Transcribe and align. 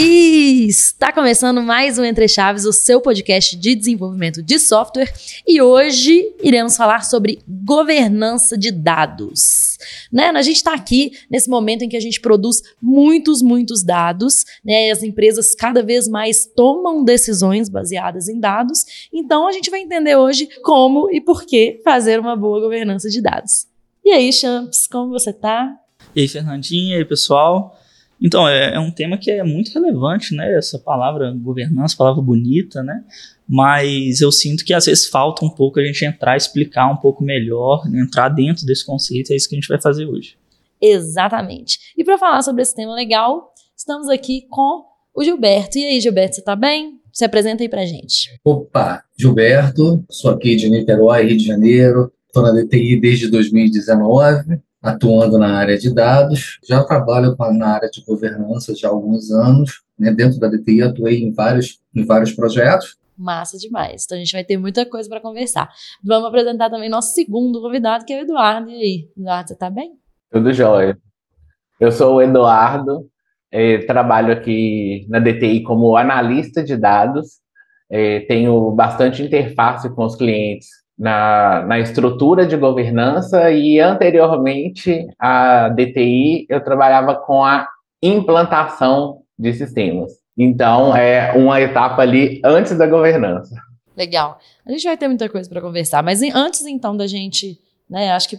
E 0.00 0.68
está 0.68 1.12
começando 1.12 1.60
mais 1.60 1.98
um 1.98 2.04
Entre 2.04 2.28
Chaves, 2.28 2.64
o 2.64 2.72
seu 2.72 3.00
podcast 3.00 3.56
de 3.56 3.74
desenvolvimento 3.74 4.40
de 4.40 4.56
software. 4.56 5.12
E 5.44 5.60
hoje 5.60 6.36
iremos 6.40 6.76
falar 6.76 7.04
sobre 7.04 7.40
governança 7.48 8.56
de 8.56 8.70
dados. 8.70 9.76
Né? 10.12 10.28
A 10.28 10.40
gente 10.40 10.58
está 10.58 10.72
aqui 10.72 11.14
nesse 11.28 11.50
momento 11.50 11.82
em 11.82 11.88
que 11.88 11.96
a 11.96 12.00
gente 12.00 12.20
produz 12.20 12.62
muitos, 12.80 13.42
muitos 13.42 13.82
dados, 13.82 14.44
né? 14.64 14.86
E 14.86 14.90
as 14.92 15.02
empresas 15.02 15.52
cada 15.52 15.82
vez 15.82 16.06
mais 16.06 16.46
tomam 16.46 17.02
decisões 17.02 17.68
baseadas 17.68 18.28
em 18.28 18.38
dados. 18.38 19.08
Então 19.12 19.48
a 19.48 19.50
gente 19.50 19.68
vai 19.68 19.80
entender 19.80 20.14
hoje 20.14 20.48
como 20.62 21.10
e 21.10 21.20
por 21.20 21.44
que 21.44 21.80
fazer 21.82 22.20
uma 22.20 22.36
boa 22.36 22.60
governança 22.60 23.10
de 23.10 23.20
dados. 23.20 23.66
E 24.04 24.12
aí, 24.12 24.32
Champs, 24.32 24.86
como 24.86 25.10
você 25.10 25.30
está? 25.30 25.74
E 26.14 26.20
aí, 26.20 26.28
Fernandinha, 26.28 26.94
e 26.94 26.98
aí, 26.98 27.04
pessoal? 27.04 27.76
Então, 28.20 28.48
é, 28.48 28.74
é, 28.74 28.80
um 28.80 28.90
tema 28.90 29.16
que 29.16 29.30
é 29.30 29.44
muito 29.44 29.72
relevante, 29.72 30.34
né? 30.34 30.56
Essa 30.56 30.78
palavra 30.78 31.32
governança, 31.32 31.96
palavra 31.96 32.20
bonita, 32.22 32.82
né? 32.82 33.04
Mas 33.48 34.20
eu 34.20 34.32
sinto 34.32 34.64
que 34.64 34.74
às 34.74 34.86
vezes 34.86 35.06
falta 35.06 35.44
um 35.44 35.50
pouco 35.50 35.78
a 35.78 35.84
gente 35.84 36.04
entrar, 36.04 36.36
explicar 36.36 36.90
um 36.90 36.96
pouco 36.96 37.22
melhor, 37.22 37.88
né? 37.88 38.00
entrar 38.00 38.28
dentro 38.28 38.66
desse 38.66 38.84
conceito, 38.84 39.32
é 39.32 39.36
isso 39.36 39.48
que 39.48 39.54
a 39.54 39.58
gente 39.58 39.68
vai 39.68 39.80
fazer 39.80 40.06
hoje. 40.06 40.36
Exatamente. 40.80 41.78
E 41.96 42.04
para 42.04 42.18
falar 42.18 42.42
sobre 42.42 42.62
esse 42.62 42.74
tema 42.74 42.94
legal, 42.94 43.52
estamos 43.76 44.08
aqui 44.08 44.46
com 44.50 44.84
o 45.14 45.24
Gilberto. 45.24 45.78
E 45.78 45.84
aí, 45.84 46.00
Gilberto, 46.00 46.34
você 46.34 46.40
está 46.40 46.54
bem? 46.54 46.98
Se 47.12 47.24
apresenta 47.24 47.62
aí 47.62 47.68
pra 47.68 47.86
gente. 47.86 48.38
Opa, 48.44 49.02
Gilberto, 49.18 50.04
sou 50.10 50.30
aqui 50.30 50.54
de 50.54 50.68
Niterói, 50.68 51.24
Rio 51.24 51.38
de 51.38 51.44
Janeiro, 51.44 52.12
estou 52.26 52.42
na 52.42 52.52
DTI 52.52 53.00
desde 53.00 53.28
2019 53.28 54.60
atuando 54.82 55.38
na 55.38 55.58
área 55.58 55.78
de 55.78 55.92
dados. 55.92 56.58
Já 56.66 56.82
trabalho 56.84 57.36
na 57.52 57.74
área 57.74 57.90
de 57.90 58.04
governança 58.04 58.74
já 58.74 58.88
há 58.88 58.90
alguns 58.90 59.30
anos. 59.30 59.82
Né? 59.98 60.12
Dentro 60.12 60.38
da 60.38 60.48
DTI, 60.48 60.82
atuei 60.82 61.22
em 61.22 61.32
vários, 61.32 61.80
em 61.94 62.04
vários 62.04 62.32
projetos. 62.32 62.96
Massa 63.16 63.58
demais. 63.58 64.04
Então 64.04 64.16
a 64.16 64.20
gente 64.20 64.32
vai 64.32 64.44
ter 64.44 64.56
muita 64.56 64.86
coisa 64.86 65.08
para 65.08 65.20
conversar. 65.20 65.68
Vamos 66.04 66.28
apresentar 66.28 66.70
também 66.70 66.88
nosso 66.88 67.12
segundo 67.14 67.60
convidado, 67.60 68.04
que 68.04 68.12
é 68.12 68.20
o 68.20 68.22
Eduardo. 68.22 68.70
E 68.70 68.74
aí, 68.74 69.08
Eduardo, 69.16 69.48
você 69.48 69.54
está 69.54 69.68
bem? 69.68 69.94
Tudo 70.30 70.52
jóia. 70.52 70.96
Eu 71.80 71.90
sou 71.90 72.16
o 72.16 72.22
Eduardo, 72.22 73.08
eh, 73.50 73.78
trabalho 73.78 74.32
aqui 74.32 75.06
na 75.08 75.18
DTI 75.18 75.62
como 75.62 75.96
analista 75.96 76.62
de 76.62 76.76
dados. 76.76 77.40
Eh, 77.90 78.20
tenho 78.20 78.70
bastante 78.72 79.22
interface 79.22 79.92
com 79.94 80.04
os 80.04 80.14
clientes 80.14 80.68
na, 80.98 81.64
na 81.66 81.78
estrutura 81.78 82.44
de 82.46 82.56
governança 82.56 83.50
e 83.50 83.78
anteriormente 83.78 85.06
à 85.18 85.68
DTI 85.68 86.46
eu 86.48 86.62
trabalhava 86.62 87.14
com 87.14 87.44
a 87.44 87.68
implantação 88.02 89.22
de 89.38 89.52
sistemas. 89.54 90.12
Então 90.36 90.96
é 90.96 91.32
uma 91.32 91.60
etapa 91.60 92.02
ali 92.02 92.40
antes 92.44 92.76
da 92.76 92.86
governança. 92.86 93.54
Legal. 93.96 94.38
A 94.66 94.70
gente 94.70 94.84
vai 94.84 94.96
ter 94.96 95.08
muita 95.08 95.28
coisa 95.28 95.48
para 95.48 95.60
conversar, 95.60 96.02
mas 96.02 96.22
antes 96.22 96.64
então 96.66 96.96
da 96.96 97.06
gente, 97.06 97.60
né, 97.88 98.12
acho 98.12 98.28
que 98.28 98.38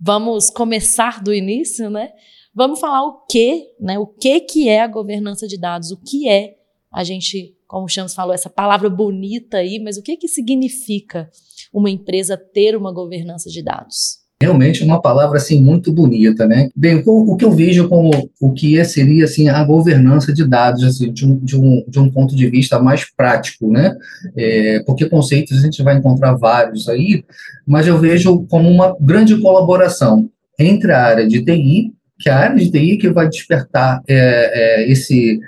vamos 0.00 0.50
começar 0.50 1.22
do 1.22 1.32
início, 1.32 1.90
né? 1.90 2.12
Vamos 2.54 2.80
falar 2.80 3.02
o 3.02 3.26
que, 3.26 3.68
né? 3.78 3.98
O 3.98 4.06
que 4.06 4.40
que 4.40 4.68
é 4.68 4.80
a 4.80 4.86
governança 4.86 5.46
de 5.46 5.58
dados? 5.58 5.90
O 5.90 5.98
que 5.98 6.28
é 6.28 6.56
a 6.90 7.04
gente, 7.04 7.54
como 7.66 7.86
o 7.86 7.88
Chamos 7.88 8.14
falou, 8.14 8.34
essa 8.34 8.50
palavra 8.50 8.88
bonita 8.88 9.58
aí, 9.58 9.80
mas 9.82 9.96
o 9.96 10.02
que 10.02 10.16
que 10.16 10.28
significa 10.28 11.28
uma 11.72 11.90
empresa 11.90 12.36
ter 12.36 12.76
uma 12.76 12.92
governança 12.92 13.50
de 13.50 13.62
dados? 13.62 14.26
Realmente 14.40 14.84
uma 14.84 15.00
palavra 15.00 15.38
assim 15.38 15.62
muito 15.62 15.90
bonita, 15.90 16.46
né? 16.46 16.68
Bem, 16.76 17.02
o, 17.06 17.36
que 17.38 17.44
eu 17.44 17.52
vejo 17.52 17.88
como 17.88 18.10
o 18.38 18.52
que 18.52 18.78
é, 18.78 18.84
seria 18.84 19.24
assim 19.24 19.48
a 19.48 19.64
governança 19.64 20.30
de 20.30 20.46
dados, 20.46 20.84
assim, 20.84 21.10
de 21.10 21.24
um, 21.24 21.38
de 21.38 21.58
um, 21.58 21.84
de 21.88 21.98
um 21.98 22.10
ponto 22.10 22.36
de 22.36 22.46
vista 22.50 22.78
mais 22.78 23.10
prático, 23.10 23.72
né? 23.72 23.96
É, 24.36 24.82
porque 24.84 25.08
conceitos 25.08 25.58
a 25.58 25.62
gente 25.62 25.82
vai 25.82 25.96
encontrar 25.96 26.34
vários 26.34 26.86
aí, 26.86 27.24
mas 27.66 27.86
eu 27.86 27.98
vejo 27.98 28.44
como 28.46 28.68
uma 28.68 28.94
grande 29.00 29.40
colaboração 29.40 30.28
entre 30.58 30.92
a 30.92 31.02
área 31.02 31.26
de 31.26 31.42
TI, 31.42 31.94
que 32.18 32.28
é 32.28 32.32
a 32.32 32.38
área 32.38 32.56
de 32.56 32.70
TI 32.70 32.98
que 32.98 33.08
vai 33.08 33.30
despertar 33.30 34.02
é, 34.06 34.82
é, 34.84 34.90
esse 34.90 35.40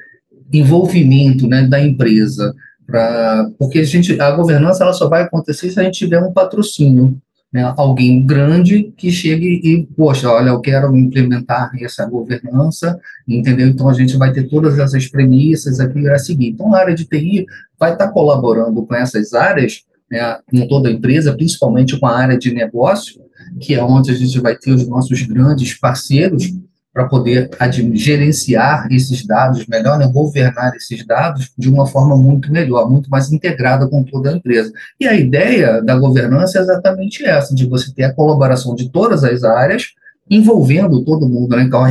envolvimento 0.52 1.46
né, 1.46 1.66
da 1.66 1.80
empresa 1.80 2.54
Pra, 2.88 3.50
porque 3.58 3.80
a, 3.80 3.84
gente, 3.84 4.18
a 4.18 4.30
governança 4.30 4.82
ela 4.82 4.94
só 4.94 5.10
vai 5.10 5.20
acontecer 5.20 5.68
se 5.68 5.78
a 5.78 5.82
gente 5.82 5.98
tiver 5.98 6.22
um 6.22 6.32
patrocínio, 6.32 7.20
né? 7.52 7.74
alguém 7.76 8.24
grande 8.24 8.94
que 8.96 9.10
chegue 9.10 9.60
e, 9.62 9.86
poxa, 9.94 10.30
olha, 10.30 10.48
eu 10.48 10.60
quero 10.62 10.96
implementar 10.96 11.70
essa 11.82 12.06
governança, 12.06 12.98
entendeu? 13.28 13.68
Então 13.68 13.90
a 13.90 13.92
gente 13.92 14.16
vai 14.16 14.32
ter 14.32 14.48
todas 14.48 14.78
essas 14.78 15.06
premissas 15.06 15.80
aqui 15.80 16.08
a 16.08 16.18
seguir. 16.18 16.48
Então 16.48 16.74
a 16.74 16.78
área 16.78 16.94
de 16.94 17.04
TI 17.04 17.44
vai 17.78 17.92
estar 17.92 18.08
colaborando 18.08 18.82
com 18.86 18.94
essas 18.94 19.34
áreas, 19.34 19.82
né, 20.10 20.38
com 20.50 20.66
toda 20.66 20.88
a 20.88 20.92
empresa, 20.92 21.36
principalmente 21.36 22.00
com 22.00 22.06
a 22.06 22.16
área 22.16 22.38
de 22.38 22.54
negócio, 22.54 23.20
que 23.60 23.74
é 23.74 23.84
onde 23.84 24.10
a 24.10 24.14
gente 24.14 24.40
vai 24.40 24.56
ter 24.56 24.72
os 24.72 24.88
nossos 24.88 25.20
grandes 25.20 25.74
parceiros, 25.74 26.54
para 26.92 27.06
poder 27.06 27.50
gerenciar 27.92 28.88
esses 28.90 29.24
dados 29.24 29.66
melhor, 29.66 29.98
né, 29.98 30.08
governar 30.08 30.74
esses 30.74 31.06
dados 31.06 31.50
de 31.56 31.68
uma 31.68 31.86
forma 31.86 32.16
muito 32.16 32.50
melhor, 32.50 32.90
muito 32.90 33.08
mais 33.08 33.30
integrada 33.30 33.86
com 33.88 34.02
toda 34.02 34.30
a 34.30 34.32
empresa. 34.36 34.72
E 34.98 35.06
a 35.06 35.14
ideia 35.14 35.82
da 35.82 35.96
governança 35.96 36.58
é 36.58 36.62
exatamente 36.62 37.24
essa, 37.24 37.54
de 37.54 37.66
você 37.66 37.92
ter 37.92 38.04
a 38.04 38.14
colaboração 38.14 38.74
de 38.74 38.90
todas 38.90 39.22
as 39.22 39.44
áreas, 39.44 39.92
envolvendo 40.30 41.04
todo 41.04 41.28
mundo, 41.28 41.56
né? 41.56 41.62
Então, 41.62 41.82
a 41.82 41.90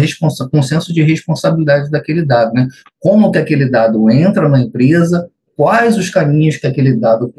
consenso 0.51 0.93
de 0.93 1.01
responsabilidade 1.01 1.89
daquele 1.89 2.23
dado, 2.23 2.53
né? 2.53 2.67
Como 2.99 3.31
que 3.31 3.39
aquele 3.39 3.69
dado 3.69 4.09
entra 4.11 4.47
na 4.47 4.59
empresa, 4.59 5.27
quais 5.55 5.97
os 5.97 6.09
caminhos 6.09 6.57
que 6.57 6.67
aquele 6.67 6.95
dado 6.95 7.33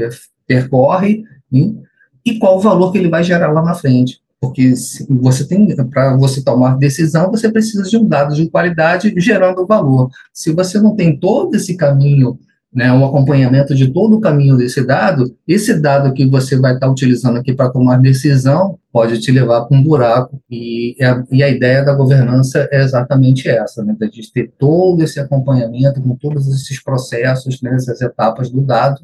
percorre 0.47 1.23
hein? 1.53 1.81
e 2.25 2.39
qual 2.39 2.57
o 2.57 2.61
valor 2.61 2.91
que 2.91 2.99
ele 2.99 3.09
vai 3.09 3.23
gerar 3.23 3.53
lá 3.53 3.63
na 3.63 3.75
frente. 3.75 4.21
Porque 4.41 4.73
você 5.09 5.47
tem, 5.47 5.75
para 5.91 6.17
você 6.17 6.43
tomar 6.43 6.79
decisão, 6.79 7.31
você 7.31 7.51
precisa 7.51 7.83
de 7.83 7.97
um 7.97 8.07
dado 8.07 8.35
de 8.35 8.49
qualidade 8.49 9.13
gerando 9.17 9.67
valor. 9.67 10.11
Se 10.33 10.53
você 10.53 10.81
não 10.81 10.95
tem 10.95 11.19
todo 11.19 11.57
esse 11.57 11.77
caminho, 11.77 12.39
né, 12.73 12.93
um 12.93 13.05
acompanhamento 13.05 13.75
de 13.75 13.91
todo 13.91 14.17
o 14.17 14.21
caminho 14.21 14.57
desse 14.57 14.85
dado, 14.85 15.35
esse 15.47 15.81
dado 15.81 16.13
que 16.13 16.27
você 16.27 16.57
vai 16.57 16.75
estar 16.75 16.89
utilizando 16.89 17.39
aqui 17.39 17.53
para 17.53 17.71
tomar 17.71 18.01
decisão 18.01 18.79
pode 18.93 19.19
te 19.21 19.33
levar 19.33 19.63
para 19.63 19.77
um 19.77 19.83
buraco. 19.83 20.41
E 20.49 20.97
a, 21.03 21.25
e 21.33 21.43
a 21.43 21.49
ideia 21.49 21.85
da 21.85 21.95
governança 21.95 22.69
é 22.71 22.83
exatamente 22.83 23.49
essa, 23.49 23.83
né, 23.83 23.97
de 24.01 24.33
ter 24.33 24.53
todo 24.57 25.03
esse 25.03 25.19
acompanhamento 25.19 26.01
com 26.01 26.15
todos 26.15 26.47
esses 26.47 26.81
processos, 26.83 27.61
né, 27.61 27.75
essas 27.75 28.01
etapas 28.01 28.51
do 28.51 28.61
dado. 28.61 29.01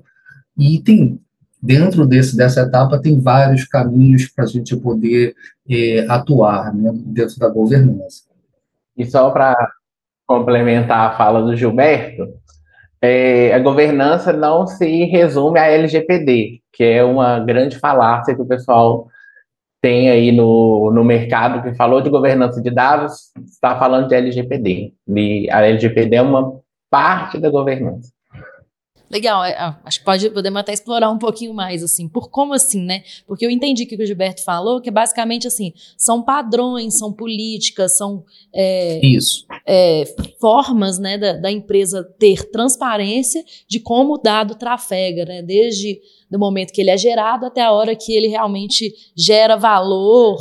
E 0.57 0.81
tem 0.81 1.21
dentro 1.65 2.07
desse, 2.07 2.37
dessa 2.37 2.61
etapa 2.61 3.01
tem 3.01 3.19
vários 3.19 3.65
caminhos 3.65 4.29
para 4.29 4.45
a 4.45 4.47
gente 4.47 4.77
poder 4.77 5.35
é, 5.69 6.05
atuar 6.11 6.75
né, 6.75 6.91
dentro 6.95 7.39
da 7.39 7.49
governança. 7.49 8.25
E 8.95 9.07
só 9.07 9.31
para 9.31 9.57
complementar 10.27 11.11
a 11.11 11.17
fala 11.17 11.43
do 11.43 11.57
Gilberto, 11.57 12.29
é, 13.01 13.55
a 13.55 13.59
governança 13.59 14.31
não 14.33 14.67
se 14.67 15.05
resume 15.05 15.59
à 15.59 15.67
LGPD, 15.67 16.61
que 16.71 16.85
é 16.85 17.03
uma 17.03 17.41
grande 17.41 17.79
falácia 17.79 18.35
que 18.35 18.43
o 18.43 18.47
pessoal 18.47 19.09
tem 19.81 20.11
aí 20.11 20.33
no, 20.33 20.91
no 20.91 21.05
mercado 21.05 21.63
que 21.63 21.77
falou 21.77 22.01
de 22.03 22.11
governança 22.11 22.61
de 22.61 22.71
dados, 22.71 23.33
está 23.47 23.79
falando 23.79 24.09
de 24.09 24.15
LGPD. 24.15 24.93
E 25.09 25.51
a 25.51 25.63
LGPD 25.67 26.17
é 26.17 26.23
uma 26.23 26.59
parte 26.91 27.39
da 27.39 27.51
governança. 27.51 28.14
Legal, 29.15 29.45
é, 29.45 29.55
ah, 29.57 29.79
acho 29.85 30.01
que 30.01 30.05
pode, 30.05 30.29
podemos 30.31 30.59
até 30.59 30.73
explorar 30.73 31.09
um 31.09 31.19
pouquinho 31.19 31.55
mais, 31.55 31.85
assim, 31.85 32.09
por 32.09 32.31
como 32.31 32.53
assim, 32.53 32.83
né? 32.83 33.05
Porque 33.29 33.47
eu 33.47 33.51
entendi 33.51 33.87
que 33.87 33.95
o 33.95 34.05
Gilberto 34.05 34.43
falou, 34.43 34.81
que 34.81 34.89
é 34.89 34.93
basicamente 34.93 35.47
assim, 35.47 35.73
são 35.97 36.21
padrões, 36.21 36.99
são 36.99 37.13
políticas, 37.13 37.97
são 37.97 38.25
é, 38.53 38.99
Isso. 39.07 39.47
É, 39.65 40.03
formas 40.41 40.99
né, 40.99 41.17
da, 41.17 41.35
da, 41.35 41.53
empresa 41.53 42.03
ter 42.19 42.51
transparência 42.51 43.45
de 43.69 43.79
como 43.79 44.15
o 44.15 44.19
dado 44.19 44.57
trafega, 44.57 45.25
né? 45.25 45.43
Desde 45.43 46.01
o 46.33 46.39
momento 46.39 46.73
que 46.73 46.81
ele 46.81 46.91
é 46.91 46.97
gerado 46.97 47.47
até 47.47 47.63
a 47.63 47.73
hora 47.73 47.95
que 47.95 48.13
ele 48.13 48.29
realmente 48.29 48.93
gera 49.17 49.57
valor 49.57 50.37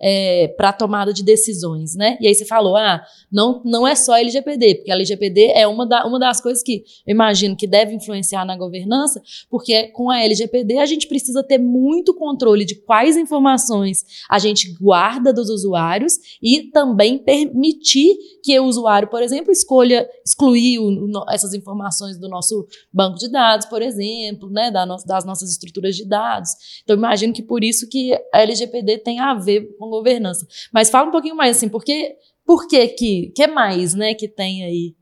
é, 0.00 0.48
para 0.56 0.72
tomada 0.72 1.12
de 1.12 1.22
decisões, 1.22 1.94
né? 1.94 2.16
E 2.20 2.26
aí 2.26 2.34
você 2.34 2.44
falou, 2.44 2.76
ah, 2.76 3.02
não, 3.30 3.62
não 3.64 3.86
é 3.86 3.94
só 3.94 4.12
a 4.14 4.20
LGPD, 4.20 4.76
porque 4.76 4.90
a 4.90 4.94
LGPD 4.94 5.52
é 5.54 5.66
uma, 5.66 5.86
da, 5.86 6.06
uma 6.06 6.18
das 6.18 6.40
coisas 6.40 6.62
que 6.62 6.84
eu 7.06 7.12
imagino 7.14 7.56
que 7.56 7.66
deve 7.66 7.94
influenciar 7.94 8.44
na 8.44 8.56
governança, 8.56 9.20
porque 9.50 9.88
com 9.88 10.10
a 10.10 10.22
LGPD 10.22 10.78
a 10.78 10.86
gente 10.86 11.06
precisa 11.08 11.42
ter 11.42 11.58
muito 11.58 12.14
controle 12.14 12.64
de 12.64 12.76
quais 12.76 13.16
informações 13.16 14.04
a 14.30 14.38
gente 14.38 14.72
guarda 14.80 15.32
dos 15.32 15.50
usuários 15.50 16.14
e 16.42 16.70
também 16.70 17.18
permitir 17.18 18.16
que 18.42 18.58
o 18.58 18.64
usuário, 18.64 19.08
por 19.08 19.22
exemplo, 19.22 19.50
escolha 19.52 20.08
excluir 20.24 20.78
o, 20.78 20.88
o, 20.88 21.30
essas 21.30 21.54
informações 21.54 22.18
do 22.18 22.28
nosso 22.28 22.66
banco 22.92 23.18
de 23.18 23.28
dados, 23.28 23.66
por 23.66 23.82
exemplo, 23.82 24.48
né, 24.50 24.70
da 24.70 24.86
no, 24.86 24.96
das 25.06 25.24
nossas 25.28 25.50
estruturas 25.50 25.94
de 25.94 26.04
dados. 26.04 26.50
Então, 26.82 26.96
imagino 26.96 27.32
que 27.32 27.42
por 27.42 27.62
isso 27.62 27.88
que 27.88 28.12
a 28.32 28.42
LGPD 28.42 28.98
tem 28.98 29.20
a 29.20 29.34
ver 29.34 29.76
com 29.78 29.88
governança. 29.88 30.44
Mas 30.72 30.90
fala 30.90 31.08
um 31.08 31.12
pouquinho 31.12 31.36
mais 31.36 31.56
assim, 31.56 31.68
porque 31.68 32.16
por 32.44 32.66
que 32.66 32.88
que, 32.88 33.32
que 33.36 33.46
mais, 33.46 33.94
né, 33.94 34.14
que 34.14 34.26
tem 34.26 34.64
aí 34.64 34.98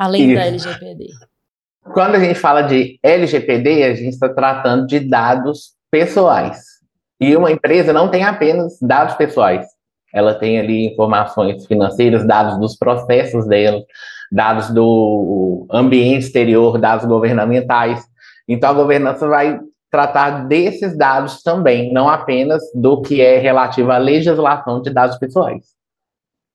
Além 0.00 0.34
da 0.34 0.46
LGPD. 0.46 1.08
Quando 1.92 2.14
a 2.14 2.18
gente 2.18 2.38
fala 2.38 2.62
de 2.62 2.98
LGPD, 3.02 3.84
a 3.84 3.94
gente 3.94 4.14
está 4.14 4.30
tratando 4.30 4.86
de 4.86 4.98
dados 4.98 5.74
pessoais. 5.90 6.58
E 7.20 7.36
uma 7.36 7.52
empresa 7.52 7.92
não 7.92 8.10
tem 8.10 8.24
apenas 8.24 8.78
dados 8.80 9.14
pessoais. 9.16 9.66
Ela 10.14 10.34
tem 10.34 10.58
ali 10.58 10.86
informações 10.86 11.66
financeiras, 11.66 12.26
dados 12.26 12.58
dos 12.58 12.78
processos 12.78 13.46
dela, 13.46 13.84
dados 14.32 14.70
do 14.70 15.66
ambiente 15.70 16.24
exterior, 16.24 16.78
dados 16.78 17.04
governamentais. 17.04 18.02
Então, 18.52 18.70
a 18.70 18.74
governança 18.74 19.28
vai 19.28 19.60
tratar 19.90 20.46
desses 20.48 20.96
dados 20.96 21.42
também, 21.42 21.92
não 21.92 22.08
apenas 22.08 22.62
do 22.74 23.00
que 23.00 23.20
é 23.20 23.38
relativo 23.38 23.90
à 23.90 23.98
legislação 23.98 24.82
de 24.82 24.92
dados 24.92 25.16
pessoais. 25.18 25.64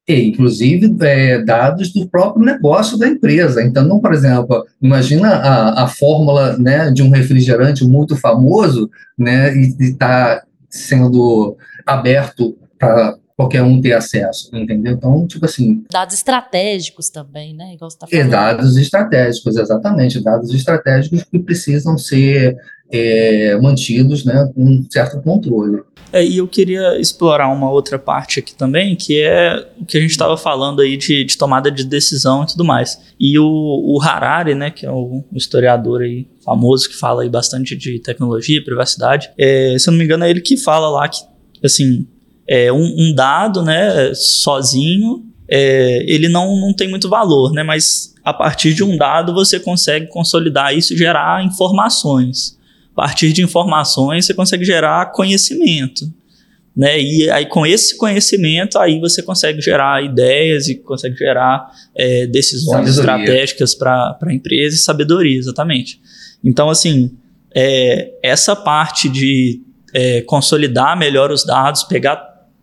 E, 0.07 0.27
inclusive, 0.27 0.95
é, 1.01 1.41
dados 1.41 1.91
do 1.91 2.07
próprio 2.07 2.45
negócio 2.45 2.97
da 2.97 3.07
empresa. 3.07 3.63
Então, 3.63 3.83
não, 3.83 3.99
por 3.99 4.13
exemplo, 4.13 4.63
imagina 4.81 5.29
a, 5.29 5.83
a 5.83 5.87
fórmula 5.87 6.57
né, 6.57 6.91
de 6.91 7.01
um 7.01 7.09
refrigerante 7.09 7.83
muito 7.83 8.15
famoso 8.15 8.89
né, 9.17 9.55
e 9.55 9.73
está 9.79 10.43
sendo 10.69 11.57
aberto 11.85 12.57
para 12.77 13.15
qualquer 13.35 13.61
um 13.63 13.81
ter 13.81 13.93
acesso, 13.93 14.49
entendeu? 14.55 14.93
Então, 14.93 15.27
tipo 15.27 15.45
assim... 15.45 15.83
Dados 15.91 16.15
estratégicos 16.15 17.09
também, 17.09 17.53
né? 17.53 17.73
Igual 17.73 17.91
você 17.91 17.97
tá 17.97 18.07
falando. 18.07 18.29
dados 18.29 18.77
estratégicos, 18.77 19.57
exatamente. 19.57 20.23
Dados 20.23 20.53
estratégicos 20.53 21.23
que 21.23 21.39
precisam 21.39 21.97
ser 21.97 22.57
é, 22.89 23.57
mantidos 23.57 24.23
né, 24.23 24.49
com 24.55 24.63
um 24.63 24.85
certo 24.89 25.21
controle. 25.21 25.81
É, 26.13 26.23
e 26.23 26.37
eu 26.37 26.47
queria 26.47 26.97
explorar 26.97 27.49
uma 27.49 27.69
outra 27.69 27.99
parte 27.99 28.39
aqui 28.39 28.55
também, 28.55 28.95
que 28.95 29.21
é 29.21 29.67
o 29.81 29.85
que 29.85 29.97
a 29.97 30.01
gente 30.01 30.11
estava 30.11 30.37
falando 30.37 30.81
aí 30.81 30.95
de, 30.95 31.25
de, 31.25 31.37
tomada 31.37 31.69
de 31.69 31.83
decisão 31.83 32.43
e 32.43 32.47
tudo 32.47 32.63
mais. 32.63 32.97
E 33.19 33.37
o, 33.37 33.43
o 33.45 34.01
Harari, 34.01 34.55
né, 34.55 34.71
que 34.71 34.85
é 34.85 34.91
o, 34.91 35.25
um 35.29 35.35
historiador 35.35 36.03
aí 36.03 36.25
famoso 36.43 36.87
que 36.87 36.95
fala 36.95 37.23
aí 37.23 37.29
bastante 37.29 37.75
de 37.75 37.99
tecnologia 37.99 38.59
e 38.59 38.63
privacidade, 38.63 39.29
é, 39.37 39.75
se 39.77 39.89
eu 39.89 39.91
não 39.91 39.97
me 39.97 40.05
engano 40.05 40.23
é 40.23 40.29
ele 40.29 40.39
que 40.39 40.55
fala 40.55 40.87
lá 40.89 41.09
que, 41.09 41.19
assim, 41.61 42.07
é, 42.47 42.71
um, 42.71 42.95
um 42.97 43.13
dado, 43.13 43.63
né, 43.63 44.13
sozinho, 44.13 45.25
é, 45.49 46.03
ele 46.07 46.27
não, 46.27 46.59
não 46.59 46.73
tem 46.73 46.87
muito 46.89 47.09
valor, 47.09 47.51
né, 47.51 47.63
mas 47.63 48.13
a 48.23 48.33
partir 48.33 48.73
de 48.73 48.83
um 48.83 48.97
dado 48.97 49.33
você 49.33 49.59
consegue 49.59 50.07
consolidar 50.07 50.75
isso 50.75 50.93
e 50.93 50.97
gerar 50.97 51.43
informações. 51.43 52.57
A 52.93 53.01
partir 53.01 53.33
de 53.33 53.43
informações 53.43 54.25
você 54.25 54.33
consegue 54.33 54.65
gerar 54.65 55.11
conhecimento. 55.11 56.11
Né? 56.75 56.99
E 56.99 57.29
aí 57.29 57.45
com 57.45 57.65
esse 57.65 57.97
conhecimento 57.97 58.77
aí 58.77 58.99
você 58.99 59.21
consegue 59.21 59.61
gerar 59.61 60.03
ideias 60.03 60.67
e 60.67 60.75
consegue 60.75 61.15
gerar 61.15 61.71
é, 61.95 62.25
decisões 62.25 62.89
sabedoria. 62.89 63.23
estratégicas 63.23 63.75
para 63.75 64.17
a 64.21 64.33
empresa 64.33 64.75
e 64.75 64.79
sabedoria, 64.79 65.37
exatamente. 65.37 66.01
Então 66.43 66.69
assim 66.69 67.11
é, 67.55 68.11
essa 68.23 68.55
parte 68.55 69.07
de 69.07 69.61
é, 69.93 70.21
consolidar 70.23 70.97
melhor 70.97 71.31
os 71.31 71.45
dados, 71.45 71.83
pegar 71.83 72.17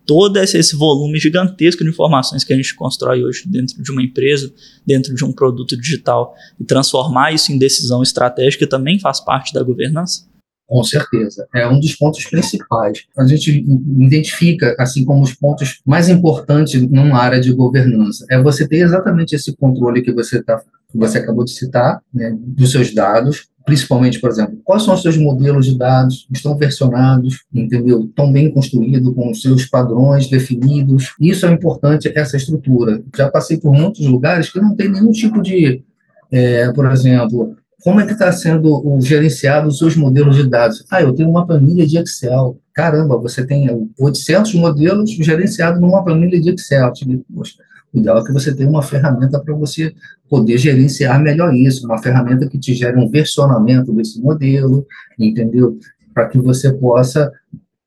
todo 0.06 0.36
esse 0.36 0.76
volume 0.76 1.18
gigantesco 1.18 1.84
de 1.84 1.90
informações 1.90 2.44
que 2.44 2.52
a 2.52 2.56
gente 2.56 2.74
constrói 2.74 3.24
hoje 3.24 3.44
dentro 3.46 3.82
de 3.82 3.90
uma 3.90 4.02
empresa, 4.02 4.52
dentro 4.86 5.14
de 5.14 5.24
um 5.24 5.32
produto 5.32 5.76
digital, 5.76 6.34
e 6.60 6.64
transformar 6.64 7.32
isso 7.32 7.52
em 7.52 7.58
decisão 7.58 8.02
estratégica 8.02 8.66
também 8.66 8.98
faz 8.98 9.20
parte 9.20 9.52
da 9.52 9.62
governança? 9.62 10.26
Com 10.66 10.82
certeza, 10.82 11.46
é 11.54 11.68
um 11.68 11.78
dos 11.78 11.94
pontos 11.96 12.24
principais. 12.24 13.04
A 13.18 13.26
gente 13.26 13.50
identifica 13.50 14.74
assim 14.78 15.04
como 15.04 15.22
os 15.22 15.34
pontos 15.34 15.80
mais 15.84 16.08
importantes 16.08 16.80
numa 16.88 17.18
área 17.18 17.38
de 17.38 17.52
governança. 17.52 18.24
É 18.30 18.40
você 18.40 18.66
ter 18.66 18.78
exatamente 18.78 19.34
esse 19.34 19.54
controle 19.54 20.00
que 20.00 20.12
você 20.12 20.42
tá, 20.42 20.62
que 20.92 20.98
você 20.98 21.18
acabou 21.18 21.44
de 21.44 21.52
citar, 21.52 22.00
né, 22.12 22.34
dos 22.38 22.70
seus 22.70 22.94
dados, 22.94 23.48
principalmente, 23.64 24.20
por 24.20 24.30
exemplo, 24.30 24.58
quais 24.64 24.82
são 24.82 24.94
os 24.94 25.02
seus 25.02 25.16
modelos 25.16 25.66
de 25.66 25.78
dados, 25.78 26.26
estão 26.32 26.56
versionados, 26.56 27.44
entendeu? 27.52 28.04
Estão 28.04 28.30
bem 28.32 28.50
construídos, 28.50 29.14
com 29.14 29.30
os 29.30 29.40
seus 29.40 29.66
padrões 29.66 30.28
definidos. 30.28 31.14
Isso 31.20 31.46
é 31.46 31.52
importante, 31.52 32.12
essa 32.14 32.36
estrutura. 32.36 33.02
Já 33.16 33.30
passei 33.30 33.56
por 33.58 33.72
muitos 33.72 34.06
lugares 34.06 34.50
que 34.50 34.60
não 34.60 34.74
tem 34.74 34.90
nenhum 34.90 35.12
tipo 35.12 35.40
de, 35.40 35.82
é, 36.30 36.72
por 36.72 36.90
exemplo, 36.90 37.56
como 37.82 38.00
é 38.00 38.06
que 38.06 38.12
está 38.12 38.30
sendo 38.30 38.98
gerenciado 39.00 39.68
os 39.68 39.78
seus 39.78 39.96
modelos 39.96 40.36
de 40.36 40.48
dados? 40.48 40.84
Ah, 40.90 41.02
eu 41.02 41.12
tenho 41.12 41.28
uma 41.28 41.46
planilha 41.46 41.86
de 41.86 41.98
Excel. 41.98 42.58
Caramba, 42.72 43.18
você 43.18 43.44
tem 43.44 43.68
800 43.98 44.54
modelos 44.54 45.10
gerenciados 45.10 45.80
numa 45.80 46.04
planilha 46.04 46.40
de 46.40 46.50
Excel. 46.50 46.92
Poxa, 47.34 47.54
o 47.92 47.98
ideal 47.98 48.18
é 48.18 48.24
que 48.24 48.32
você 48.32 48.54
tenha 48.54 48.68
uma 48.68 48.82
ferramenta 48.82 49.38
para 49.38 49.54
você 49.54 49.94
poder 50.28 50.56
gerenciar 50.58 51.20
melhor 51.20 51.54
isso, 51.54 51.84
uma 51.84 52.02
ferramenta 52.02 52.48
que 52.48 52.58
te 52.58 52.74
gere 52.74 52.96
um 52.96 53.08
versionamento 53.08 53.92
desse 53.92 54.20
modelo, 54.20 54.86
entendeu? 55.18 55.78
Para 56.14 56.28
que 56.28 56.38
você 56.38 56.72
possa 56.72 57.30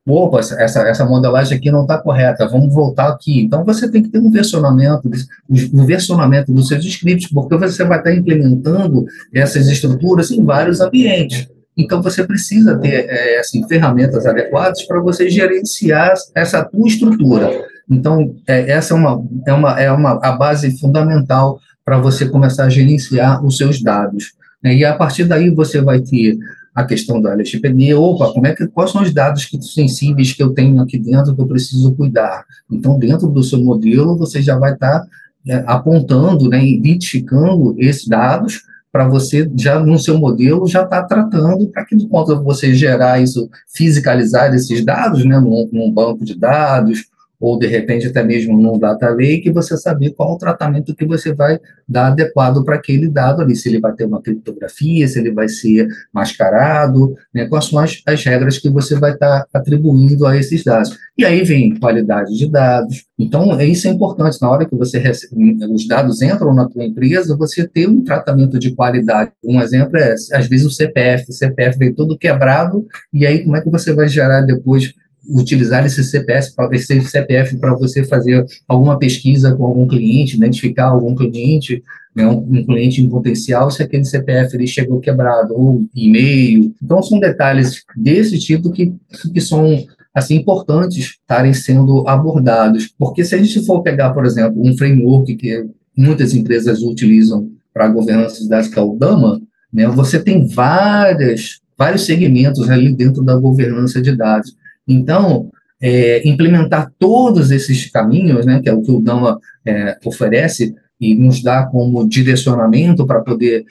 opa, 0.07 0.39
essa, 0.39 0.81
essa 0.87 1.05
modelagem 1.05 1.57
aqui 1.57 1.71
não 1.71 1.81
está 1.81 1.97
correta, 1.97 2.47
vamos 2.47 2.73
voltar 2.73 3.09
aqui. 3.09 3.41
Então, 3.41 3.65
você 3.65 3.89
tem 3.89 4.03
que 4.03 4.09
ter 4.09 4.19
um 4.19 4.29
versionamento, 4.29 5.09
um 5.49 5.85
versionamento 5.85 6.53
dos 6.53 6.67
seus 6.67 6.85
scripts, 6.85 7.29
porque 7.31 7.57
você 7.57 7.83
vai 7.83 7.97
estar 7.97 8.13
implementando 8.13 9.05
essas 9.33 9.67
estruturas 9.67 10.29
em 10.29 10.43
vários 10.43 10.79
ambientes. 10.79 11.47
Então, 11.75 12.01
você 12.01 12.23
precisa 12.23 12.77
ter 12.77 13.07
é, 13.09 13.39
assim, 13.39 13.67
ferramentas 13.67 14.25
adequadas 14.25 14.83
para 14.83 15.01
você 15.01 15.27
gerenciar 15.29 16.13
essa 16.35 16.63
tua 16.63 16.87
estrutura. 16.87 17.49
Então, 17.89 18.35
é, 18.47 18.71
essa 18.71 18.93
é 18.93 18.97
uma, 18.97 19.23
é 19.45 19.53
uma, 19.53 19.79
é 19.79 19.91
uma 19.91 20.19
a 20.23 20.31
base 20.31 20.77
fundamental 20.79 21.59
para 21.83 21.99
você 21.99 22.27
começar 22.27 22.65
a 22.65 22.69
gerenciar 22.69 23.45
os 23.45 23.57
seus 23.57 23.81
dados. 23.81 24.33
Né? 24.61 24.75
E 24.75 24.85
a 24.85 24.95
partir 24.95 25.25
daí 25.25 25.49
você 25.49 25.81
vai 25.81 25.99
ter 25.99 26.37
a 26.73 26.83
questão 26.83 27.21
da 27.21 27.31
LGPD, 27.31 27.93
opa, 27.93 28.33
como 28.33 28.47
é 28.47 28.53
que, 28.53 28.67
quais 28.67 28.91
são 28.91 29.01
os 29.01 29.13
dados 29.13 29.45
que, 29.45 29.61
sensíveis 29.61 30.33
que 30.33 30.43
eu 30.43 30.49
tenho 30.49 30.81
aqui 30.81 30.97
dentro 30.97 31.33
que 31.33 31.41
eu 31.41 31.47
preciso 31.47 31.95
cuidar? 31.95 32.43
Então, 32.69 32.99
dentro 32.99 33.27
do 33.27 33.43
seu 33.43 33.63
modelo, 33.63 34.17
você 34.17 34.41
já 34.41 34.57
vai 34.57 34.73
estar 34.73 34.99
tá, 34.99 35.07
é, 35.47 35.63
apontando, 35.67 36.49
né, 36.49 36.65
identificando 36.65 37.75
esses 37.77 38.07
dados 38.07 38.63
para 38.91 39.07
você 39.07 39.49
já 39.57 39.79
no 39.79 39.99
seu 39.99 40.17
modelo 40.17 40.67
já 40.67 40.83
estar 40.83 41.03
tá 41.03 41.07
tratando 41.07 41.67
para 41.67 41.85
que 41.85 42.07
quando 42.07 42.41
você 42.43 42.73
gerar 42.73 43.21
isso, 43.21 43.49
fisicalizar 43.67 44.53
esses 44.53 44.83
dados, 44.83 45.23
né, 45.23 45.39
num, 45.39 45.69
num 45.71 45.91
banco 45.91 46.25
de 46.25 46.37
dados 46.37 47.05
ou 47.39 47.57
de 47.57 47.67
repente 47.67 48.07
até 48.07 48.23
mesmo 48.23 48.57
num 48.57 48.79
data 48.79 49.09
lake, 49.09 49.51
você 49.51 49.77
saber 49.77 50.11
qual 50.11 50.33
o 50.33 50.37
tratamento 50.37 50.95
que 50.95 51.05
você 51.05 51.33
vai 51.33 51.59
dar 51.87 52.07
adequado 52.07 52.63
para 52.63 52.75
aquele 52.75 53.09
dado 53.09 53.41
ali, 53.41 53.55
se 53.55 53.69
ele 53.69 53.79
vai 53.79 53.93
ter 53.93 54.05
uma 54.05 54.21
criptografia, 54.21 55.07
se 55.07 55.19
ele 55.19 55.31
vai 55.31 55.47
ser 55.47 55.87
mascarado, 56.11 57.15
né, 57.33 57.45
quais 57.47 57.65
são 57.65 57.79
as, 57.79 58.01
as 58.05 58.23
regras 58.23 58.57
que 58.57 58.69
você 58.69 58.95
vai 58.95 59.13
estar 59.13 59.45
tá 59.51 59.59
atribuindo 59.59 60.25
a 60.25 60.37
esses 60.37 60.63
dados. 60.63 60.97
E 61.17 61.23
aí 61.23 61.43
vem 61.43 61.79
qualidade 61.79 62.35
de 62.37 62.49
dados. 62.49 63.05
Então, 63.17 63.59
isso 63.61 63.87
é 63.87 63.91
importante, 63.91 64.41
na 64.41 64.49
hora 64.49 64.65
que 64.65 64.75
você 64.75 64.97
recebe, 64.97 65.57
os 65.71 65.87
dados 65.87 66.21
entram 66.21 66.53
na 66.53 66.67
tua 66.67 66.83
empresa, 66.83 67.37
você 67.37 67.65
ter 67.65 67.87
um 67.87 68.03
tratamento 68.03 68.59
de 68.59 68.75
qualidade. 68.75 69.31
Um 69.43 69.61
exemplo 69.61 69.97
é, 69.97 70.13
às 70.13 70.47
vezes, 70.47 70.65
o 70.65 70.71
CPF. 70.71 71.29
O 71.29 71.33
CPF 71.33 71.79
vem 71.79 71.93
todo 71.93 72.17
quebrado, 72.17 72.85
e 73.13 73.25
aí 73.25 73.43
como 73.43 73.55
é 73.55 73.61
que 73.61 73.69
você 73.69 73.93
vai 73.93 74.09
gerar 74.09 74.41
depois 74.41 74.93
utilizar 75.29 75.85
esse 75.85 76.03
CPF, 76.03 76.53
esse 76.71 77.01
CPF 77.01 77.57
para 77.57 77.75
você 77.75 78.03
fazer 78.03 78.45
alguma 78.67 78.97
pesquisa 78.97 79.55
com 79.55 79.65
algum 79.65 79.87
cliente, 79.87 80.35
identificar 80.35 80.87
algum 80.87 81.15
cliente, 81.15 81.83
né, 82.15 82.25
um, 82.27 82.37
um, 82.37 82.65
cliente 82.65 83.01
em 83.01 83.09
potencial, 83.09 83.69
se 83.69 83.83
aquele 83.83 84.05
CPF 84.05 84.55
ele 84.55 84.67
chegou 84.67 84.99
quebrado, 84.99 85.53
ou 85.53 85.85
e-mail. 85.93 86.73
Então, 86.81 87.03
são 87.03 87.19
detalhes 87.19 87.83
desse 87.95 88.39
tipo 88.39 88.71
que, 88.71 88.93
que 89.33 89.41
são 89.41 89.83
assim 90.13 90.35
importantes 90.35 91.17
estarem 91.19 91.53
sendo 91.53 92.07
abordados. 92.07 92.93
Porque 92.97 93.25
se 93.25 93.35
a 93.35 93.37
gente 93.37 93.65
for 93.65 93.81
pegar, 93.81 94.11
por 94.11 94.25
exemplo, 94.25 94.65
um 94.65 94.77
framework 94.77 95.35
que 95.35 95.65
muitas 95.95 96.33
empresas 96.33 96.81
utilizam 96.81 97.49
para 97.73 97.89
governança 97.89 98.41
de 98.41 98.47
dados, 98.47 98.69
que 98.69 98.79
é 98.79 98.81
o 98.81 98.95
DAMA, 98.95 99.41
né, 99.73 99.85
você 99.87 100.17
tem 100.17 100.47
várias, 100.47 101.59
vários 101.77 102.05
segmentos 102.05 102.69
ali 102.69 102.95
dentro 102.95 103.21
da 103.21 103.35
governança 103.35 104.01
de 104.01 104.15
dados. 104.15 104.55
Então, 104.87 105.49
é, 105.81 106.27
implementar 106.27 106.91
todos 106.97 107.51
esses 107.51 107.89
caminhos, 107.89 108.45
né, 108.45 108.61
que 108.61 108.69
é 108.69 108.73
o 108.73 108.81
que 108.81 108.91
o 108.91 108.99
DAMA 108.99 109.39
é, 109.65 109.97
oferece 110.05 110.73
e 110.99 111.13
nos 111.15 111.41
dá 111.43 111.65
como 111.65 112.07
direcionamento 112.07 113.05
para 113.05 113.21
poder 113.21 113.65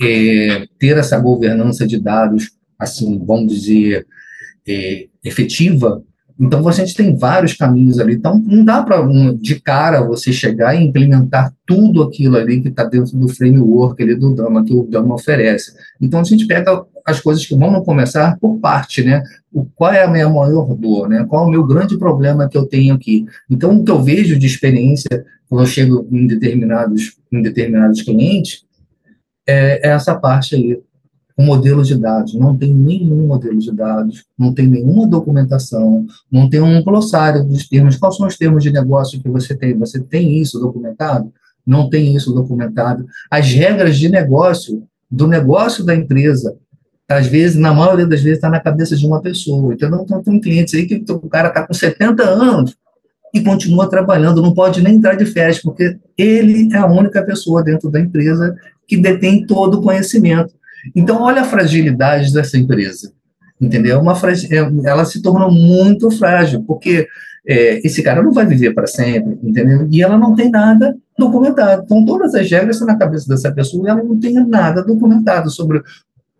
é, 0.00 0.66
ter 0.78 0.96
essa 0.96 1.18
governança 1.18 1.86
de 1.86 2.00
dados, 2.00 2.50
assim, 2.78 3.22
vamos 3.24 3.52
dizer, 3.52 4.06
é, 4.66 5.06
efetiva, 5.22 6.02
então, 6.40 6.66
a 6.66 6.72
gente 6.72 6.94
tem 6.94 7.14
vários 7.14 7.52
caminhos 7.52 8.00
ali. 8.00 8.14
Então, 8.14 8.38
não 8.38 8.64
dá 8.64 8.82
para, 8.82 9.06
de 9.34 9.60
cara, 9.60 10.00
você 10.00 10.32
chegar 10.32 10.74
e 10.74 10.82
implementar 10.82 11.52
tudo 11.66 12.02
aquilo 12.02 12.38
ali 12.38 12.62
que 12.62 12.68
está 12.68 12.82
dentro 12.82 13.14
do 13.18 13.28
framework 13.28 14.02
ali 14.02 14.14
do 14.14 14.34
Dama, 14.34 14.64
que 14.64 14.72
o 14.72 14.84
Dama 14.84 15.14
oferece. 15.14 15.74
Então, 16.00 16.18
a 16.18 16.24
gente 16.24 16.46
pega 16.46 16.82
as 17.10 17.20
coisas 17.20 17.44
que 17.44 17.54
vamos 17.54 17.84
começar 17.84 18.38
por 18.38 18.58
parte, 18.58 19.02
né? 19.02 19.22
O, 19.52 19.64
qual 19.64 19.92
é 19.92 20.02
a 20.02 20.10
minha 20.10 20.28
maior 20.28 20.74
dor, 20.74 21.08
né? 21.08 21.24
Qual 21.28 21.44
é 21.44 21.46
o 21.48 21.50
meu 21.50 21.66
grande 21.66 21.98
problema 21.98 22.48
que 22.48 22.56
eu 22.56 22.66
tenho 22.66 22.94
aqui? 22.94 23.26
Então, 23.48 23.78
o 23.78 23.84
que 23.84 23.90
eu 23.90 24.02
vejo 24.02 24.38
de 24.38 24.46
experiência 24.46 25.24
quando 25.48 25.62
eu 25.62 25.66
chego 25.66 26.06
em 26.10 26.26
determinados, 26.26 27.16
em 27.30 27.42
determinados 27.42 28.02
clientes 28.02 28.64
é, 29.46 29.88
é 29.88 29.90
essa 29.90 30.14
parte 30.14 30.54
aí, 30.54 30.80
o 31.36 31.42
modelo 31.42 31.82
de 31.82 31.96
dados. 31.96 32.34
Não 32.34 32.56
tem 32.56 32.72
nenhum 32.72 33.26
modelo 33.26 33.58
de 33.58 33.72
dados, 33.72 34.24
não 34.38 34.52
tem 34.52 34.66
nenhuma 34.66 35.06
documentação, 35.06 36.06
não 36.30 36.48
tem 36.48 36.60
um 36.60 36.82
glossário 36.82 37.42
dos 37.42 37.66
termos. 37.66 37.96
Quais 37.96 38.16
são 38.16 38.26
os 38.26 38.36
termos 38.36 38.62
de 38.62 38.70
negócio 38.70 39.20
que 39.20 39.28
você 39.28 39.54
tem? 39.54 39.76
Você 39.78 39.98
tem 39.98 40.38
isso 40.38 40.60
documentado? 40.60 41.32
Não 41.66 41.88
tem 41.88 42.14
isso 42.14 42.32
documentado. 42.32 43.06
As 43.30 43.50
regras 43.50 43.98
de 43.98 44.08
negócio, 44.08 44.84
do 45.10 45.26
negócio 45.26 45.84
da 45.84 45.94
empresa, 45.94 46.56
às 47.10 47.26
vezes, 47.26 47.56
na 47.56 47.74
maioria 47.74 48.06
das 48.06 48.22
vezes, 48.22 48.38
está 48.38 48.48
na 48.48 48.60
cabeça 48.60 48.96
de 48.96 49.04
uma 49.04 49.20
pessoa. 49.20 49.74
Então, 49.74 50.22
tem 50.22 50.40
clientes 50.40 50.74
aí 50.74 50.86
que 50.86 51.04
o 51.12 51.28
cara 51.28 51.48
está 51.48 51.66
com 51.66 51.74
70 51.74 52.22
anos 52.22 52.76
e 53.34 53.40
continua 53.40 53.90
trabalhando, 53.90 54.40
não 54.40 54.54
pode 54.54 54.80
nem 54.80 54.94
entrar 54.94 55.14
de 55.14 55.26
férias, 55.26 55.60
porque 55.60 55.98
ele 56.16 56.72
é 56.72 56.78
a 56.78 56.86
única 56.86 57.20
pessoa 57.22 57.64
dentro 57.64 57.90
da 57.90 58.00
empresa 58.00 58.56
que 58.86 58.96
detém 58.96 59.44
todo 59.44 59.78
o 59.78 59.82
conhecimento. 59.82 60.54
Então, 60.94 61.22
olha 61.22 61.42
a 61.42 61.44
fragilidade 61.44 62.32
dessa 62.32 62.56
empresa, 62.56 63.12
entendeu? 63.60 64.00
Uma 64.00 64.12
é, 64.12 64.88
ela 64.88 65.04
se 65.04 65.20
tornou 65.20 65.50
muito 65.50 66.12
frágil, 66.12 66.62
porque 66.62 67.08
é, 67.44 67.84
esse 67.84 68.04
cara 68.04 68.22
não 68.22 68.32
vai 68.32 68.46
viver 68.46 68.72
para 68.72 68.86
sempre, 68.86 69.36
entendeu? 69.42 69.88
E 69.90 70.00
ela 70.00 70.16
não 70.16 70.34
tem 70.36 70.48
nada 70.48 70.96
documentado. 71.18 71.82
Então, 71.84 72.04
todas 72.04 72.34
as 72.36 72.48
regras 72.48 72.76
estão 72.76 72.86
na 72.86 72.96
cabeça 72.96 73.28
dessa 73.28 73.50
pessoa 73.52 73.86
e 73.86 73.90
ela 73.90 74.02
não 74.02 74.18
tem 74.18 74.34
nada 74.46 74.82
documentado 74.82 75.50
sobre 75.50 75.82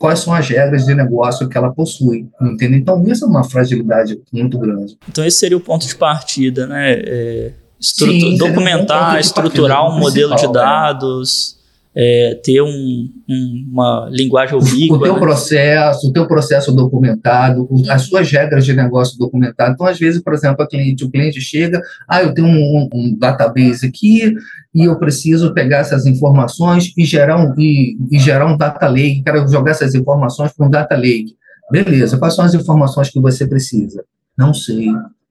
quais 0.01 0.21
são 0.21 0.33
as 0.33 0.49
regras 0.49 0.87
de 0.87 0.95
negócio 0.95 1.47
que 1.47 1.59
ela 1.59 1.71
possui, 1.71 2.27
entendeu? 2.41 2.79
Então, 2.79 3.05
isso 3.07 3.27
é 3.27 3.29
uma 3.29 3.45
fragilidade 3.45 4.19
muito 4.33 4.59
grande. 4.59 4.97
Então, 5.07 5.23
esse 5.23 5.37
seria 5.37 5.59
o 5.59 5.61
ponto 5.61 5.87
de 5.87 5.95
partida, 5.95 6.67
né? 6.67 6.93
É, 6.93 7.53
Sim, 7.79 8.39
documentar, 8.39 9.15
um 9.15 9.19
estruturar 9.19 9.87
um 9.87 9.99
modelo 9.99 10.35
de 10.37 10.51
dados, 10.51 11.59
é, 11.95 12.41
ter 12.43 12.63
um, 12.63 13.09
um, 13.29 13.69
uma 13.71 14.09
linguagem 14.11 14.57
ubíqua. 14.57 14.97
O 14.97 15.03
teu 15.03 15.15
né? 15.15 15.19
processo, 15.19 16.09
o 16.09 16.13
teu 16.13 16.27
processo 16.27 16.73
documentado, 16.73 17.69
as 17.89 18.03
suas 18.03 18.31
regras 18.31 18.65
de 18.65 18.75
negócio 18.75 19.19
documentado. 19.19 19.73
Então, 19.73 19.87
às 19.87 19.99
vezes, 19.99 20.23
por 20.23 20.33
exemplo, 20.33 20.67
cliente, 20.67 21.05
o 21.05 21.11
cliente 21.11 21.41
chega, 21.41 21.81
ah, 22.09 22.23
eu 22.23 22.33
tenho 22.33 22.49
um, 22.49 22.89
um, 22.93 23.17
database 23.19 23.87
aqui 23.87 24.35
e 24.75 24.85
eu 24.85 24.99
preciso 24.99 25.53
pegar 25.53 25.79
essas 25.79 26.07
informações 26.07 26.93
e 26.97 27.05
gerar 27.05 27.37
um, 27.37 27.55
e, 27.59 27.97
e 28.11 28.19
gerar 28.19 28.47
um 28.47 28.57
data 28.57 28.87
lake, 28.89 29.23
quero 29.25 29.47
jogar 29.49 29.73
essas 29.73 29.95
informações 29.95 30.53
para 30.53 30.67
um 30.67 30.71
data 30.71 30.97
lake. 30.97 31.37
Beleza, 31.71 32.19
quais 32.19 32.35
são 32.35 32.45
as 32.45 32.55
informações 32.55 33.11
que 33.11 33.21
você 33.21 33.47
precisa? 33.47 34.05
Não 34.37 34.55
sei. 34.55 34.89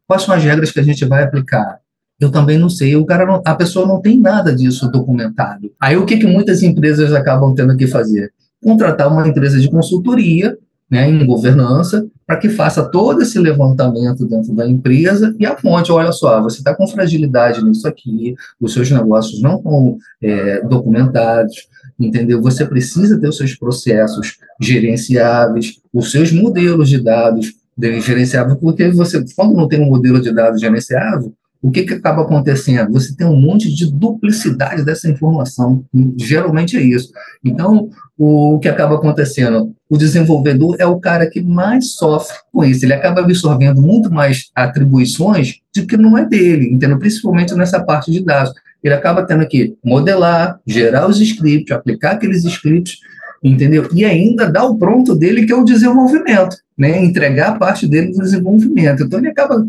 Quais 0.07 0.23
são 0.23 0.33
as 0.33 0.43
regras 0.43 0.71
que 0.71 0.79
a 0.79 0.83
gente 0.83 1.05
vai 1.05 1.23
aplicar? 1.23 1.79
Eu 2.19 2.29
também 2.29 2.57
não 2.57 2.69
sei. 2.69 2.95
O 2.95 3.05
cara 3.05 3.25
não, 3.25 3.41
a 3.45 3.55
pessoa 3.55 3.87
não 3.87 4.01
tem 4.01 4.19
nada 4.19 4.53
disso 4.53 4.91
documentado. 4.91 5.71
Aí 5.79 5.95
o 5.95 6.05
que, 6.05 6.17
que 6.17 6.27
muitas 6.27 6.61
empresas 6.61 7.13
acabam 7.13 7.53
tendo 7.55 7.77
que 7.77 7.87
fazer? 7.87 8.31
Contratar 8.61 9.11
uma 9.11 9.27
empresa 9.27 9.59
de 9.59 9.69
consultoria, 9.69 10.57
né, 10.89 11.07
em 11.07 11.23
governança, 11.25 12.05
para 12.25 12.37
que 12.37 12.49
faça 12.49 12.83
todo 12.83 13.21
esse 13.21 13.37
levantamento 13.37 14.25
dentro 14.25 14.53
da 14.53 14.67
empresa 14.67 15.35
e 15.39 15.45
aponte, 15.45 15.91
olha 15.91 16.11
só, 16.11 16.41
você 16.41 16.57
está 16.57 16.73
com 16.73 16.87
fragilidade 16.87 17.63
nisso 17.63 17.87
aqui, 17.87 18.33
os 18.59 18.73
seus 18.73 18.89
negócios 18.89 19.39
não 19.41 19.57
estão 19.57 19.97
é, 20.21 20.61
documentados, 20.63 21.67
entendeu? 21.99 22.41
Você 22.41 22.65
precisa 22.65 23.19
ter 23.19 23.29
os 23.29 23.37
seus 23.37 23.55
processos 23.55 24.37
gerenciáveis, 24.59 25.79
os 25.93 26.11
seus 26.11 26.31
modelos 26.31 26.89
de 26.89 26.99
dados 27.01 27.53
gerenciáveis, 28.01 28.57
porque 28.59 28.89
você, 28.89 29.23
quando 29.35 29.55
não 29.55 29.67
tem 29.67 29.79
um 29.79 29.89
modelo 29.89 30.19
de 30.19 30.33
dados 30.33 30.59
gerenciável, 30.59 31.33
o 31.61 31.71
que, 31.71 31.83
que 31.83 31.93
acaba 31.93 32.21
acontecendo? 32.21 32.93
Você 32.93 33.15
tem 33.15 33.27
um 33.27 33.39
monte 33.39 33.73
de 33.73 33.91
duplicidade 33.91 34.83
dessa 34.85 35.09
informação. 35.09 35.83
Geralmente 36.17 36.77
é 36.77 36.81
isso. 36.81 37.11
Então, 37.43 37.89
o 38.17 38.59
que 38.59 38.69
acaba 38.69 38.95
acontecendo? 38.95 39.73
O 39.89 39.97
desenvolvedor 39.97 40.77
é 40.79 40.85
o 40.85 40.99
cara 40.99 41.29
que 41.29 41.41
mais 41.41 41.93
sofre 41.93 42.37
com 42.51 42.63
isso. 42.63 42.85
Ele 42.85 42.93
acaba 42.93 43.21
absorvendo 43.21 43.81
muito 43.81 44.09
mais 44.09 44.49
atribuições 44.55 45.55
de 45.73 45.85
que 45.85 45.97
não 45.97 46.17
é 46.17 46.25
dele, 46.25 46.71
entendeu? 46.71 46.97
principalmente 46.97 47.53
nessa 47.55 47.83
parte 47.83 48.09
de 48.09 48.23
dados. 48.23 48.53
Ele 48.81 48.93
acaba 48.93 49.25
tendo 49.25 49.45
que 49.45 49.75
modelar, 49.83 50.59
gerar 50.65 51.07
os 51.07 51.19
scripts, 51.19 51.75
aplicar 51.75 52.11
aqueles 52.11 52.45
scripts 52.45 52.99
entendeu? 53.43 53.87
E 53.93 54.03
ainda 54.03 54.51
dá 54.51 54.63
o 54.63 54.77
pronto 54.77 55.15
dele, 55.15 55.45
que 55.45 55.53
é 55.53 55.55
o 55.55 55.63
desenvolvimento, 55.63 56.57
né? 56.79 57.03
Entregar 57.03 57.59
parte 57.59 57.85
dele 57.85 58.13
do 58.13 58.19
desenvolvimento. 58.19 59.03
Então, 59.03 59.19
ele 59.19 59.27
acaba 59.27 59.67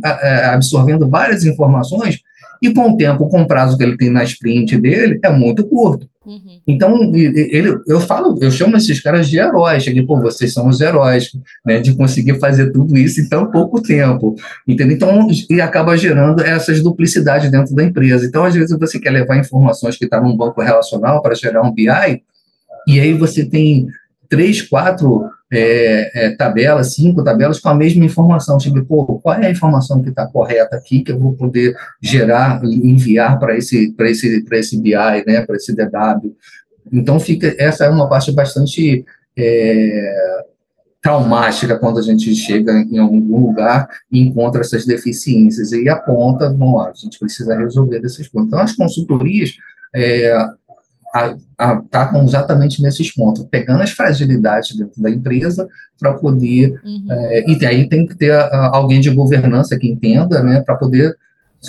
absorvendo 0.53 1.09
várias 1.09 1.45
informações 1.45 2.21
e 2.63 2.73
com 2.75 2.91
o 2.91 2.97
tempo, 2.97 3.27
com 3.29 3.41
o 3.41 3.47
prazo 3.47 3.77
que 3.77 3.83
ele 3.83 3.97
tem 3.97 4.11
na 4.11 4.23
sprint 4.23 4.77
dele, 4.77 5.19
é 5.23 5.31
muito 5.31 5.67
curto. 5.67 6.07
Uhum. 6.27 6.61
Então, 6.69 7.15
ele, 7.15 7.81
eu 7.89 7.99
falo, 8.01 8.39
eu 8.41 8.51
chamo 8.51 8.77
esses 8.77 9.01
caras 9.01 9.29
de 9.31 9.39
heróis. 9.39 9.83
Cheguei, 9.83 10.05
pô, 10.05 10.21
vocês 10.21 10.53
são 10.53 10.69
os 10.69 10.79
heróis, 10.81 11.31
né, 11.65 11.81
de 11.81 11.95
conseguir 11.95 12.39
fazer 12.39 12.71
tudo 12.71 12.99
isso 12.99 13.21
em 13.23 13.29
tão 13.29 13.51
pouco 13.51 13.81
tempo, 13.81 14.37
entendeu? 14.69 14.95
Então, 14.95 15.29
e 15.49 15.61
acaba 15.61 15.97
gerando 15.97 16.43
essas 16.43 16.83
duplicidades 16.83 17.51
dentro 17.51 17.75
da 17.75 17.83
empresa. 17.83 18.27
Então, 18.27 18.45
às 18.45 18.55
vezes, 18.55 18.79
você 18.79 19.01
quer 19.01 19.11
levar 19.11 19.39
informações 19.39 19.97
que 19.97 20.05
estão 20.05 20.21
tá 20.21 20.27
num 20.27 20.37
banco 20.37 20.61
relacional 20.61 21.23
para 21.23 21.35
gerar 21.35 21.63
um 21.63 21.73
BI, 21.73 21.89
e 22.87 23.01
aí 23.01 23.15
você 23.15 23.45
tem 23.45 23.89
três, 24.29 24.61
quatro 24.61 25.25
é, 25.53 26.27
é, 26.27 26.31
tabelas, 26.37 26.95
cinco 26.95 27.25
tabelas 27.25 27.59
com 27.59 27.69
a 27.69 27.75
mesma 27.75 28.05
informação. 28.05 28.57
Tipo, 28.59 28.85
pô, 28.85 29.19
qual 29.19 29.35
é 29.37 29.47
a 29.47 29.51
informação 29.51 30.03
que 30.03 30.11
está 30.11 30.27
correta 30.27 30.77
aqui 30.77 31.01
que 31.01 31.13
eu 31.13 31.19
vou 31.19 31.35
poder 31.35 31.75
gerar 32.01 32.63
enviar 32.65 33.39
para 33.39 33.57
esse, 33.57 33.95
esse, 33.99 34.47
esse 34.53 34.81
BI, 34.81 35.25
né, 35.27 35.43
para 35.45 35.57
esse 35.57 35.75
DW? 35.75 36.35
Então, 36.93 37.19
fica, 37.19 37.55
essa 37.59 37.85
é 37.85 37.91
uma 37.91 38.09
parte 38.09 38.33
bastante 38.33 39.05
é, 39.37 40.45
traumática 41.03 41.79
quando 41.79 41.99
a 41.99 42.03
gente 42.03 42.35
chega 42.35 42.73
em 42.73 42.99
algum 42.99 43.47
lugar 43.47 43.89
e 44.11 44.21
encontra 44.21 44.61
essas 44.61 44.85
deficiências 44.85 45.73
e 45.73 45.89
aponta, 45.89 46.49
bom, 46.51 46.81
a 46.81 46.93
gente 46.95 47.19
precisa 47.19 47.57
resolver 47.57 48.05
esses 48.05 48.29
pontos. 48.29 48.49
Então, 48.49 48.61
as 48.61 48.75
consultorias, 48.75 49.57
é, 49.95 50.33
atacam 51.59 52.25
exatamente 52.25 52.81
nesses 52.83 53.13
pontos, 53.13 53.45
pegando 53.51 53.83
as 53.83 53.91
fragilidades 53.91 54.77
dentro 54.77 55.03
da 55.03 55.11
empresa 55.11 55.69
para 55.99 56.15
poder. 56.15 56.81
Uhum. 56.85 57.07
É, 57.11 57.51
e 57.51 57.67
aí 57.67 57.89
tem 57.89 58.07
que 58.07 58.17
ter 58.17 58.33
a, 58.33 58.71
alguém 58.73 59.01
de 59.01 59.11
governança 59.11 59.79
que 59.79 59.89
entenda, 59.89 60.43
né, 60.43 60.61
para 60.61 60.77
poder, 60.77 61.17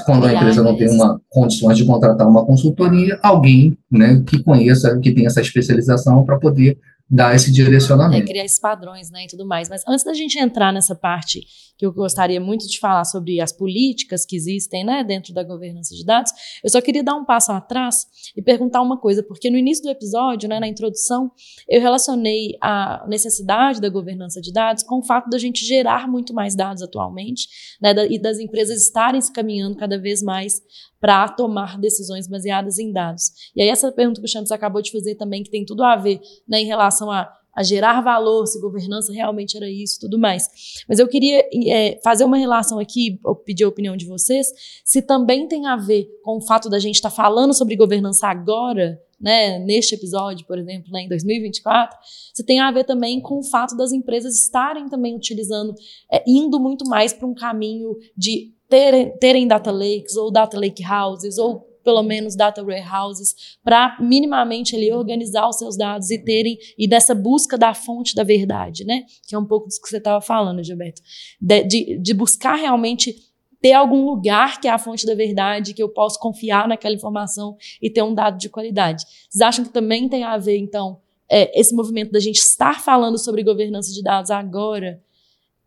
quando 0.06 0.26
a 0.26 0.34
empresa 0.34 0.64
não 0.64 0.78
tem 0.78 0.90
uma 0.90 1.20
condições 1.30 1.78
de 1.78 1.86
contratar 1.86 2.28
uma 2.28 2.46
consultoria, 2.46 3.20
alguém 3.22 3.78
né, 3.92 4.24
que 4.26 4.42
conheça, 4.42 4.98
que 5.00 5.12
tenha 5.12 5.28
essa 5.28 5.42
especialização 5.42 6.24
para 6.24 6.38
poder 6.38 6.78
dar 7.12 7.36
esse 7.36 7.52
direcionamento. 7.52 8.24
É, 8.24 8.26
criar 8.26 8.46
esses 8.46 8.60
padrões, 8.60 9.12
né, 9.12 9.26
e 9.26 9.28
tudo 9.28 9.46
mais. 9.46 9.68
Mas 9.68 9.84
antes 9.86 10.06
da 10.06 10.14
gente 10.14 10.40
entrar 10.40 10.72
nessa 10.72 10.96
parte 10.96 11.42
que 11.78 11.86
eu 11.86 11.92
gostaria 11.92 12.40
muito 12.40 12.68
de 12.68 12.80
falar 12.80 13.04
sobre 13.04 13.42
as 13.42 13.52
políticas 13.52 14.26
que 14.26 14.36
existem, 14.36 14.86
né, 14.86 15.04
dentro 15.04 15.34
da 15.34 15.44
governança 15.44 15.94
de 15.94 16.06
dados, 16.06 16.32
eu 16.64 16.70
só 16.70 16.80
queria 16.80 17.04
dar 17.04 17.16
um 17.16 17.26
passo 17.26 17.52
atrás 17.52 18.06
e 18.38 18.42
perguntar 18.42 18.82
uma 18.82 18.98
coisa, 18.98 19.22
porque 19.22 19.50
no 19.50 19.58
início 19.58 19.84
do 19.84 19.90
episódio, 19.90 20.48
né, 20.48 20.60
na 20.60 20.68
introdução, 20.68 21.32
eu 21.68 21.82
relacionei 21.82 22.56
a 22.62 23.04
necessidade 23.10 23.82
da 23.82 23.90
governança 23.90 24.40
de 24.40 24.54
dados 24.54 24.84
com 24.84 25.00
o 25.00 25.04
fato 25.04 25.30
da 25.30 25.38
gente 25.38 25.66
gerar 25.66 26.08
muito 26.08 26.34
mais 26.34 26.56
dados 26.56 26.82
atualmente, 26.82 27.48
né, 27.82 27.94
e 28.10 28.22
das 28.22 28.40
empresas 28.40 28.82
estarem 28.82 29.20
se 29.20 29.34
caminhando 29.34 29.76
cada 29.76 30.00
vez 30.00 30.22
mais 30.22 30.62
para 31.02 31.28
tomar 31.28 31.80
decisões 31.80 32.28
baseadas 32.28 32.78
em 32.78 32.92
dados. 32.94 33.32
E 33.56 33.62
aí 33.62 33.70
essa 33.70 33.92
pergunta 33.92 34.22
que 34.22 34.28
o 34.28 34.30
Champs 34.30 34.52
acabou 34.52 34.84
de 34.84 34.92
fazer 34.92 35.16
também, 35.16 35.42
que 35.42 35.50
tem 35.50 35.66
tudo 35.66 35.84
a 35.84 35.96
ver 35.96 36.22
né, 36.48 36.62
em 36.62 36.66
relação 36.66 37.10
a, 37.10 37.28
a 37.56 37.64
gerar 37.64 38.02
valor, 38.02 38.46
se 38.46 38.62
governança 38.62 39.12
realmente 39.12 39.58
era 39.58 39.68
isso 39.68 40.00
tudo 40.00 40.20
mais. 40.20 40.48
Mas 40.88 41.00
eu 41.00 41.08
queria 41.08 41.44
é, 41.68 42.00
fazer 42.04 42.24
uma 42.24 42.38
relação 42.38 42.78
aqui, 42.78 43.20
pedir 43.44 43.64
a 43.64 43.68
opinião 43.68 43.98
de 43.98 44.06
vocês, 44.06 44.48
se 44.86 45.02
também 45.02 45.48
tem 45.48 45.66
a 45.66 45.76
ver 45.76 46.08
com 46.24 46.38
o 46.38 46.42
fato 46.46 46.70
da 46.70 46.78
gente 46.78 46.96
estar 46.96 47.10
tá 47.10 47.16
falando 47.16 47.54
sobre 47.54 47.76
governança 47.76 48.28
agora, 48.28 49.02
né, 49.20 49.60
neste 49.60 49.96
episódio, 49.96 50.46
por 50.46 50.58
exemplo, 50.58 50.92
né, 50.92 51.02
em 51.02 51.08
2024, 51.08 51.98
se 52.34 52.44
tem 52.44 52.60
a 52.60 52.72
ver 52.72 52.84
também 52.84 53.20
com 53.20 53.40
o 53.40 53.44
fato 53.44 53.76
das 53.76 53.92
empresas 53.92 54.36
estarem 54.36 54.88
também 54.88 55.16
utilizando, 55.16 55.74
é, 56.12 56.24
indo 56.28 56.60
muito 56.60 56.86
mais 56.86 57.12
para 57.12 57.28
um 57.28 57.34
caminho 57.34 57.96
de 58.16 58.52
terem, 58.72 59.12
terem 59.18 59.46
data 59.46 59.70
lakes 59.70 60.16
ou 60.16 60.32
data 60.32 60.58
lake 60.58 60.82
houses 60.82 61.38
ou 61.38 61.70
pelo 61.84 62.02
menos 62.04 62.36
data 62.36 62.64
warehouses 62.64 63.58
para 63.64 63.98
minimamente 64.00 64.76
ali 64.76 64.94
organizar 64.94 65.50
os 65.50 65.58
seus 65.58 65.76
dados 65.76 66.10
e 66.10 66.24
terem 66.24 66.58
e 66.78 66.88
dessa 66.88 67.14
busca 67.14 67.58
da 67.58 67.74
fonte 67.74 68.16
da 68.16 68.24
verdade, 68.24 68.86
né? 68.86 69.04
Que 69.28 69.36
é 69.36 69.40
um 69.40 69.46
pouco 69.46 69.68
disso 69.68 69.82
que 69.82 69.90
você 69.90 69.98
estava 69.98 70.22
falando, 70.22 70.64
Gilberto, 70.64 71.02
de, 71.42 71.64
de, 71.64 72.00
de 72.00 72.14
buscar 72.14 72.56
realmente 72.56 73.16
ter 73.60 73.74
algum 73.74 74.06
lugar 74.06 74.62
que 74.62 74.68
é 74.68 74.72
a 74.72 74.78
fonte 74.78 75.06
da 75.06 75.16
verdade, 75.16 75.74
que 75.74 75.84
eu 75.84 75.90
posso 75.90 76.18
confiar 76.20 76.68
naquela 76.68 76.96
informação 76.96 77.58
e 77.82 77.90
ter 77.90 78.04
um 78.04 78.14
dado 78.14 78.38
de 78.38 78.48
qualidade. 78.48 79.04
Vocês 79.30 79.42
acham 79.42 79.66
que 79.66 79.72
também 79.72 80.08
tem 80.08 80.24
a 80.24 80.38
ver, 80.38 80.58
então, 80.58 81.00
é, 81.30 81.60
esse 81.60 81.76
movimento 81.76 82.12
da 82.12 82.20
gente 82.20 82.38
estar 82.38 82.80
falando 82.82 83.18
sobre 83.18 83.44
governança 83.44 83.92
de 83.92 84.02
dados 84.02 84.32
agora 84.32 85.02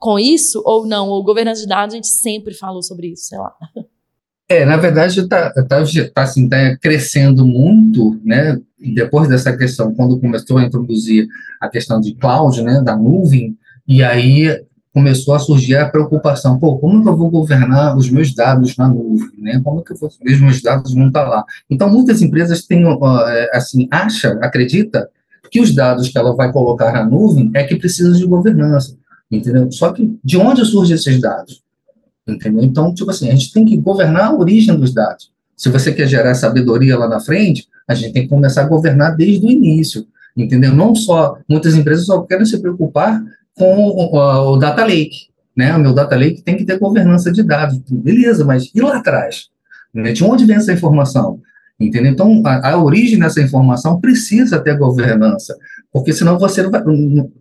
com 0.05 0.19
isso 0.19 0.63
ou 0.67 0.87
não? 0.87 1.09
Ou 1.09 1.25
governança 1.25 1.63
de 1.63 1.67
dados, 1.67 1.95
a 1.95 1.97
gente 1.97 2.09
sempre 2.09 2.53
falou 2.53 2.83
sobre 2.83 3.07
isso, 3.07 3.25
sei 3.25 3.39
lá. 3.39 3.55
É, 4.47 4.63
na 4.67 4.77
verdade, 4.77 5.19
está 5.19 5.51
tá, 5.51 5.65
tá, 5.65 6.23
assim, 6.23 6.47
tá 6.47 6.77
crescendo 6.77 7.47
muito, 7.47 8.21
né? 8.23 8.61
Depois 8.79 9.27
dessa 9.27 9.57
questão, 9.57 9.95
quando 9.95 10.21
começou 10.21 10.59
a 10.59 10.65
introduzir 10.65 11.27
a 11.59 11.71
questão 11.71 11.99
de 11.99 12.15
cloud, 12.15 12.61
né, 12.63 12.83
da 12.83 12.95
nuvem, 12.95 13.57
e 13.89 14.03
aí 14.05 14.63
começou 14.93 15.33
a 15.33 15.39
surgir 15.39 15.77
a 15.77 15.89
preocupação, 15.89 16.59
pô, 16.59 16.77
como 16.77 17.03
que 17.03 17.09
eu 17.09 17.17
vou 17.17 17.31
governar 17.31 17.97
os 17.97 18.11
meus 18.11 18.35
dados 18.35 18.77
na 18.77 18.87
nuvem, 18.87 19.31
né? 19.39 19.59
Como 19.65 19.83
que 19.83 19.95
eu 19.95 19.97
vou 19.97 20.11
os 20.11 20.41
meus 20.41 20.61
dados 20.61 20.95
não 20.95 21.07
estar 21.07 21.27
lá? 21.27 21.43
Então, 21.71 21.89
muitas 21.89 22.21
empresas 22.21 22.67
têm, 22.67 22.85
é, 22.85 23.57
assim, 23.57 23.89
acha, 23.91 24.39
acredita 24.43 25.09
que 25.51 25.61
os 25.61 25.75
dados 25.75 26.11
que 26.11 26.19
ela 26.19 26.37
vai 26.37 26.53
colocar 26.53 26.93
na 26.93 27.07
nuvem 27.07 27.51
é 27.55 27.65
que 27.65 27.77
precisa 27.77 28.13
de 28.13 28.27
governança, 28.27 28.95
entendeu? 29.37 29.71
Só 29.71 29.93
que 29.93 30.19
de 30.23 30.37
onde 30.37 30.65
surgem 30.65 30.97
esses 30.97 31.21
dados? 31.21 31.63
Entendeu? 32.27 32.63
Então, 32.63 32.95
tipo 32.95 33.11
assim, 33.11 33.29
a 33.29 33.33
gente 33.33 33.53
tem 33.53 33.65
que 33.65 33.77
governar 33.77 34.27
a 34.27 34.35
origem 34.35 34.77
dos 34.77 34.93
dados. 34.95 35.31
Se 35.57 35.69
você 35.69 35.93
quer 35.93 36.09
gerar 36.09 36.35
sabedoria 36.35 36.99
lá 36.99 37.09
na 37.09 37.21
frente, 37.21 37.69
a 37.87 37.95
gente 37.95 38.13
tem 38.13 38.23
que 38.23 38.29
começar 38.29 38.63
a 38.63 38.69
governar 38.69 39.17
desde 39.17 39.47
o 39.47 39.51
início, 39.51 40.07
entendeu? 40.37 40.75
Não 40.75 40.95
só, 40.95 41.37
muitas 41.49 41.75
empresas 41.75 42.07
só 42.07 42.21
querem 42.23 42.47
se 42.47 42.59
preocupar 42.61 43.23
com 43.55 43.89
o, 43.89 44.53
o 44.53 44.57
data 44.57 44.85
lake, 44.85 45.29
né? 45.57 45.75
O 45.77 45.79
meu 45.79 45.93
data 45.93 46.17
lake 46.17 46.43
tem 46.43 46.57
que 46.57 46.65
ter 46.65 46.79
governança 46.79 47.31
de 47.31 47.43
dados, 47.43 47.79
beleza, 47.89 48.45
mas 48.45 48.71
e 48.75 48.81
lá 48.81 48.97
atrás? 48.97 49.49
Né? 49.93 50.13
De 50.13 50.25
onde 50.25 50.45
vem 50.45 50.57
essa 50.57 50.73
informação? 50.73 51.41
Entendeu? 51.79 52.13
Então, 52.13 52.43
a, 52.45 52.71
a, 52.71 52.83
origem 52.83 53.19
dessa 53.19 53.41
informação 53.41 54.01
precisa 54.01 54.61
ter 54.61 54.79
governança, 54.79 55.57
porque 55.95 56.13
senão 56.13 56.37
você 56.41 56.65
vai, 56.65 56.83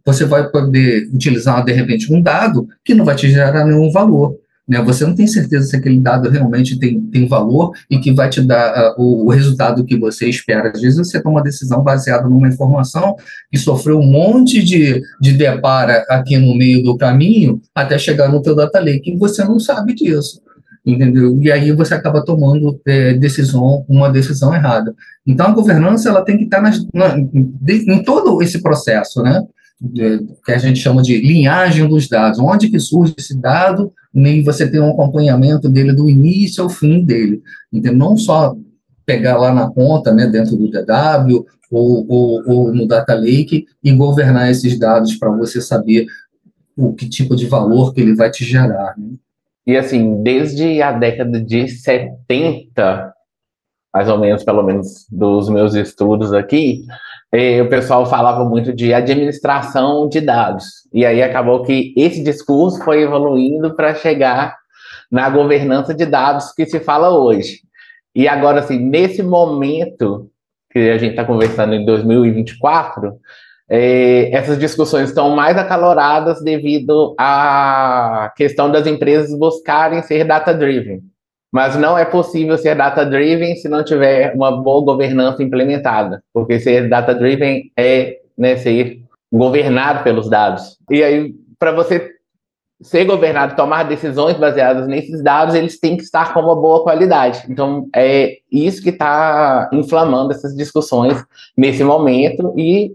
você 0.06 0.26
vai 0.26 0.48
poder 0.48 1.10
utilizar, 1.12 1.66
de 1.66 1.74
repente, 1.74 2.14
um 2.14 2.22
dado 2.22 2.68
que 2.86 2.94
não 2.94 3.04
vai 3.04 3.16
te 3.16 3.28
gerar 3.28 3.66
nenhum 3.66 3.92
valor. 3.92 4.38
Né? 4.68 4.80
Você 4.84 5.08
não 5.08 5.16
tem 5.16 5.26
certeza 5.26 5.66
se 5.66 5.76
aquele 5.76 6.00
dado 6.00 6.30
realmente 6.30 6.78
tem, 6.78 7.02
tem 7.02 7.28
valor 7.28 7.72
e 7.90 7.98
que 7.98 8.14
vai 8.14 8.30
te 8.30 8.42
dar 8.42 8.92
uh, 8.92 9.02
o, 9.02 9.26
o, 9.26 9.30
resultado 9.30 9.84
que 9.84 9.98
você 9.98 10.30
espera. 10.30 10.72
Às 10.72 10.82
vezes 10.82 11.00
você 11.00 11.20
toma 11.20 11.38
uma 11.38 11.44
decisão 11.44 11.82
baseada 11.82 12.30
numa 12.30 12.48
informação 12.48 13.16
que 13.52 13.58
sofreu 13.58 14.00
um 14.00 14.06
monte 14.06 14.64
de, 14.64 15.02
de 15.20 15.34
depara 15.34 16.06
aqui 16.08 16.38
no 16.38 16.56
meio 16.56 16.84
do 16.84 16.96
caminho 16.96 17.60
até 17.74 17.98
chegar 17.98 18.30
no 18.30 18.40
teu 18.40 18.56
data 18.56 18.80
lake 18.80 19.14
e 19.14 19.18
você 19.18 19.44
não 19.44 19.60
sabe 19.60 19.96
disso. 19.96 20.40
Entendeu? 20.86 21.40
E 21.42 21.52
aí 21.52 21.72
você 21.72 21.94
acaba 21.94 22.26
tomando 22.26 22.80
é, 22.86 23.14
decisão, 23.14 23.86
uma 23.88 24.12
decisão 24.12 24.54
errada. 24.54 24.94
Então 25.26 25.48
a 25.48 25.54
governança 25.54 26.10
ela 26.10 26.26
tem 26.26 26.38
que 26.38 26.44
estar 26.44 26.62
nas, 26.62 26.86
na, 26.94 27.16
de, 27.18 27.90
em 27.90 28.04
todo 28.04 28.42
esse 28.42 28.62
processo, 28.62 29.24
né? 29.24 29.42
que 30.46 30.52
a 30.52 30.58
gente 30.58 30.80
chama 30.80 31.02
de 31.02 31.20
linhagem 31.20 31.88
dos 31.88 32.08
dados, 32.08 32.40
onde 32.40 32.70
que 32.70 32.80
surge 32.80 33.16
esse 33.18 33.38
dado, 33.38 33.92
e 34.14 34.42
você 34.42 34.70
tem 34.70 34.80
um 34.80 34.92
acompanhamento 34.92 35.68
dele 35.68 35.92
do 35.92 36.10
início 36.10 36.64
ao 36.64 36.70
fim 36.70 37.04
dele. 37.04 37.42
Então, 37.72 37.94
não 37.94 38.16
só 38.16 38.56
pegar 39.06 39.38
lá 39.38 39.54
na 39.54 39.70
ponta, 39.70 40.14
né, 40.14 40.28
dentro 40.28 40.56
do 40.56 40.70
DW 40.70 41.46
ou, 41.70 42.06
ou, 42.08 42.44
ou 42.46 42.74
no 42.74 42.88
Data 42.88 43.14
Lake 43.14 43.66
e 43.84 43.92
governar 43.92 44.50
esses 44.50 44.78
dados 44.80 45.16
para 45.16 45.30
você 45.32 45.60
saber 45.60 46.06
o 46.78 46.94
que 46.94 47.10
tipo 47.10 47.36
de 47.36 47.48
valor 47.48 47.94
que 47.94 48.00
ele 48.00 48.16
vai 48.16 48.32
te 48.32 48.46
gerar. 48.46 48.94
Né? 48.98 49.16
E 49.66 49.78
assim, 49.78 50.22
desde 50.22 50.82
a 50.82 50.92
década 50.92 51.40
de 51.40 51.68
70, 51.68 53.14
mais 53.94 54.10
ou 54.10 54.18
menos, 54.18 54.44
pelo 54.44 54.64
menos 54.64 55.08
dos 55.10 55.50
meus 55.50 55.74
estudos 55.76 56.34
aqui, 56.34 56.84
é, 57.32 57.62
o 57.62 57.70
pessoal 57.70 58.06
falava 58.06 58.44
muito 58.44 58.74
de 58.74 58.94
administração 58.94 60.08
de 60.08 60.20
dados. 60.20 60.66
E 60.94 61.06
aí 61.06 61.22
acabou 61.22 61.64
que 61.64 61.94
esse 61.96 62.24
discurso 62.24 62.84
foi 62.84 63.04
evoluindo 63.04 63.76
para 63.76 63.96
chegar 63.96 64.56
na 65.12 65.30
governança 65.30 65.94
de 65.94 66.06
dados 66.06 66.52
que 66.52 66.66
se 66.66 66.80
fala 66.80 67.10
hoje. 67.10 67.62
E 68.16 68.28
agora, 68.28 68.60
assim, 68.60 68.78
nesse 68.78 69.24
momento 69.24 70.30
que 70.72 70.90
a 70.90 70.98
gente 70.98 71.12
está 71.12 71.24
conversando 71.24 71.74
em 71.74 71.86
2024, 71.86 73.14
é, 73.76 74.30
essas 74.32 74.60
discussões 74.60 75.10
estão 75.10 75.36
mais 75.36 75.58
acaloradas 75.58 76.44
devido 76.44 77.16
à 77.18 78.32
questão 78.38 78.72
das 78.72 78.86
empresas 78.86 79.36
buscarem 79.36 80.04
ser 80.04 80.26
data-driven. 80.26 81.02
Mas 81.52 81.76
não 81.76 81.98
é 81.98 82.06
possível 82.06 82.56
ser 82.56 82.76
data-driven 82.76 83.56
se 83.56 83.68
não 83.68 83.84
tiver 83.84 84.32
uma 84.36 84.62
boa 84.62 84.86
governança 84.86 85.42
implementada, 85.42 86.24
porque 86.32 86.60
ser 86.60 86.88
data-driven 86.88 87.72
é 87.76 88.20
né, 88.38 88.58
ser 88.58 89.02
governado 89.32 90.04
pelos 90.04 90.30
dados. 90.30 90.78
E 90.88 91.04
aí, 91.04 91.34
para 91.58 91.72
você 91.72 92.12
ser 92.80 93.06
governado, 93.06 93.56
tomar 93.56 93.86
decisões 93.86 94.38
baseadas 94.38 94.88
nesses 94.88 95.24
dados, 95.24 95.56
eles 95.56 95.80
têm 95.80 95.98
que 95.98 96.04
estar 96.04 96.32
com 96.32 96.42
uma 96.42 96.56
boa 96.56 96.84
qualidade. 96.84 97.44
Então, 97.50 97.88
é 97.96 98.38
isso 98.52 98.84
que 98.84 98.90
está 98.90 99.68
inflamando 99.74 100.32
essas 100.32 100.56
discussões 100.56 101.24
nesse 101.58 101.84
momento 101.84 102.54
e 102.56 102.94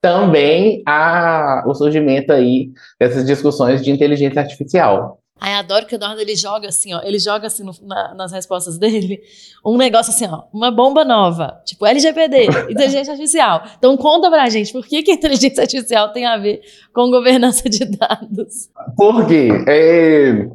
também 0.00 0.82
a, 0.86 1.64
o 1.66 1.74
surgimento 1.74 2.32
aí 2.32 2.70
dessas 2.98 3.26
discussões 3.26 3.82
de 3.82 3.90
inteligência 3.90 4.40
artificial. 4.40 5.18
Ai, 5.40 5.54
adoro 5.54 5.86
que 5.86 5.94
o 5.94 5.96
Eduardo 5.96 6.20
ele 6.20 6.34
joga 6.34 6.68
assim, 6.68 6.92
ó. 6.92 7.00
Ele 7.02 7.18
joga 7.18 7.46
assim 7.46 7.62
no, 7.62 7.72
na, 7.82 8.14
nas 8.14 8.32
respostas 8.32 8.76
dele 8.76 9.20
um 9.64 9.76
negócio 9.76 10.12
assim, 10.12 10.26
ó. 10.26 10.44
Uma 10.52 10.70
bomba 10.70 11.04
nova. 11.04 11.60
Tipo, 11.64 11.86
LGPD, 11.86 12.46
inteligência 12.70 13.12
artificial. 13.12 13.62
Então 13.78 13.96
conta 13.96 14.28
pra 14.30 14.48
gente, 14.48 14.72
por 14.72 14.84
que, 14.84 15.02
que 15.02 15.12
a 15.12 15.14
inteligência 15.14 15.62
artificial 15.62 16.12
tem 16.12 16.26
a 16.26 16.36
ver 16.36 16.60
com 16.92 17.10
governança 17.10 17.68
de 17.68 17.84
dados? 17.84 18.68
Porque 18.96 19.48
é, 19.68 20.48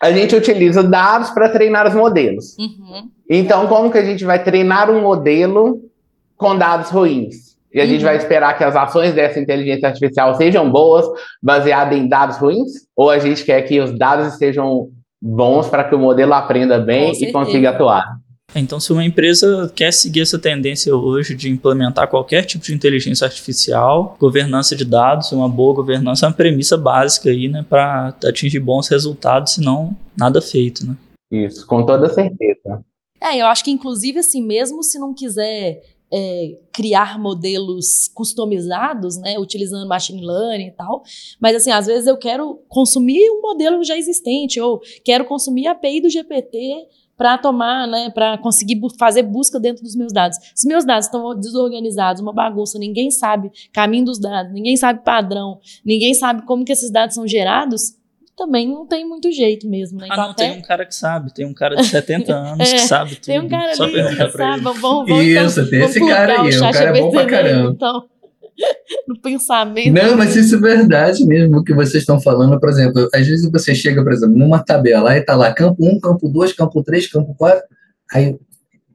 a 0.00 0.12
gente 0.12 0.36
utiliza 0.36 0.82
dados 0.82 1.30
para 1.30 1.48
treinar 1.48 1.88
os 1.88 1.94
modelos. 1.94 2.56
Uhum. 2.58 3.10
Então, 3.28 3.66
como 3.66 3.90
que 3.90 3.98
a 3.98 4.04
gente 4.04 4.24
vai 4.24 4.42
treinar 4.42 4.90
um 4.90 5.00
modelo 5.00 5.80
com 6.36 6.56
dados 6.56 6.90
ruins? 6.90 7.43
E 7.74 7.80
a 7.80 7.82
uhum. 7.82 7.90
gente 7.90 8.04
vai 8.04 8.16
esperar 8.16 8.56
que 8.56 8.62
as 8.62 8.76
ações 8.76 9.12
dessa 9.14 9.40
inteligência 9.40 9.88
artificial 9.88 10.34
sejam 10.36 10.70
boas, 10.70 11.04
baseadas 11.42 11.98
em 11.98 12.08
dados 12.08 12.36
ruins? 12.36 12.70
Ou 12.96 13.10
a 13.10 13.18
gente 13.18 13.44
quer 13.44 13.62
que 13.62 13.80
os 13.80 13.98
dados 13.98 14.34
sejam 14.34 14.90
bons 15.20 15.68
para 15.68 15.82
que 15.82 15.94
o 15.94 15.98
modelo 15.98 16.32
aprenda 16.34 16.78
bem 16.78 17.12
e 17.20 17.32
consiga 17.32 17.70
atuar? 17.70 18.04
Então, 18.54 18.78
se 18.78 18.92
uma 18.92 19.04
empresa 19.04 19.72
quer 19.74 19.92
seguir 19.92 20.20
essa 20.20 20.38
tendência 20.38 20.94
hoje 20.94 21.34
de 21.34 21.50
implementar 21.50 22.08
qualquer 22.08 22.44
tipo 22.44 22.64
de 22.64 22.72
inteligência 22.72 23.24
artificial, 23.24 24.16
governança 24.20 24.76
de 24.76 24.84
dados, 24.84 25.32
uma 25.32 25.48
boa 25.48 25.74
governança 25.74 26.26
é 26.26 26.28
uma 26.28 26.34
premissa 26.34 26.76
básica 26.76 27.30
aí, 27.30 27.48
né, 27.48 27.64
para 27.68 28.14
atingir 28.24 28.60
bons 28.60 28.86
resultados, 28.86 29.54
senão 29.54 29.96
nada 30.16 30.40
feito, 30.40 30.86
né? 30.86 30.94
Isso, 31.32 31.66
com 31.66 31.84
toda 31.84 32.08
certeza. 32.08 32.84
É, 33.20 33.38
eu 33.38 33.46
acho 33.46 33.64
que 33.64 33.70
inclusive 33.70 34.20
assim, 34.20 34.44
mesmo 34.46 34.84
se 34.84 34.98
não 34.98 35.14
quiser 35.14 35.80
é, 36.12 36.56
criar 36.72 37.18
modelos 37.18 38.08
customizados, 38.14 39.16
né, 39.16 39.38
utilizando 39.38 39.88
machine 39.88 40.24
learning 40.24 40.68
e 40.68 40.72
tal, 40.72 41.02
mas 41.40 41.56
assim, 41.56 41.70
às 41.70 41.86
vezes 41.86 42.06
eu 42.06 42.16
quero 42.16 42.60
consumir 42.68 43.30
um 43.30 43.40
modelo 43.40 43.82
já 43.82 43.96
existente, 43.96 44.60
ou 44.60 44.80
quero 45.04 45.24
consumir 45.24 45.66
a 45.66 45.72
API 45.72 46.00
do 46.00 46.08
GPT 46.08 46.88
para 47.16 47.38
tomar, 47.38 47.86
né, 47.86 48.10
para 48.10 48.36
conseguir 48.38 48.76
bu 48.76 48.88
fazer 48.98 49.22
busca 49.22 49.60
dentro 49.60 49.82
dos 49.82 49.94
meus 49.94 50.12
dados. 50.12 50.38
Se 50.54 50.66
meus 50.66 50.84
dados 50.84 51.06
estão 51.06 51.34
desorganizados, 51.34 52.20
uma 52.20 52.32
bagunça, 52.32 52.78
ninguém 52.78 53.10
sabe 53.10 53.50
caminho 53.72 54.06
dos 54.06 54.18
dados, 54.18 54.52
ninguém 54.52 54.76
sabe 54.76 55.04
padrão, 55.04 55.60
ninguém 55.84 56.12
sabe 56.14 56.44
como 56.44 56.64
que 56.64 56.72
esses 56.72 56.90
dados 56.90 57.14
são 57.14 57.26
gerados, 57.26 57.96
também 58.36 58.68
não 58.68 58.86
tem 58.86 59.06
muito 59.06 59.30
jeito 59.30 59.68
mesmo, 59.68 59.98
né? 59.98 60.08
Ah, 60.10 60.14
então, 60.14 60.24
não, 60.24 60.30
até... 60.32 60.48
tem 60.48 60.58
um 60.58 60.62
cara 60.62 60.84
que 60.84 60.94
sabe, 60.94 61.32
tem 61.32 61.46
um 61.46 61.54
cara 61.54 61.76
de 61.76 61.86
70 61.86 62.32
anos 62.34 62.68
é, 62.68 62.72
que 62.72 62.78
sabe 62.80 63.14
tudo. 63.14 63.24
Tem 63.24 63.40
um 63.40 63.48
cara 63.48 63.74
Só 63.74 63.84
ali 63.84 63.92
que 63.92 64.30
sabe, 64.32 64.62
vamos, 64.62 64.80
vamos, 64.80 65.10
então, 65.10 65.22
Isso, 65.22 65.60
então, 65.60 65.70
tem 65.70 65.84
esse 65.84 66.00
cara 66.00 66.42
aí, 66.42 66.56
o, 66.56 66.60
cara 66.60 66.98
é 66.98 67.00
bom 67.00 67.10
pra 67.10 67.26
caramba. 67.26 67.70
Então, 67.70 68.04
no 69.08 69.20
pensamento. 69.20 69.92
Não, 69.92 70.16
mas 70.16 70.34
isso 70.36 70.56
é 70.56 70.58
verdade 70.58 71.24
mesmo, 71.24 71.58
o 71.58 71.64
que 71.64 71.72
vocês 71.72 72.02
estão 72.02 72.20
falando, 72.20 72.58
por 72.58 72.68
exemplo, 72.68 73.08
às 73.14 73.26
vezes 73.26 73.50
você 73.50 73.74
chega, 73.74 74.02
por 74.02 74.12
exemplo, 74.12 74.36
numa 74.36 74.62
tabela, 74.62 75.16
e 75.16 75.20
tá 75.20 75.36
lá 75.36 75.52
campo 75.52 75.86
1, 75.86 76.00
campo 76.00 76.28
2, 76.28 76.52
campo 76.52 76.82
3, 76.82 77.10
campo 77.10 77.34
4, 77.36 77.62
aí 78.12 78.36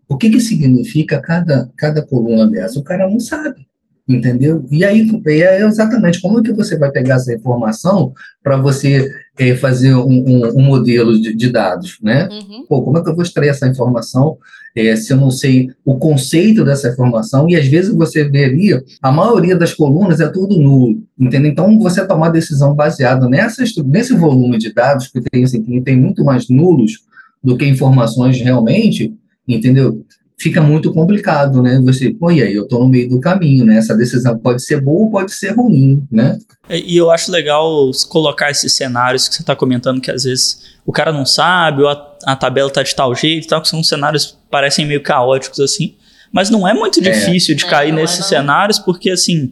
o 0.07 0.17
que 0.17 0.29
que 0.29 0.39
significa 0.39 1.21
cada, 1.21 1.69
cada 1.77 2.01
coluna 2.01 2.47
dessa? 2.47 2.79
O 2.79 2.83
cara 2.83 3.07
não 3.07 3.19
sabe 3.19 3.69
entendeu? 4.15 4.65
E 4.71 4.83
aí 4.83 5.07
é 5.27 5.61
exatamente 5.61 6.19
como 6.19 6.39
é 6.39 6.43
que 6.43 6.51
você 6.51 6.77
vai 6.77 6.91
pegar 6.91 7.15
essa 7.15 7.33
informação 7.33 8.13
para 8.43 8.57
você 8.57 9.11
é, 9.39 9.55
fazer 9.55 9.95
um, 9.95 10.09
um, 10.09 10.59
um 10.59 10.61
modelo 10.61 11.19
de, 11.19 11.33
de, 11.33 11.49
dados, 11.49 11.97
né? 12.03 12.27
Uhum. 12.29 12.65
Pô, 12.67 12.83
como 12.83 12.97
é 12.97 13.01
que 13.01 13.09
eu 13.09 13.15
vou 13.15 13.23
extrair 13.23 13.47
essa 13.47 13.65
informação 13.65 14.37
é, 14.75 14.93
se 14.97 15.13
eu 15.13 15.17
não 15.17 15.31
sei 15.31 15.69
o 15.85 15.95
conceito 15.95 16.65
dessa 16.65 16.89
informação? 16.89 17.47
E 17.49 17.55
às 17.55 17.65
vezes 17.65 17.95
você 17.95 18.19
ali, 18.19 18.77
a 19.01 19.11
maioria 19.13 19.55
das 19.55 19.73
colunas 19.73 20.19
é 20.19 20.27
tudo 20.27 20.59
nulo, 20.59 21.01
entendeu? 21.17 21.49
Então 21.49 21.79
você 21.79 22.05
tomar 22.05 22.29
decisão 22.29 22.75
baseada 22.75 23.29
nessa, 23.29 23.63
nesse 23.85 24.13
volume 24.13 24.57
de 24.57 24.73
dados 24.73 25.07
que 25.07 25.21
tem, 25.21 25.45
assim, 25.45 25.63
que 25.63 25.81
tem 25.81 25.95
muito 25.95 26.21
mais 26.25 26.49
nulos 26.49 26.99
do 27.41 27.55
que 27.57 27.65
informações 27.65 28.41
realmente, 28.41 29.15
entendeu? 29.47 30.03
Fica 30.39 30.61
muito 30.61 30.93
complicado, 30.93 31.61
né? 31.61 31.79
Você, 31.83 32.11
pô, 32.11 32.31
e 32.31 32.41
aí, 32.41 32.53
eu 32.53 32.63
estou 32.63 32.79
no 32.79 32.87
meio 32.87 33.09
do 33.09 33.19
caminho, 33.19 33.65
né? 33.65 33.77
Essa 33.77 33.95
decisão 33.95 34.37
pode 34.37 34.63
ser 34.63 34.79
boa 34.79 35.01
ou 35.01 35.11
pode 35.11 35.33
ser 35.33 35.51
ruim, 35.51 36.01
né? 36.09 36.39
E 36.69 36.95
eu 36.95 37.11
acho 37.11 37.29
legal 37.29 37.91
colocar 38.07 38.49
esses 38.49 38.71
cenários 38.71 39.27
que 39.27 39.35
você 39.35 39.41
está 39.41 39.55
comentando, 39.55 39.99
que 39.99 40.09
às 40.09 40.23
vezes 40.23 40.77
o 40.85 40.93
cara 40.93 41.11
não 41.11 41.25
sabe, 41.25 41.81
ou 41.81 41.89
a, 41.89 42.17
a 42.23 42.35
tabela 42.37 42.69
tá 42.69 42.81
de 42.81 42.95
tal 42.95 43.13
jeito, 43.13 43.47
tal, 43.47 43.61
que 43.61 43.67
são 43.67 43.83
cenários 43.83 44.27
que 44.27 44.33
parecem 44.49 44.85
meio 44.85 45.03
caóticos 45.03 45.59
assim. 45.59 45.95
Mas 46.31 46.49
não 46.49 46.65
é 46.65 46.73
muito 46.73 46.99
é. 46.99 47.03
difícil 47.03 47.55
de 47.55 47.65
é, 47.65 47.69
cair 47.69 47.91
nesses 47.91 48.19
é, 48.19 48.23
cenários, 48.23 48.79
porque 48.79 49.09
assim. 49.09 49.51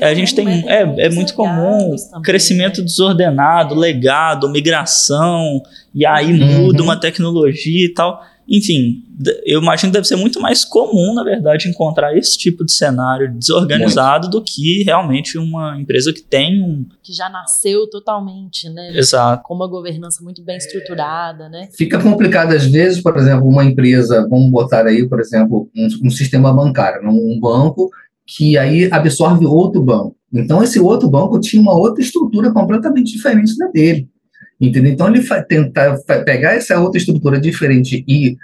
a 0.00 0.14
gente 0.14 0.34
tem. 0.34 0.46
Né? 0.46 0.64
É, 0.66 1.06
é 1.06 1.10
muito 1.10 1.34
comum 1.34 1.94
também, 1.96 2.22
crescimento 2.22 2.80
né? 2.80 2.86
desordenado, 2.86 3.74
legado, 3.74 4.48
migração, 4.48 5.60
e 5.94 6.06
aí 6.06 6.32
uhum. 6.32 6.62
muda 6.62 6.82
uma 6.82 6.98
tecnologia 6.98 7.84
e 7.84 7.92
tal. 7.92 8.24
Enfim, 8.48 9.02
eu 9.44 9.60
imagino 9.60 9.90
que 9.90 9.96
deve 9.98 10.06
ser 10.06 10.16
muito 10.16 10.40
mais 10.40 10.64
comum, 10.64 11.14
na 11.14 11.24
verdade, 11.24 11.68
encontrar 11.68 12.16
esse 12.16 12.36
tipo 12.36 12.64
de 12.64 12.72
cenário 12.72 13.32
desorganizado 13.32 14.26
muito. 14.26 14.38
do 14.38 14.44
que 14.44 14.82
realmente 14.84 15.38
uma 15.38 15.80
empresa 15.80 16.12
que 16.12 16.22
tem 16.22 16.62
um. 16.62 16.84
Que 17.02 17.12
já 17.12 17.28
nasceu 17.28 17.88
totalmente, 17.88 18.68
né? 18.68 18.96
Exato. 18.96 19.42
Com 19.44 19.54
uma 19.54 19.68
governança 19.68 20.22
muito 20.22 20.42
bem 20.42 20.56
estruturada, 20.56 21.48
né? 21.48 21.68
Fica 21.76 22.00
complicado 22.00 22.52
às 22.52 22.64
vezes, 22.66 23.02
por 23.02 23.16
exemplo, 23.16 23.48
uma 23.48 23.64
empresa, 23.64 24.26
vamos 24.28 24.50
botar 24.50 24.86
aí, 24.86 25.08
por 25.08 25.20
exemplo, 25.20 25.68
um, 25.74 26.06
um 26.06 26.10
sistema 26.10 26.52
bancário, 26.52 27.08
um 27.08 27.38
banco 27.40 27.90
que 28.26 28.56
aí 28.56 28.88
absorve 28.90 29.46
outro 29.46 29.82
banco. 29.82 30.16
Então, 30.32 30.62
esse 30.62 30.80
outro 30.80 31.08
banco 31.08 31.38
tinha 31.38 31.62
uma 31.62 31.74
outra 31.74 32.02
estrutura 32.02 32.52
completamente 32.52 33.12
diferente 33.12 33.56
da 33.56 33.68
dele. 33.68 34.08
Entendeu? 34.60 34.92
Então, 34.92 35.08
ele 35.08 35.22
tentar 35.48 35.98
pegar 36.24 36.54
essa 36.54 36.78
outra 36.78 36.98
estrutura 36.98 37.40
diferente 37.40 38.04
e 38.06 38.36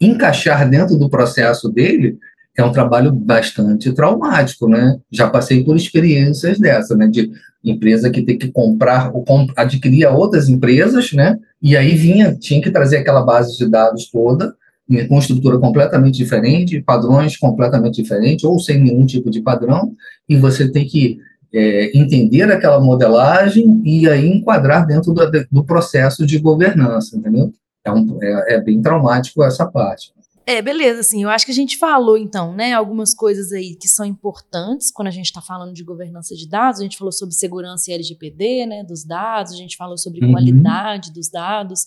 encaixar 0.00 0.68
dentro 0.68 0.96
do 0.96 1.08
processo 1.08 1.68
dele 1.68 2.18
é 2.56 2.62
um 2.62 2.72
trabalho 2.72 3.12
bastante 3.12 3.92
traumático, 3.92 4.68
né? 4.68 4.98
Já 5.10 5.28
passei 5.30 5.64
por 5.64 5.76
experiências 5.76 6.58
dessa, 6.58 6.94
né? 6.96 7.06
De 7.06 7.30
empresa 7.64 8.10
que 8.10 8.22
tem 8.22 8.36
que 8.36 8.50
comprar 8.50 9.10
ou 9.14 9.24
adquirir 9.56 10.06
outras 10.06 10.48
empresas, 10.48 11.12
né? 11.12 11.38
E 11.62 11.76
aí 11.76 11.94
vinha, 11.94 12.34
tinha 12.34 12.60
que 12.60 12.70
trazer 12.70 12.98
aquela 12.98 13.22
base 13.22 13.56
de 13.56 13.68
dados 13.68 14.10
toda, 14.10 14.54
com 15.08 15.18
estrutura 15.18 15.58
completamente 15.58 16.16
diferente, 16.16 16.82
padrões 16.82 17.36
completamente 17.36 18.02
diferentes, 18.02 18.44
ou 18.44 18.58
sem 18.58 18.80
nenhum 18.80 19.06
tipo 19.06 19.30
de 19.30 19.40
padrão, 19.40 19.94
e 20.28 20.36
você 20.36 20.70
tem 20.70 20.84
que 20.84 21.18
é, 21.54 21.96
entender 21.96 22.50
aquela 22.50 22.80
modelagem 22.80 23.82
e 23.84 24.08
aí 24.08 24.26
enquadrar 24.26 24.86
dentro 24.86 25.12
do, 25.12 25.30
do 25.50 25.64
processo 25.64 26.26
de 26.26 26.38
governança, 26.38 27.16
entendeu? 27.16 27.52
É, 27.84 27.92
um, 27.92 28.18
é, 28.22 28.54
é, 28.54 28.60
bem 28.60 28.80
traumático 28.80 29.42
essa 29.42 29.66
parte. 29.66 30.12
É, 30.44 30.60
beleza, 30.60 31.00
assim, 31.00 31.22
eu 31.22 31.28
acho 31.28 31.46
que 31.46 31.52
a 31.52 31.54
gente 31.54 31.78
falou, 31.78 32.16
então, 32.16 32.52
né, 32.52 32.72
algumas 32.72 33.14
coisas 33.14 33.52
aí 33.52 33.76
que 33.76 33.86
são 33.86 34.04
importantes 34.04 34.90
quando 34.90 35.06
a 35.06 35.12
gente 35.12 35.26
está 35.26 35.40
falando 35.40 35.72
de 35.72 35.84
governança 35.84 36.34
de 36.34 36.48
dados, 36.48 36.80
a 36.80 36.82
gente 36.82 36.98
falou 36.98 37.12
sobre 37.12 37.34
segurança 37.34 37.90
e 37.90 37.94
LGPD, 37.94 38.66
né, 38.66 38.82
dos 38.82 39.04
dados, 39.04 39.52
a 39.52 39.56
gente 39.56 39.76
falou 39.76 39.96
sobre 39.96 40.24
uhum. 40.24 40.32
qualidade 40.32 41.12
dos 41.12 41.30
dados, 41.30 41.86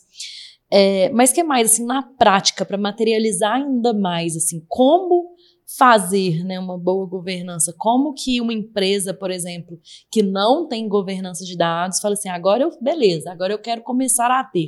é, 0.72 1.10
mas 1.10 1.34
que 1.34 1.44
mais, 1.44 1.72
assim, 1.72 1.86
na 1.86 2.02
prática, 2.02 2.64
para 2.64 2.78
materializar 2.78 3.56
ainda 3.56 3.94
mais, 3.94 4.38
assim, 4.38 4.64
como 4.70 5.35
fazer 5.78 6.44
né, 6.44 6.60
uma 6.60 6.78
boa 6.78 7.06
governança? 7.06 7.74
Como 7.78 8.14
que 8.14 8.40
uma 8.40 8.54
empresa, 8.54 9.14
por 9.14 9.32
exemplo, 9.32 9.80
que 10.12 10.22
não 10.22 10.68
tem 10.68 10.88
governança 10.88 11.44
de 11.44 11.58
dados, 11.58 12.00
fala 12.00 12.14
assim, 12.14 12.30
agora 12.30 12.64
eu, 12.64 12.72
beleza, 12.82 13.32
agora 13.32 13.54
eu 13.54 13.60
quero 13.60 13.82
começar 13.82 14.32
a 14.32 14.44
ter. 14.44 14.68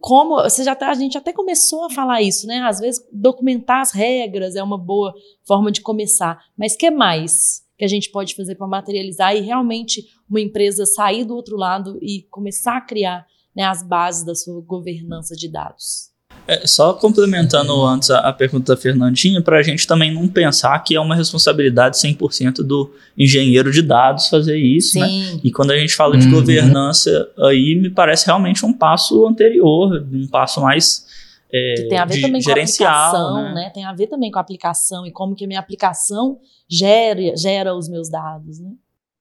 Como, 0.00 0.36
você 0.42 0.64
já 0.64 0.74
tá, 0.74 0.90
a 0.90 0.94
gente 0.94 1.18
até 1.18 1.32
começou 1.32 1.84
a 1.84 1.90
falar 1.90 2.22
isso, 2.22 2.46
né? 2.46 2.60
Às 2.60 2.80
vezes 2.80 3.06
documentar 3.12 3.80
as 3.80 3.92
regras 3.92 4.56
é 4.56 4.62
uma 4.62 4.78
boa 4.78 5.12
forma 5.44 5.70
de 5.70 5.80
começar, 5.80 6.42
mas 6.56 6.76
que 6.76 6.90
mais 6.90 7.62
que 7.76 7.84
a 7.84 7.88
gente 7.88 8.10
pode 8.10 8.34
fazer 8.34 8.54
para 8.54 8.66
materializar 8.66 9.34
e 9.36 9.40
realmente 9.40 10.04
uma 10.30 10.40
empresa 10.40 10.86
sair 10.86 11.24
do 11.24 11.34
outro 11.34 11.56
lado 11.56 11.98
e 12.00 12.22
começar 12.30 12.76
a 12.76 12.80
criar 12.80 13.26
né, 13.54 13.64
as 13.64 13.82
bases 13.82 14.24
da 14.24 14.34
sua 14.34 14.60
governança 14.62 15.34
de 15.34 15.50
dados? 15.50 16.11
É, 16.46 16.66
só 16.66 16.92
complementando 16.92 17.72
uhum. 17.72 17.86
antes 17.86 18.10
a, 18.10 18.18
a, 18.18 18.32
pergunta 18.32 18.74
da 18.74 18.80
Fernandinha, 18.80 19.40
para 19.40 19.58
a 19.58 19.62
gente 19.62 19.86
também 19.86 20.12
não 20.12 20.26
pensar 20.26 20.76
que 20.80 20.96
é 20.96 21.00
uma 21.00 21.14
responsabilidade 21.14 21.96
100% 21.96 22.64
do 22.64 22.92
engenheiro 23.16 23.70
de 23.70 23.80
dados 23.80 24.28
fazer 24.28 24.56
isso, 24.56 24.98
né? 24.98 25.06
Sim. 25.06 25.34
né? 25.34 25.40
E 25.44 25.52
quando 25.52 25.70
a 25.70 25.78
gente 25.78 25.94
fala 25.94 26.18
de 26.18 26.26
uhum. 26.26 26.32
governança, 26.32 27.28
aí 27.38 27.76
me 27.76 27.90
parece 27.90 28.26
realmente 28.26 28.66
um 28.66 28.72
passo 28.72 29.26
anterior, 29.26 30.04
um 30.12 30.26
passo 30.26 30.60
mais 30.60 31.06
é, 31.52 31.74
que 31.76 31.88
tem 31.88 31.98
a 31.98 32.04
ver 32.06 32.20
também 32.22 32.42
com 32.42 32.50
a 32.50 32.52
aplicação, 32.54 33.42
né? 33.42 33.54
né? 33.54 33.70
Tem 33.70 33.84
a 33.84 33.92
ver 33.92 34.06
também 34.06 34.30
com 34.30 34.38
a 34.38 34.42
aplicação 34.42 35.06
e 35.06 35.12
como 35.12 35.34
que 35.36 35.44
a 35.44 35.48
minha 35.48 35.60
aplicação 35.60 36.38
gera, 36.68 37.36
gera 37.36 37.74
os 37.74 37.88
meus 37.88 38.08
dados, 38.08 38.58
né? 38.58 38.70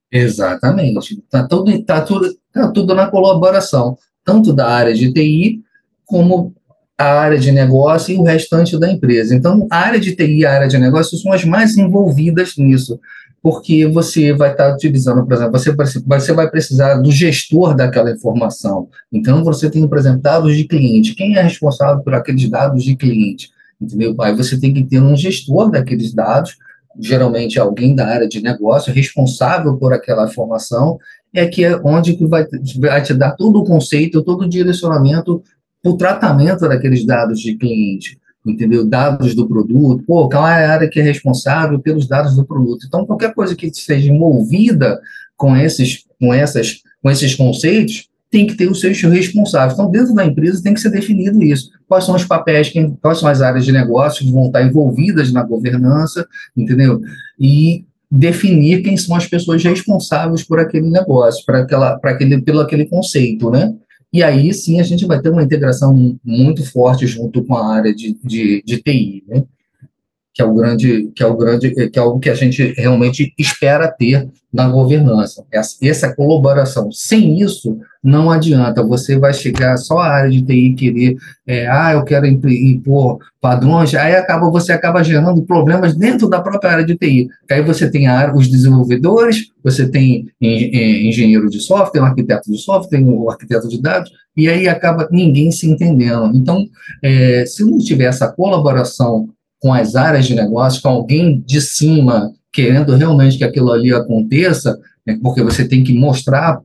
Exatamente. 0.09 1.19
Está 1.19 1.45
tudo, 1.45 1.83
tá 1.83 2.01
tudo, 2.01 2.33
tá 2.53 2.71
tudo 2.71 2.95
na 2.95 3.11
colaboração, 3.11 3.97
tanto 4.23 4.53
da 4.53 4.67
área 4.67 4.93
de 4.93 5.11
TI 5.13 5.61
como 6.05 6.55
a 7.01 7.19
área 7.19 7.39
de 7.39 7.51
negócio 7.51 8.13
e 8.13 8.17
o 8.17 8.23
restante 8.23 8.79
da 8.79 8.91
empresa. 8.91 9.35
Então, 9.35 9.67
a 9.71 9.77
área 9.77 9.99
de 9.99 10.15
TI 10.15 10.39
e 10.39 10.45
a 10.45 10.53
área 10.53 10.67
de 10.67 10.77
negócio 10.77 11.17
são 11.17 11.33
as 11.33 11.43
mais 11.43 11.75
envolvidas 11.77 12.55
nisso, 12.57 12.99
porque 13.41 13.87
você 13.87 14.31
vai 14.33 14.51
estar 14.51 14.71
utilizando, 14.73 15.25
por 15.25 15.33
exemplo, 15.33 15.51
você, 15.53 15.99
você 16.05 16.33
vai 16.33 16.49
precisar 16.49 16.95
do 16.95 17.11
gestor 17.11 17.75
daquela 17.75 18.11
informação. 18.11 18.87
Então, 19.11 19.43
você 19.43 19.69
tem, 19.69 19.87
por 19.87 19.97
exemplo, 19.97 20.21
dados 20.21 20.55
de 20.55 20.63
cliente. 20.65 21.15
Quem 21.15 21.35
é 21.35 21.41
responsável 21.41 22.03
por 22.03 22.13
aqueles 22.13 22.47
dados 22.47 22.83
de 22.83 22.95
cliente? 22.95 23.49
Entendeu? 23.81 24.15
Aí 24.21 24.35
você 24.35 24.59
tem 24.59 24.71
que 24.71 24.83
ter 24.83 25.01
um 25.01 25.15
gestor 25.15 25.71
daqueles 25.71 26.13
dados, 26.13 26.55
geralmente 26.99 27.59
alguém 27.59 27.95
da 27.95 28.05
área 28.05 28.27
de 28.27 28.43
negócio, 28.43 28.93
responsável 28.93 29.75
por 29.75 29.91
aquela 29.91 30.27
informação, 30.27 30.99
é 31.33 31.47
que 31.47 31.63
é 31.63 31.79
onde 31.83 32.13
que 32.13 32.25
vai, 32.27 32.45
vai 32.79 33.01
te 33.01 33.13
dar 33.15 33.31
todo 33.31 33.59
o 33.59 33.63
conceito, 33.63 34.21
todo 34.21 34.43
o 34.43 34.49
direcionamento 34.49 35.41
o 35.83 35.97
tratamento 35.97 36.67
daqueles 36.67 37.05
dados 37.05 37.39
de 37.39 37.55
cliente, 37.55 38.17
entendeu? 38.45 38.85
Dados 38.85 39.35
do 39.35 39.47
produto, 39.47 40.03
pô, 40.05 40.29
qual 40.29 40.47
é 40.47 40.65
a 40.65 40.73
área 40.73 40.89
que 40.89 40.99
é 40.99 41.03
responsável 41.03 41.79
pelos 41.79 42.07
dados 42.07 42.35
do 42.35 42.45
produto? 42.45 42.85
Então, 42.87 43.05
qualquer 43.05 43.33
coisa 43.33 43.55
que 43.55 43.67
esteja 43.67 44.11
envolvida 44.11 44.99
com 45.35 45.55
esses, 45.55 46.05
com 46.19 46.33
essas, 46.33 46.81
com 47.01 47.09
esses 47.09 47.35
conceitos, 47.35 48.09
tem 48.29 48.47
que 48.47 48.55
ter 48.55 48.71
os 48.71 48.79
seus 48.79 49.01
responsáveis. 49.01 49.73
Então, 49.73 49.91
dentro 49.91 50.15
da 50.15 50.25
empresa 50.25 50.63
tem 50.63 50.73
que 50.73 50.79
ser 50.79 50.89
definido 50.89 51.43
isso. 51.43 51.69
Quais 51.87 52.05
são 52.05 52.15
os 52.15 52.23
papéis, 52.23 52.71
quais 53.01 53.19
são 53.19 53.27
as 53.27 53.41
áreas 53.41 53.65
de 53.65 53.73
negócio 53.73 54.25
que 54.25 54.31
vão 54.31 54.45
estar 54.45 54.63
envolvidas 54.63 55.33
na 55.33 55.43
governança, 55.43 56.25
entendeu? 56.55 57.01
E 57.37 57.83
definir 58.09 58.83
quem 58.83 58.95
são 58.95 59.15
as 59.15 59.27
pessoas 59.27 59.63
responsáveis 59.63 60.43
por 60.43 60.59
aquele 60.59 60.89
negócio, 60.89 61.45
para 61.45 61.59
aquela, 61.59 61.97
para 61.99 62.11
aquele, 62.11 62.41
pelo 62.41 62.61
aquele 62.61 62.85
conceito, 62.85 63.49
né? 63.49 63.73
E 64.13 64.21
aí 64.21 64.53
sim 64.53 64.79
a 64.79 64.83
gente 64.83 65.05
vai 65.05 65.21
ter 65.21 65.29
uma 65.29 65.43
integração 65.43 66.19
muito 66.23 66.69
forte 66.69 67.07
junto 67.07 67.43
com 67.43 67.55
a 67.55 67.73
área 67.73 67.95
de, 67.95 68.17
de, 68.23 68.61
de 68.65 68.81
TI, 68.81 69.23
né? 69.27 69.43
Que 70.33 70.41
é 70.41 70.45
o 70.45 70.53
grande, 70.53 71.11
que 71.15 71.23
é 71.23 71.25
o 71.25 71.35
grande, 71.35 71.89
que 71.89 71.99
é 71.99 72.01
o 72.01 72.19
que 72.19 72.29
a 72.29 72.35
gente 72.35 72.73
realmente 72.77 73.33
espera 73.37 73.91
ter 73.91 74.29
na 74.51 74.67
governança. 74.67 75.45
Essa, 75.51 75.77
essa 75.81 76.15
colaboração. 76.15 76.91
Sem 76.91 77.41
isso, 77.41 77.77
não 78.03 78.29
adianta. 78.29 78.85
Você 78.85 79.17
vai 79.17 79.33
chegar 79.33 79.77
só 79.77 79.99
a 79.99 80.07
área 80.07 80.31
de 80.31 80.41
TI 80.41 80.73
querer, 80.73 81.15
é, 81.47 81.67
ah, 81.67 81.93
eu 81.93 82.03
quero 82.03 82.25
impor 82.25 83.19
padrões, 83.39 83.93
aí 83.95 84.15
acaba 84.15 84.49
você 84.51 84.71
acaba 84.71 85.03
gerando 85.03 85.41
problemas 85.43 85.95
dentro 85.95 86.29
da 86.29 86.41
própria 86.41 86.71
área 86.71 86.85
de 86.85 86.95
TI. 86.95 87.27
Aí 87.49 87.61
você 87.61 87.89
tem 87.89 88.07
área, 88.07 88.35
os 88.35 88.49
desenvolvedores, 88.49 89.47
você 89.63 89.87
tem 89.87 90.27
engenheiro 90.41 91.49
de 91.49 91.59
software, 91.59 92.01
um 92.01 92.05
arquiteto 92.05 92.51
de 92.51 92.57
software, 92.57 92.99
um 92.99 93.29
arquiteto 93.29 93.67
de 93.67 93.81
dados, 93.81 94.11
e 94.35 94.47
aí 94.47 94.67
acaba 94.67 95.07
ninguém 95.11 95.51
se 95.51 95.69
entendendo. 95.69 96.31
Então, 96.35 96.65
é, 97.03 97.45
se 97.45 97.63
não 97.63 97.77
tiver 97.79 98.05
essa 98.05 98.31
colaboração 98.31 99.29
com 99.61 99.71
as 99.71 99.95
áreas 99.95 100.25
de 100.25 100.33
negócio, 100.35 100.81
com 100.81 100.89
alguém 100.89 101.39
de 101.39 101.61
cima 101.61 102.33
querendo 102.51 102.95
realmente 102.95 103.37
que 103.37 103.43
aquilo 103.43 103.71
ali 103.71 103.93
aconteça, 103.93 104.77
né, 105.05 105.17
porque 105.21 105.41
você 105.41 105.65
tem 105.65 105.83
que 105.83 105.93
mostrar 105.93 106.59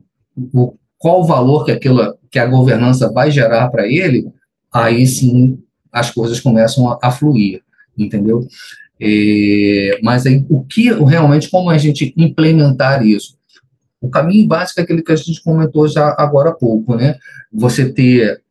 o, 0.53 0.73
qual 0.97 1.21
o 1.21 1.25
valor 1.25 1.63
que, 1.63 1.71
aquilo, 1.71 2.17
que 2.29 2.39
a 2.39 2.45
governança 2.45 3.09
vai 3.11 3.31
gerar 3.31 3.69
para 3.69 3.87
ele, 3.87 4.27
aí 4.73 5.05
sim 5.05 5.59
as 5.91 6.11
coisas 6.11 6.39
começam 6.39 6.89
a, 6.89 6.99
a 7.01 7.11
fluir, 7.11 7.61
entendeu? 7.97 8.45
É, 8.99 9.99
mas 10.01 10.25
aí, 10.25 10.43
o 10.49 10.63
que 10.63 10.91
realmente, 10.91 11.49
como 11.49 11.69
a 11.69 11.77
gente 11.77 12.13
implementar 12.17 13.05
isso? 13.05 13.37
O 14.01 14.09
caminho 14.09 14.47
básico 14.47 14.79
é 14.79 14.83
aquele 14.83 15.03
que 15.03 15.11
a 15.11 15.15
gente 15.15 15.41
comentou 15.41 15.87
já 15.87 16.15
agora 16.17 16.49
há 16.49 16.53
pouco, 16.53 16.95
né? 16.95 17.15
Você 17.53 17.91
ter 17.91 18.41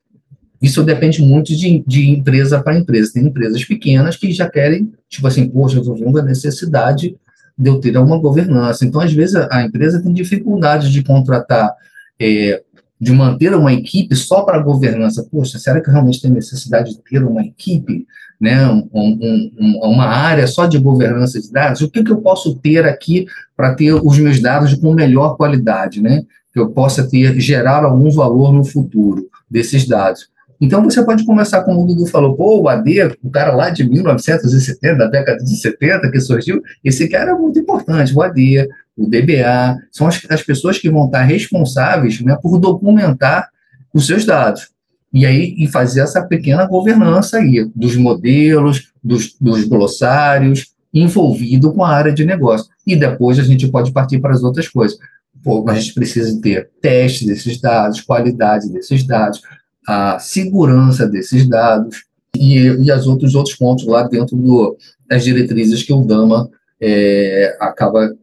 isso 0.61 0.83
depende 0.83 1.23
muito 1.23 1.55
de, 1.55 1.85
de 1.87 2.11
empresa 2.11 2.63
para 2.63 2.79
empresa. 2.79 3.13
Tem 3.13 3.25
empresas 3.25 3.65
pequenas 3.65 4.17
que 4.17 4.33
já 4.33 4.49
querem, 4.49 4.93
tipo 5.09 5.27
assim, 5.27 5.49
poxa, 5.49 5.77
eu 5.77 5.81
estou 5.81 5.97
vendo 5.97 6.19
a 6.19 6.23
necessidade 6.23 7.17
de 7.59 7.71
eu 7.71 7.81
ter 7.81 7.97
uma 7.97 8.19
governança. 8.19 8.85
Então, 8.85 9.01
às 9.01 9.13
vezes, 9.13 9.35
a, 9.37 9.49
a 9.51 9.63
empresa 9.65 10.03
tem 10.03 10.13
dificuldade 10.13 10.91
de 10.91 11.03
contratar 11.03 11.75
é, 12.21 12.63
de 13.01 13.13
manter 13.13 13.55
uma 13.55 13.73
equipe 13.73 14.15
só 14.17 14.43
para 14.43 14.63
governança. 14.63 15.27
Poxa, 15.31 15.59
será 15.59 15.81
que 15.81 15.91
realmente 15.91 16.21
tem 16.21 16.31
necessidade 16.31 16.93
de 16.93 17.03
ter 17.03 17.23
uma 17.23 17.43
equipe, 17.43 18.07
né, 18.41 18.67
um, 18.69 18.89
um, 18.93 19.81
uma 19.83 20.07
área 20.07 20.47
só 20.47 20.67
de 20.67 20.79
governança 20.79 21.41
de 21.41 21.51
dados? 21.51 21.83
O 21.83 21.91
que, 21.91 22.03
que 22.03 22.11
eu 22.11 22.19
posso 22.19 22.57
ter 22.57 22.85
aqui 22.87 23.27
para 23.57 23.75
ter 23.75 23.93
os 23.93 24.19
meus 24.19 24.41
dados 24.41 24.75
com 24.75 24.93
melhor 24.95 25.37
qualidade, 25.37 26.01
né? 26.01 26.23
Que 26.53 26.61
eu 26.61 26.71
possa 26.71 27.07
ter, 27.07 27.39
gerar 27.39 27.85
algum 27.85 28.11
valor 28.11 28.53
no 28.53 28.65
futuro 28.65 29.29
desses 29.51 29.87
dados. 29.87 30.29
Então, 30.61 30.83
você 30.83 31.05
pode 31.05 31.25
começar, 31.25 31.63
como 31.63 31.83
o 31.83 31.87
Dudu 31.87 32.07
falou, 32.07 32.35
pô, 32.35 32.63
o 32.63 32.69
AD, 32.69 33.17
o 33.23 33.31
cara 33.31 33.55
lá 33.55 33.71
de 33.71 33.89
1970, 33.89 34.97
da 34.97 35.07
década 35.07 35.43
de 35.43 35.57
70, 35.57 36.11
que 36.11 36.21
surgiu, 36.21 36.63
esse 36.83 37.09
cara 37.09 37.33
é 37.33 37.35
muito 37.35 37.59
importante, 37.59 38.15
o 38.15 38.23
AD, 38.23 38.69
o 38.97 39.07
DBA, 39.07 39.77
são 39.93 40.07
as, 40.07 40.21
as 40.31 40.43
pessoas 40.43 40.79
que 40.79 40.91
vão 40.91 41.07
estar 41.07 41.23
responsáveis 41.23 42.21
né, 42.21 42.37
por 42.41 42.59
documentar 42.59 43.49
os 43.93 44.07
seus 44.07 44.25
dados. 44.25 44.69
E 45.13 45.25
aí, 45.25 45.55
e 45.59 45.67
fazer 45.67 46.01
essa 46.01 46.23
pequena 46.23 46.67
governança 46.67 47.39
aí, 47.39 47.71
dos 47.75 47.97
modelos, 47.97 48.93
dos, 49.03 49.35
dos 49.41 49.65
glossários, 49.65 50.75
envolvido 50.93 51.73
com 51.73 51.85
a 51.85 51.91
área 51.91 52.13
de 52.13 52.25
negócio. 52.25 52.67
E 52.87 52.97
depois 52.97 53.39
a 53.39 53.43
gente 53.43 53.69
pode 53.69 53.93
partir 53.93 54.19
para 54.19 54.33
as 54.33 54.43
outras 54.43 54.69
coisas. 54.69 54.99
Pô, 55.43 55.65
a 55.69 55.75
gente 55.75 55.95
precisa 55.95 56.41
ter 56.41 56.71
testes 56.81 57.27
desses 57.27 57.61
dados, 57.61 58.01
qualidade 58.01 58.69
desses 58.69 59.07
dados, 59.07 59.41
a 59.87 60.19
segurança 60.19 61.07
desses 61.09 61.49
dados 61.49 62.05
e, 62.35 62.67
e 62.85 62.91
as 62.91 63.07
outros 63.07 63.35
outros 63.35 63.57
pontos 63.57 63.87
lá 63.87 64.03
dentro 64.03 64.37
do, 64.37 64.77
das 65.09 65.25
diretrizes 65.25 65.83
que 65.83 65.93
o 65.93 66.03
Dama 66.03 66.51
é, 66.81 67.57
acaba 67.61 68.15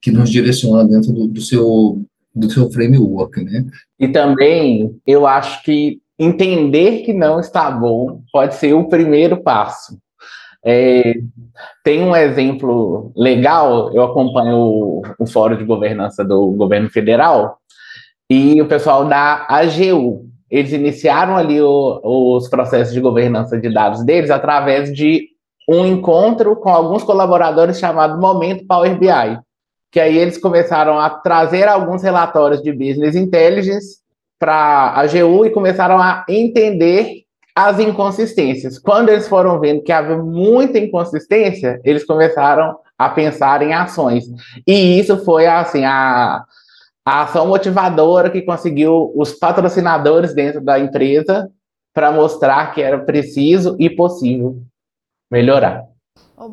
que 0.00 0.10
nos 0.10 0.30
direciona 0.30 0.84
dentro 0.84 1.12
do, 1.12 1.26
do, 1.26 1.40
seu 1.40 2.02
do 2.34 2.50
seu 2.50 2.70
framework, 2.70 3.42
né? 3.42 3.64
E 3.98 4.08
também 4.08 4.94
eu 5.06 5.26
acho 5.26 5.62
que 5.64 6.00
entender 6.18 7.02
que 7.02 7.12
não 7.12 7.40
está 7.40 7.70
bom 7.70 8.22
pode 8.32 8.54
ser 8.54 8.74
o 8.74 8.88
primeiro 8.88 9.42
passo. 9.42 9.98
É, 10.64 11.14
tem 11.84 12.02
um 12.02 12.14
exemplo 12.14 13.12
legal, 13.16 13.92
eu 13.94 14.02
acompanho 14.02 14.56
o, 14.56 15.02
o 15.18 15.26
Fórum 15.26 15.56
de 15.56 15.64
Governança 15.64 16.24
do 16.24 16.50
Governo 16.52 16.90
Federal 16.90 17.58
e 18.28 18.60
o 18.60 18.66
pessoal 18.66 19.06
da 19.06 19.46
AGU, 19.48 20.27
eles 20.50 20.72
iniciaram 20.72 21.36
ali 21.36 21.60
o, 21.60 22.00
os 22.02 22.48
processos 22.48 22.94
de 22.94 23.00
governança 23.00 23.58
de 23.58 23.72
dados 23.72 24.04
deles 24.04 24.30
através 24.30 24.92
de 24.92 25.28
um 25.68 25.84
encontro 25.84 26.56
com 26.56 26.70
alguns 26.70 27.02
colaboradores 27.02 27.78
chamado 27.78 28.18
Momento 28.18 28.66
Power 28.66 28.98
BI, 28.98 29.38
que 29.92 30.00
aí 30.00 30.16
eles 30.16 30.38
começaram 30.38 30.98
a 30.98 31.10
trazer 31.10 31.68
alguns 31.68 32.02
relatórios 32.02 32.62
de 32.62 32.72
business 32.72 33.14
intelligence 33.14 33.98
para 34.38 34.54
a 34.54 35.00
AGU 35.00 35.44
e 35.44 35.50
começaram 35.50 35.98
a 35.98 36.24
entender 36.28 37.24
as 37.54 37.78
inconsistências. 37.80 38.78
Quando 38.78 39.08
eles 39.10 39.28
foram 39.28 39.58
vendo 39.58 39.82
que 39.82 39.92
havia 39.92 40.16
muita 40.16 40.78
inconsistência, 40.78 41.80
eles 41.84 42.04
começaram 42.04 42.76
a 42.96 43.08
pensar 43.08 43.62
em 43.62 43.74
ações. 43.74 44.24
E 44.66 44.98
isso 44.98 45.22
foi 45.24 45.46
assim 45.46 45.84
a 45.84 46.44
a 47.08 47.22
ação 47.22 47.48
motivadora 47.48 48.30
que 48.30 48.42
conseguiu 48.42 49.10
os 49.16 49.32
patrocinadores 49.32 50.34
dentro 50.34 50.62
da 50.62 50.78
empresa 50.78 51.50
para 51.94 52.12
mostrar 52.12 52.74
que 52.74 52.82
era 52.82 52.98
preciso 52.98 53.76
e 53.78 53.88
possível 53.88 54.62
melhorar. 55.30 55.86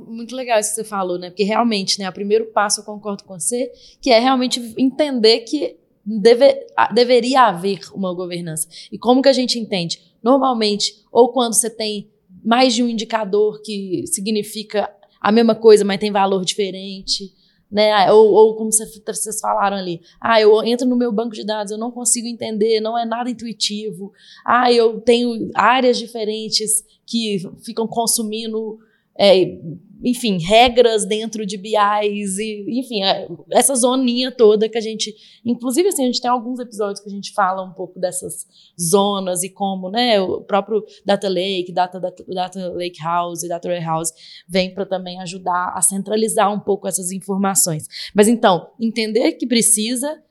Muito 0.08 0.34
legal 0.34 0.58
isso 0.58 0.70
que 0.70 0.76
você 0.76 0.84
falou, 0.86 1.20
né? 1.20 1.30
Porque 1.30 1.44
realmente, 1.44 2.00
né, 2.00 2.10
o 2.10 2.14
primeiro 2.14 2.46
passo 2.54 2.80
eu 2.80 2.86
concordo 2.86 3.26
com 3.26 3.38
você, 3.38 3.70
que 4.02 4.10
é 4.10 4.18
realmente 4.18 4.74
entender 4.78 5.42
que 5.42 5.76
deve, 6.06 6.66
deveria 6.94 7.48
haver 7.48 7.82
uma 7.94 8.14
governança. 8.14 8.66
E 8.90 8.98
como 8.98 9.22
que 9.22 9.30
a 9.30 9.34
gente 9.34 9.60
entende? 9.60 10.00
Normalmente, 10.24 11.04
ou 11.12 11.34
quando 11.34 11.54
você 11.54 11.70
tem 11.70 12.10
mais 12.44 12.74
de 12.74 12.82
um 12.82 12.88
indicador 12.88 13.62
que 13.62 14.08
significa 14.08 14.90
a 15.20 15.34
mesma 15.34 15.54
coisa, 15.54 15.84
mas 15.84 16.00
tem 16.00 16.12
valor 16.12 16.46
diferente, 16.46 17.34
né? 17.72 17.92
Ah, 17.92 18.14
ou, 18.14 18.32
ou 18.32 18.56
como 18.56 18.72
vocês 18.72 19.40
falaram 19.40 19.78
ali, 19.78 20.02
ah, 20.20 20.40
eu 20.40 20.64
entro 20.64 20.88
no 20.88 20.96
meu 20.96 21.12
banco 21.12 21.36
de 21.36 21.46
dados, 21.46 21.72
eu 21.72 21.78
não 21.78 21.92
consigo 21.92 22.28
entender, 22.28 22.80
não 22.80 22.98
é 22.98 23.06
nada 23.06 23.30
intuitivo. 23.30 24.14
Ah, 24.46 24.72
eu 24.72 25.02
tenho 25.02 25.50
áreas 25.54 25.98
diferentes 25.98 26.84
que 27.06 27.40
ficam 27.64 27.88
consumindo 27.88 28.80
é, 29.18 29.58
enfim, 30.04 30.38
regras 30.38 31.06
dentro 31.06 31.46
de 31.46 31.58
BIs 31.58 32.38
e, 32.38 32.80
enfim, 32.80 33.04
é, 33.04 33.28
essa 33.52 33.74
zoninha 33.74 34.32
toda 34.32 34.70
que 34.70 34.78
a 34.78 34.82
gente, 34.82 35.16
inclusive 35.44 35.88
assim, 35.88 36.04
a 36.04 36.06
gente 36.06 36.22
tem 36.22 36.30
alguns 36.30 36.60
episódios 36.60 37.00
que 37.00 37.10
a 37.10 37.12
gente 37.12 37.34
fala 37.34 37.64
um 37.64 37.74
pouco 37.74 38.00
dessas 38.00 38.46
zonas 38.80 39.42
e 39.42 39.50
como, 39.50 39.90
né, 39.90 40.22
o 40.22 40.42
próprio 40.42 40.84
Data 41.04 41.28
Lake, 41.28 41.72
Data, 41.74 42.00
Data, 42.00 42.70
Lake 42.74 43.02
House 43.02 43.44
e 43.44 43.48
Data 43.48 43.68
Warehouse 43.68 44.14
vem 44.48 44.74
para 44.74 44.86
também 44.86 45.20
ajudar 45.22 45.74
a 45.76 45.82
centralizar 45.82 46.54
um 46.54 46.60
pouco 46.60 46.88
essas 46.88 47.12
informações. 47.12 47.88
Mas 48.14 48.28
então, 48.28 48.70
entender 48.80 49.34
que 49.34 49.48
precisa 49.48 50.22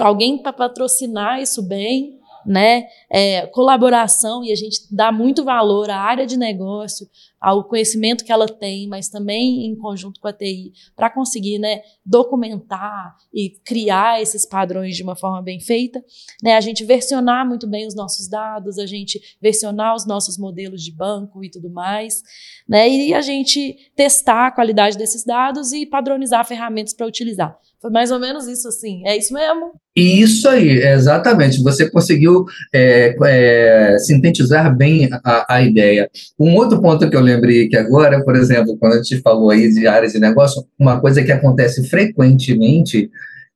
alguém 0.00 0.38
para 0.38 0.52
patrocinar 0.52 1.40
isso 1.40 1.60
bem, 1.60 2.20
né? 2.46 2.86
É, 3.10 3.46
colaboração 3.48 4.44
e 4.44 4.52
a 4.52 4.56
gente 4.56 4.82
dá 4.90 5.10
muito 5.12 5.44
valor 5.44 5.90
à 5.90 5.98
área 5.98 6.26
de 6.26 6.36
negócio, 6.36 7.08
ao 7.42 7.64
conhecimento 7.64 8.24
que 8.24 8.30
ela 8.30 8.46
tem, 8.46 8.86
mas 8.86 9.08
também 9.08 9.66
em 9.66 9.74
conjunto 9.74 10.20
com 10.20 10.28
a 10.28 10.32
TI, 10.32 10.72
para 10.94 11.10
conseguir 11.10 11.58
né, 11.58 11.80
documentar 12.06 13.16
e 13.34 13.50
criar 13.64 14.22
esses 14.22 14.46
padrões 14.46 14.94
de 14.94 15.02
uma 15.02 15.16
forma 15.16 15.42
bem 15.42 15.58
feita. 15.58 16.00
Né, 16.40 16.54
a 16.54 16.60
gente 16.60 16.84
versionar 16.84 17.46
muito 17.46 17.66
bem 17.66 17.84
os 17.84 17.96
nossos 17.96 18.28
dados, 18.28 18.78
a 18.78 18.86
gente 18.86 19.20
versionar 19.40 19.96
os 19.96 20.06
nossos 20.06 20.38
modelos 20.38 20.84
de 20.84 20.92
banco 20.92 21.44
e 21.44 21.50
tudo 21.50 21.68
mais, 21.68 22.22
né, 22.68 22.88
e 22.88 23.12
a 23.12 23.20
gente 23.20 23.90
testar 23.96 24.46
a 24.46 24.52
qualidade 24.52 24.96
desses 24.96 25.24
dados 25.24 25.72
e 25.72 25.84
padronizar 25.84 26.46
ferramentas 26.46 26.94
para 26.94 27.06
utilizar. 27.06 27.58
Foi 27.82 27.90
mais 27.90 28.12
ou 28.12 28.20
menos 28.20 28.46
isso, 28.46 28.68
assim. 28.68 29.02
É 29.04 29.16
isso 29.16 29.34
mesmo? 29.34 29.72
Isso 29.94 30.48
aí, 30.48 30.70
exatamente. 30.70 31.60
Você 31.64 31.90
conseguiu 31.90 32.44
é, 32.72 33.14
é, 33.24 33.98
sintetizar 33.98 34.74
bem 34.74 35.08
a, 35.24 35.56
a, 35.56 35.62
ideia. 35.62 36.08
Um 36.38 36.54
outro 36.54 36.80
ponto 36.80 37.10
que 37.10 37.16
eu 37.16 37.20
lembrei 37.34 37.66
aqui 37.66 37.76
agora, 37.76 38.22
por 38.24 38.36
exemplo, 38.36 38.76
quando 38.78 38.94
a 38.94 38.96
gente 38.96 39.20
falou 39.20 39.50
aí 39.50 39.72
de 39.72 39.86
áreas 39.86 40.12
de 40.12 40.18
negócio, 40.18 40.64
uma 40.78 41.00
coisa 41.00 41.22
que 41.22 41.32
acontece 41.32 41.88
frequentemente 41.88 43.10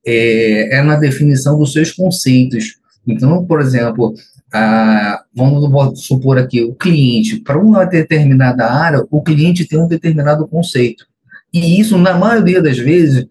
é, 0.05 0.77
é 0.77 0.81
na 0.81 0.95
definição 0.95 1.57
dos 1.57 1.73
seus 1.73 1.91
conceitos. 1.91 2.77
Então, 3.05 3.45
por 3.45 3.61
exemplo, 3.61 4.13
a, 4.53 5.23
vamos 5.35 6.05
supor 6.05 6.37
aqui, 6.37 6.63
o 6.63 6.73
cliente, 6.73 7.37
para 7.37 7.59
uma 7.59 7.85
determinada 7.85 8.65
área, 8.65 9.05
o 9.09 9.21
cliente 9.21 9.67
tem 9.67 9.79
um 9.79 9.87
determinado 9.87 10.47
conceito. 10.47 11.05
E 11.53 11.79
isso, 11.79 11.97
na 11.97 12.17
maioria 12.17 12.61
das 12.61 12.77
vezes, 12.77 13.25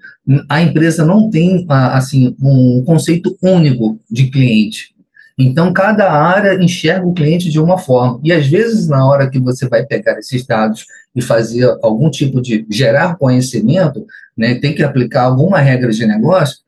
a 0.48 0.62
empresa 0.62 1.04
não 1.04 1.30
tem 1.30 1.66
assim 1.68 2.34
um 2.40 2.82
conceito 2.84 3.36
único 3.42 4.00
de 4.10 4.30
cliente. 4.30 4.95
Então, 5.38 5.72
cada 5.72 6.10
área 6.10 6.54
enxerga 6.62 7.06
o 7.06 7.12
cliente 7.12 7.50
de 7.50 7.60
uma 7.60 7.76
forma. 7.76 8.18
E, 8.24 8.32
às 8.32 8.46
vezes, 8.46 8.88
na 8.88 9.06
hora 9.06 9.28
que 9.28 9.38
você 9.38 9.68
vai 9.68 9.84
pegar 9.84 10.18
esses 10.18 10.46
dados 10.46 10.86
e 11.14 11.20
fazer 11.20 11.76
algum 11.82 12.10
tipo 12.10 12.40
de 12.40 12.66
gerar 12.70 13.16
conhecimento, 13.16 14.06
né, 14.36 14.54
tem 14.54 14.74
que 14.74 14.82
aplicar 14.82 15.24
alguma 15.24 15.58
regra 15.58 15.90
de 15.90 16.06
negócio, 16.06 16.58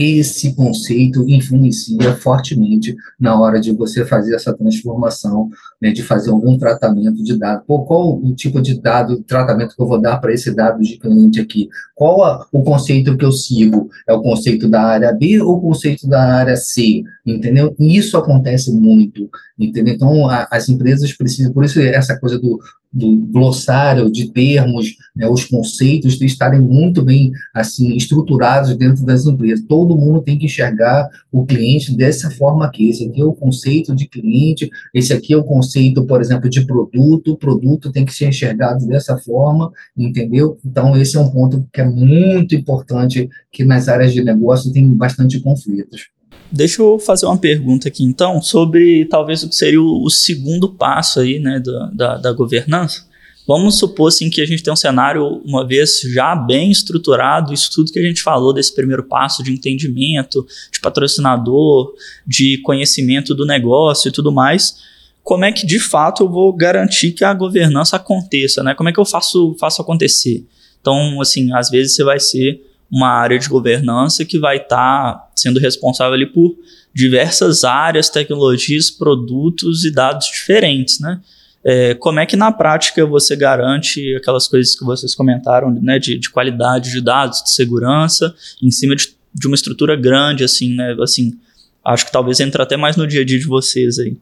esse 0.00 0.54
conceito 0.54 1.28
influencia 1.28 2.16
fortemente 2.16 2.96
na 3.18 3.38
hora 3.38 3.60
de 3.60 3.70
você 3.70 4.02
fazer 4.02 4.34
essa 4.34 4.56
transformação, 4.56 5.50
né, 5.80 5.92
de 5.92 6.02
fazer 6.02 6.30
algum 6.30 6.56
tratamento 6.56 7.22
de 7.22 7.38
dado. 7.38 7.64
Pô, 7.66 7.84
qual 7.84 8.16
o 8.16 8.34
tipo 8.34 8.62
de 8.62 8.80
dado, 8.80 9.22
tratamento 9.22 9.76
que 9.76 9.82
eu 9.82 9.86
vou 9.86 10.00
dar 10.00 10.16
para 10.16 10.32
esse 10.32 10.54
dado 10.54 10.80
de 10.80 10.96
cliente 10.96 11.38
aqui? 11.38 11.68
Qual 11.94 12.24
a, 12.24 12.46
o 12.50 12.62
conceito 12.62 13.14
que 13.14 13.24
eu 13.26 13.30
sigo? 13.32 13.90
É 14.08 14.12
o 14.14 14.22
conceito 14.22 14.68
da 14.68 14.82
área 14.82 15.12
B 15.12 15.42
ou 15.42 15.58
o 15.58 15.60
conceito 15.60 16.08
da 16.08 16.22
área 16.34 16.56
C? 16.56 17.02
Entendeu? 17.26 17.74
E 17.78 17.98
isso 17.98 18.16
acontece 18.16 18.72
muito, 18.72 19.28
entendeu? 19.60 19.94
Então, 19.94 20.28
a, 20.28 20.48
as 20.50 20.68
empresas 20.68 21.12
precisam, 21.12 21.52
por 21.52 21.64
isso 21.64 21.80
essa 21.80 22.18
coisa 22.18 22.38
do, 22.38 22.58
do 22.92 23.16
glossário 23.16 24.10
de 24.10 24.32
termos, 24.32 24.96
né, 25.14 25.28
os 25.28 25.44
conceitos 25.44 26.18
de 26.18 26.24
estarem 26.24 26.60
muito 26.60 27.02
bem 27.02 27.30
assim 27.54 27.94
estruturados 27.96 28.76
dentro 28.76 29.04
das 29.04 29.26
empresas. 29.26 29.64
Todo 29.66 29.96
mundo 29.96 30.22
tem 30.22 30.38
que 30.38 30.46
enxergar 30.46 31.08
o 31.30 31.44
cliente 31.44 31.96
dessa 31.96 32.30
forma 32.30 32.64
aqui. 32.64 32.88
Esse 32.88 33.06
aqui 33.06 33.20
é 33.20 33.24
o 33.24 33.32
conceito 33.32 33.94
de 33.94 34.08
cliente, 34.08 34.70
esse 34.94 35.12
aqui 35.12 35.32
é 35.32 35.36
o 35.36 35.44
conceito, 35.44 36.04
por 36.04 36.20
exemplo, 36.20 36.48
de 36.48 36.66
produto. 36.66 37.32
O 37.32 37.36
produto 37.36 37.92
tem 37.92 38.04
que 38.04 38.14
ser 38.14 38.28
enxergado 38.28 38.86
dessa 38.86 39.16
forma, 39.18 39.70
entendeu? 39.96 40.58
Então 40.64 40.96
esse 40.96 41.16
é 41.16 41.20
um 41.20 41.30
ponto 41.30 41.66
que 41.72 41.80
é 41.80 41.84
muito 41.84 42.54
importante 42.54 43.28
que 43.52 43.64
nas 43.64 43.88
áreas 43.88 44.12
de 44.12 44.22
negócio 44.24 44.72
tem 44.72 44.86
bastante 44.94 45.38
conflitos. 45.40 46.08
Deixa 46.52 46.82
eu 46.82 46.98
fazer 46.98 47.26
uma 47.26 47.38
pergunta 47.38 47.88
aqui 47.88 48.02
então 48.02 48.42
sobre 48.42 49.04
talvez 49.04 49.42
o 49.42 49.48
que 49.48 49.54
seria 49.54 49.80
o, 49.80 50.04
o 50.04 50.10
segundo 50.10 50.68
passo 50.68 51.20
aí, 51.20 51.38
né, 51.38 51.60
da, 51.60 51.90
da, 51.92 52.16
da 52.16 52.32
governança. 52.32 53.08
Vamos 53.46 53.78
supor 53.78 54.08
assim 54.08 54.30
que 54.30 54.40
a 54.40 54.46
gente 54.46 54.62
tem 54.62 54.72
um 54.72 54.76
cenário, 54.76 55.42
uma 55.44 55.66
vez 55.66 56.00
já 56.12 56.36
bem 56.36 56.70
estruturado, 56.70 57.52
isso 57.52 57.70
tudo 57.72 57.90
que 57.90 57.98
a 57.98 58.02
gente 58.02 58.22
falou 58.22 58.52
desse 58.52 58.74
primeiro 58.74 59.02
passo 59.02 59.42
de 59.42 59.52
entendimento, 59.52 60.46
de 60.72 60.80
patrocinador, 60.80 61.92
de 62.26 62.58
conhecimento 62.58 63.34
do 63.34 63.44
negócio 63.44 64.08
e 64.08 64.12
tudo 64.12 64.30
mais. 64.30 64.76
Como 65.22 65.44
é 65.44 65.52
que 65.52 65.66
de 65.66 65.80
fato 65.80 66.22
eu 66.22 66.28
vou 66.28 66.52
garantir 66.52 67.12
que 67.12 67.24
a 67.24 67.34
governança 67.34 67.96
aconteça, 67.96 68.62
né? 68.62 68.74
Como 68.74 68.88
é 68.88 68.92
que 68.92 69.00
eu 69.00 69.04
faço, 69.04 69.56
faço 69.58 69.82
acontecer? 69.82 70.44
Então, 70.80 71.20
assim, 71.20 71.52
às 71.52 71.70
vezes 71.70 71.94
você 71.94 72.04
vai 72.04 72.20
ser 72.20 72.60
uma 72.90 73.08
área 73.08 73.38
de 73.38 73.48
governança 73.48 74.24
que 74.24 74.38
vai 74.38 74.56
estar 74.56 75.14
tá 75.14 75.30
sendo 75.34 75.60
responsável 75.60 76.14
ali 76.14 76.26
por 76.26 76.56
diversas 76.92 77.62
áreas, 77.62 78.08
tecnologias, 78.08 78.90
produtos 78.90 79.84
e 79.84 79.92
dados 79.92 80.26
diferentes, 80.26 80.98
né? 80.98 81.20
É, 81.62 81.94
como 81.94 82.18
é 82.18 82.26
que 82.26 82.36
na 82.36 82.50
prática 82.50 83.04
você 83.04 83.36
garante 83.36 84.14
aquelas 84.16 84.48
coisas 84.48 84.74
que 84.74 84.84
vocês 84.84 85.14
comentaram, 85.14 85.70
né, 85.70 85.98
de, 85.98 86.18
de 86.18 86.30
qualidade 86.30 86.90
de 86.90 87.02
dados, 87.02 87.42
de 87.42 87.52
segurança, 87.52 88.34
em 88.62 88.70
cima 88.70 88.96
de, 88.96 89.14
de, 89.34 89.46
uma 89.46 89.54
estrutura 89.54 89.94
grande, 89.94 90.42
assim, 90.42 90.74
né? 90.74 90.96
Assim, 91.02 91.38
acho 91.84 92.06
que 92.06 92.12
talvez 92.12 92.40
entre 92.40 92.62
até 92.62 92.78
mais 92.78 92.96
no 92.96 93.06
dia 93.06 93.20
a 93.20 93.24
dia 93.24 93.38
de 93.38 93.46
vocês 93.46 93.98
aí. 93.98 94.16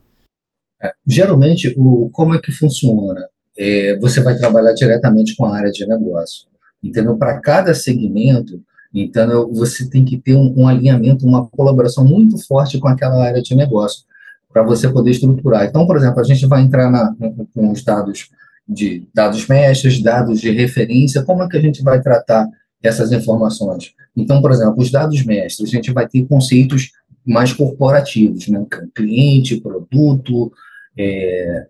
É, 0.82 0.92
geralmente, 1.06 1.72
o, 1.76 2.10
como 2.12 2.34
é 2.34 2.40
que 2.40 2.50
funciona? 2.50 3.28
É, 3.56 3.96
você 3.98 4.20
vai 4.20 4.36
trabalhar 4.36 4.72
diretamente 4.72 5.36
com 5.36 5.44
a 5.44 5.56
área 5.56 5.70
de 5.70 5.86
negócio, 5.86 6.46
entendeu? 6.82 7.16
Para 7.16 7.40
cada 7.40 7.74
segmento, 7.74 8.62
então 8.92 9.50
você 9.52 9.88
tem 9.88 10.04
que 10.04 10.16
ter 10.16 10.34
um, 10.34 10.54
um 10.56 10.68
alinhamento, 10.68 11.26
uma 11.26 11.46
colaboração 11.46 12.04
muito 12.04 12.38
forte 12.46 12.78
com 12.78 12.88
aquela 12.88 13.22
área 13.24 13.42
de 13.42 13.54
negócio 13.54 14.04
para 14.52 14.62
você 14.62 14.88
poder 14.88 15.10
estruturar. 15.10 15.64
Então, 15.64 15.86
por 15.86 15.96
exemplo, 15.96 16.20
a 16.20 16.24
gente 16.24 16.46
vai 16.46 16.62
entrar 16.62 16.90
na, 16.90 17.14
com 17.54 17.70
os 17.70 17.82
dados 17.82 18.30
de 18.66 19.06
dados 19.14 19.46
mestres, 19.46 20.02
dados 20.02 20.40
de 20.40 20.50
referência, 20.50 21.22
como 21.22 21.42
é 21.42 21.48
que 21.48 21.56
a 21.56 21.60
gente 21.60 21.82
vai 21.82 22.00
tratar 22.00 22.46
essas 22.82 23.12
informações? 23.12 23.94
Então, 24.16 24.42
por 24.42 24.50
exemplo, 24.50 24.76
os 24.78 24.90
dados 24.90 25.24
mestres, 25.24 25.68
a 25.68 25.72
gente 25.72 25.92
vai 25.92 26.06
ter 26.06 26.26
conceitos 26.26 26.92
mais 27.24 27.52
corporativos, 27.52 28.48
né? 28.48 28.64
Cliente, 28.94 29.60
produto, 29.60 30.52
é, 30.96 31.66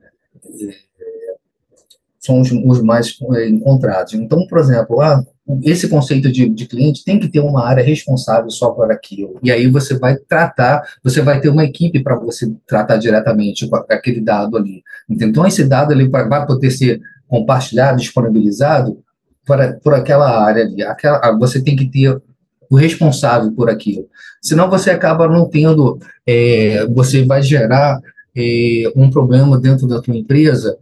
são 2.28 2.42
os, 2.42 2.52
os, 2.52 2.82
mais 2.82 3.16
é, 3.34 3.48
encontrados. 3.48 4.12
Então, 4.12 4.46
por 4.46 4.58
exemplo, 4.58 5.00
ah, 5.00 5.24
esse 5.62 5.88
conceito 5.88 6.30
de, 6.30 6.46
de, 6.46 6.66
cliente 6.66 7.02
tem 7.02 7.18
que 7.18 7.26
ter 7.26 7.40
uma 7.40 7.64
área 7.64 7.82
responsável 7.82 8.50
só 8.50 8.70
por 8.70 8.92
aquilo. 8.92 9.38
E 9.42 9.50
aí 9.50 9.66
você 9.66 9.98
vai 9.98 10.16
tratar, 10.16 10.82
você 11.02 11.22
vai 11.22 11.40
ter 11.40 11.48
uma 11.48 11.64
equipe 11.64 12.02
para 12.02 12.16
você 12.16 12.52
tratar 12.66 12.98
diretamente 12.98 13.66
com 13.66 13.76
aquele 13.76 14.20
dado 14.20 14.58
ali. 14.58 14.82
Então, 15.08 15.46
esse 15.46 15.64
dado 15.64 15.92
ele 15.92 16.06
vai 16.06 16.46
poder 16.46 16.70
ser 16.70 17.00
compartilhado, 17.26 17.98
disponibilizado 17.98 18.98
para, 19.46 19.72
por 19.82 19.94
aquela 19.94 20.44
área 20.44 20.64
ali. 20.64 20.82
Aquela, 20.82 21.32
você 21.38 21.62
tem 21.62 21.74
que 21.74 21.86
ter 21.90 22.20
o 22.70 22.76
responsável 22.76 23.50
por 23.52 23.70
aquilo. 23.70 24.06
Senão 24.42 24.68
você 24.68 24.90
acaba 24.90 25.26
não 25.26 25.48
tendo, 25.48 25.98
é, 26.26 26.86
você 26.88 27.24
vai 27.24 27.42
gerar 27.42 27.98
é, 28.36 28.92
um 28.94 29.08
problema 29.08 29.58
dentro 29.58 29.88
da 29.88 30.02
tua 30.02 30.14
empresa 30.14 30.76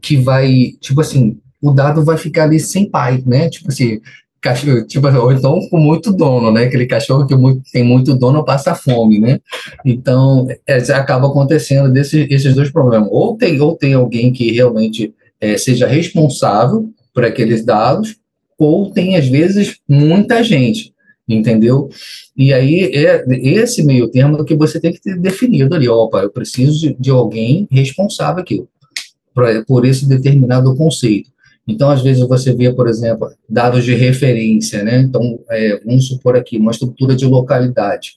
que 0.00 0.16
vai, 0.16 0.72
tipo 0.80 1.00
assim, 1.00 1.38
o 1.60 1.70
dado 1.70 2.04
vai 2.04 2.16
ficar 2.16 2.44
ali 2.44 2.60
sem 2.60 2.88
pai, 2.88 3.22
né? 3.26 3.48
Tipo 3.48 3.68
assim, 3.68 4.00
cachorro, 4.40 4.86
tipo, 4.86 5.06
ou 5.18 5.32
então 5.32 5.60
com 5.68 5.78
muito 5.78 6.12
dono, 6.12 6.50
né? 6.50 6.64
Aquele 6.64 6.86
cachorro 6.86 7.26
que 7.26 7.34
muito, 7.34 7.62
tem 7.72 7.84
muito 7.84 8.14
dono 8.14 8.44
passa 8.44 8.74
fome, 8.74 9.18
né? 9.18 9.40
Então, 9.84 10.46
é, 10.66 10.76
acaba 10.92 11.28
acontecendo 11.28 11.92
desse, 11.92 12.26
esses 12.30 12.54
dois 12.54 12.70
problemas. 12.70 13.08
Ou 13.10 13.36
tem, 13.36 13.60
ou 13.60 13.76
tem 13.76 13.94
alguém 13.94 14.32
que 14.32 14.50
realmente 14.52 15.14
é, 15.40 15.56
seja 15.56 15.86
responsável 15.86 16.90
por 17.12 17.24
aqueles 17.24 17.64
dados, 17.64 18.16
ou 18.58 18.90
tem, 18.90 19.16
às 19.16 19.28
vezes, 19.28 19.76
muita 19.88 20.42
gente, 20.42 20.92
entendeu? 21.28 21.88
E 22.36 22.52
aí, 22.52 22.90
é 22.94 23.24
esse 23.28 23.84
meio 23.84 24.08
termo 24.08 24.44
que 24.44 24.56
você 24.56 24.80
tem 24.80 24.92
que 24.92 25.00
ter 25.00 25.16
definido 25.16 25.74
ali. 25.74 25.88
Opa, 25.88 26.22
eu 26.22 26.30
preciso 26.30 26.78
de, 26.80 26.96
de 26.98 27.10
alguém 27.10 27.68
responsável 27.70 28.40
aqui, 28.40 28.64
por, 29.66 29.84
esse 29.84 30.08
determinado 30.08 30.74
conceito. 30.76 31.30
Então, 31.66 31.90
às 31.90 32.02
vezes, 32.02 32.26
você 32.26 32.54
vê, 32.54 32.72
por 32.72 32.88
exemplo, 32.88 33.28
dados 33.48 33.84
de 33.84 33.94
referência, 33.94 34.82
né? 34.82 35.00
Então, 35.00 35.38
é, 35.50 35.80
vamos 35.84 36.08
supor 36.08 36.34
aqui, 36.34 36.56
uma 36.56 36.70
estrutura 36.70 37.14
de 37.14 37.26
localidade, 37.26 38.16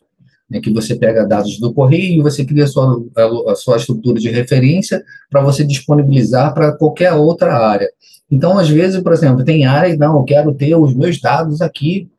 né? 0.49 0.61
que 0.61 0.71
você 0.71 0.95
pega 0.95 1.27
dados 1.27 1.59
do 1.59 1.73
correio 1.73 2.19
e 2.19 2.21
você 2.21 2.45
cria 2.45 2.63
a 2.63 2.67
sua, 2.67 3.03
a, 3.15 3.51
a 3.51 3.55
sua 3.55 3.77
estrutura 3.77 4.19
de 4.19 4.29
referência 4.29 5.03
para 5.29 5.41
você 5.41 5.65
disponibilizar 5.65 6.53
para 6.53 6.71
qualquer 6.71 7.11
outra 7.13 7.53
área. 7.53 7.89
Então, 8.31 8.57
às 8.57 8.69
vezes, 8.69 9.01
por 9.01 9.11
exemplo, 9.11 9.43
tem 9.43 9.65
áreas, 9.65 9.97
não, 9.97 10.15
eu 10.15 10.23
quero 10.23 10.53
ter 10.53 10.73
os 10.75 10.95
meus 10.95 11.19
dados 11.19 11.61
aqui, 11.61 12.09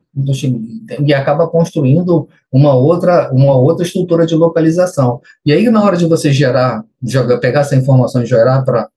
e 1.00 1.14
acaba 1.14 1.48
construindo 1.48 2.28
uma 2.50 2.74
outra, 2.74 3.32
uma 3.32 3.56
outra 3.56 3.84
estrutura 3.84 4.26
de 4.26 4.34
localização. 4.34 5.20
E 5.44 5.52
aí, 5.52 5.70
na 5.70 5.82
hora 5.82 5.96
de 5.96 6.06
você 6.06 6.30
gerar, 6.30 6.84
jogar, 7.02 7.38
pegar 7.38 7.60
essa 7.60 7.76
informação 7.76 8.22
e 8.22 8.26
gerar 8.26 8.62
para 8.62 8.88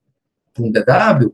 um 0.58 0.70
DW, 0.70 1.32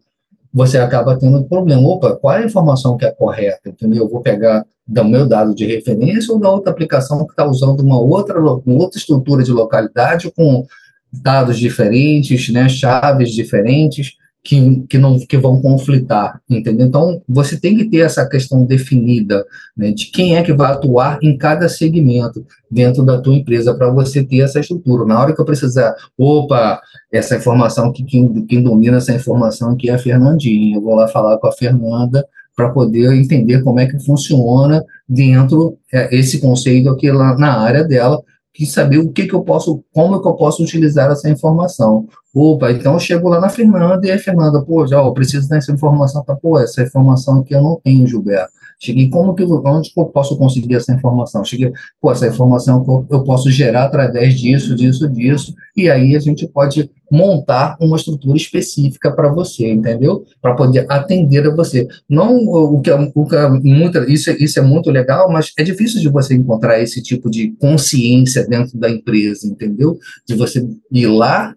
você 0.52 0.78
acaba 0.78 1.16
tendo 1.16 1.38
um 1.38 1.42
problema. 1.42 1.82
Opa, 1.82 2.14
qual 2.14 2.34
é 2.34 2.42
a 2.42 2.46
informação 2.46 2.96
que 2.96 3.04
é 3.04 3.10
correta? 3.10 3.68
Entendeu? 3.68 4.04
Eu 4.04 4.08
vou 4.08 4.20
pegar 4.20 4.64
do 4.86 5.04
meu 5.04 5.26
dado 5.26 5.54
de 5.54 5.66
referência 5.66 6.32
ou 6.32 6.38
da 6.38 6.50
outra 6.50 6.70
aplicação 6.70 7.24
que 7.24 7.32
está 7.32 7.44
usando 7.44 7.80
uma 7.80 7.98
outra, 7.98 8.40
uma 8.40 8.60
outra 8.66 8.98
estrutura 8.98 9.42
de 9.42 9.52
localidade 9.52 10.30
com 10.30 10.66
dados 11.12 11.58
diferentes, 11.58 12.50
né, 12.50 12.68
chaves 12.68 13.30
diferentes 13.30 14.16
que, 14.44 14.84
que, 14.88 14.98
não, 14.98 15.18
que 15.18 15.38
vão 15.38 15.60
conflitar, 15.62 16.40
entendeu? 16.50 16.86
Então, 16.86 17.22
você 17.28 17.58
tem 17.58 17.76
que 17.76 17.88
ter 17.88 17.98
essa 17.98 18.28
questão 18.28 18.64
definida 18.64 19.44
né, 19.76 19.92
de 19.92 20.06
quem 20.06 20.36
é 20.36 20.42
que 20.42 20.52
vai 20.52 20.72
atuar 20.72 21.18
em 21.22 21.36
cada 21.38 21.68
segmento 21.68 22.44
dentro 22.68 23.04
da 23.04 23.20
tua 23.20 23.34
empresa 23.34 23.72
para 23.74 23.90
você 23.90 24.24
ter 24.24 24.40
essa 24.40 24.58
estrutura. 24.58 25.06
Na 25.06 25.20
hora 25.20 25.32
que 25.32 25.40
eu 25.40 25.44
precisar, 25.44 25.94
opa, 26.18 26.80
essa 27.12 27.36
informação, 27.36 27.92
que 27.92 28.02
quem, 28.02 28.44
quem 28.46 28.62
domina 28.62 28.96
essa 28.96 29.14
informação 29.14 29.70
aqui 29.70 29.88
é 29.88 29.94
a 29.94 29.98
Fernandinha, 29.98 30.76
eu 30.76 30.82
vou 30.82 30.96
lá 30.96 31.06
falar 31.06 31.38
com 31.38 31.46
a 31.46 31.52
Fernanda 31.52 32.26
para 32.56 32.70
poder 32.70 33.12
entender 33.14 33.62
como 33.62 33.80
é 33.80 33.86
que 33.86 33.98
funciona 34.04 34.84
dentro 35.08 35.78
é, 35.92 36.14
esse 36.14 36.40
conceito 36.40 36.90
aqui 36.90 37.10
lá 37.10 37.36
na 37.38 37.58
área 37.58 37.84
dela, 37.84 38.20
que 38.52 38.66
saber 38.66 38.98
o 38.98 39.10
que, 39.10 39.26
que 39.26 39.34
eu 39.34 39.42
posso, 39.42 39.82
como 39.92 40.20
que 40.20 40.28
eu 40.28 40.34
posso 40.34 40.62
utilizar 40.62 41.10
essa 41.10 41.28
informação. 41.28 42.06
Opa, 42.34 42.70
então 42.70 42.94
eu 42.94 43.00
chego 43.00 43.28
lá 43.28 43.40
na 43.40 43.48
Fernanda 43.48 44.06
e 44.06 44.10
a 44.10 44.18
Fernanda, 44.18 44.62
pô, 44.62 44.86
já, 44.86 44.98
eu 44.98 45.12
preciso 45.12 45.48
dessa 45.48 45.72
informação, 45.72 46.22
tá, 46.24 46.34
pô, 46.34 46.58
essa 46.58 46.82
informação 46.82 47.40
aqui 47.40 47.54
eu 47.54 47.62
não 47.62 47.80
tenho, 47.82 48.06
Gilberto. 48.06 48.61
Cheguei, 48.82 49.08
como 49.08 49.32
que, 49.32 49.44
onde 49.44 49.94
que 49.94 50.00
eu 50.00 50.06
posso 50.06 50.36
conseguir 50.36 50.74
essa 50.74 50.92
informação? 50.92 51.44
Cheguei, 51.44 51.72
pô, 52.00 52.10
essa 52.10 52.26
informação 52.26 53.06
eu 53.08 53.22
posso 53.22 53.48
gerar 53.48 53.84
através 53.84 54.34
disso, 54.34 54.74
disso, 54.74 55.08
disso, 55.08 55.54
e 55.76 55.88
aí 55.88 56.16
a 56.16 56.18
gente 56.18 56.48
pode 56.48 56.90
montar 57.08 57.76
uma 57.80 57.96
estrutura 57.96 58.36
específica 58.36 59.12
para 59.12 59.32
você, 59.32 59.70
entendeu? 59.70 60.24
Para 60.40 60.56
poder 60.56 60.84
atender 60.88 61.46
a 61.46 61.54
você. 61.54 61.86
Não 62.08 62.36
o 62.36 62.80
que, 62.80 62.90
o 62.90 63.24
que 63.24 63.36
muita, 63.62 64.10
isso, 64.10 64.32
isso 64.32 64.58
é 64.58 64.62
muito 64.62 64.90
legal, 64.90 65.30
mas 65.30 65.52
é 65.56 65.62
difícil 65.62 66.00
de 66.00 66.08
você 66.08 66.34
encontrar 66.34 66.80
esse 66.80 67.00
tipo 67.00 67.30
de 67.30 67.52
consciência 67.60 68.44
dentro 68.48 68.76
da 68.76 68.90
empresa, 68.90 69.46
entendeu? 69.46 69.96
De 70.26 70.34
você 70.34 70.66
ir 70.90 71.06
lá, 71.06 71.54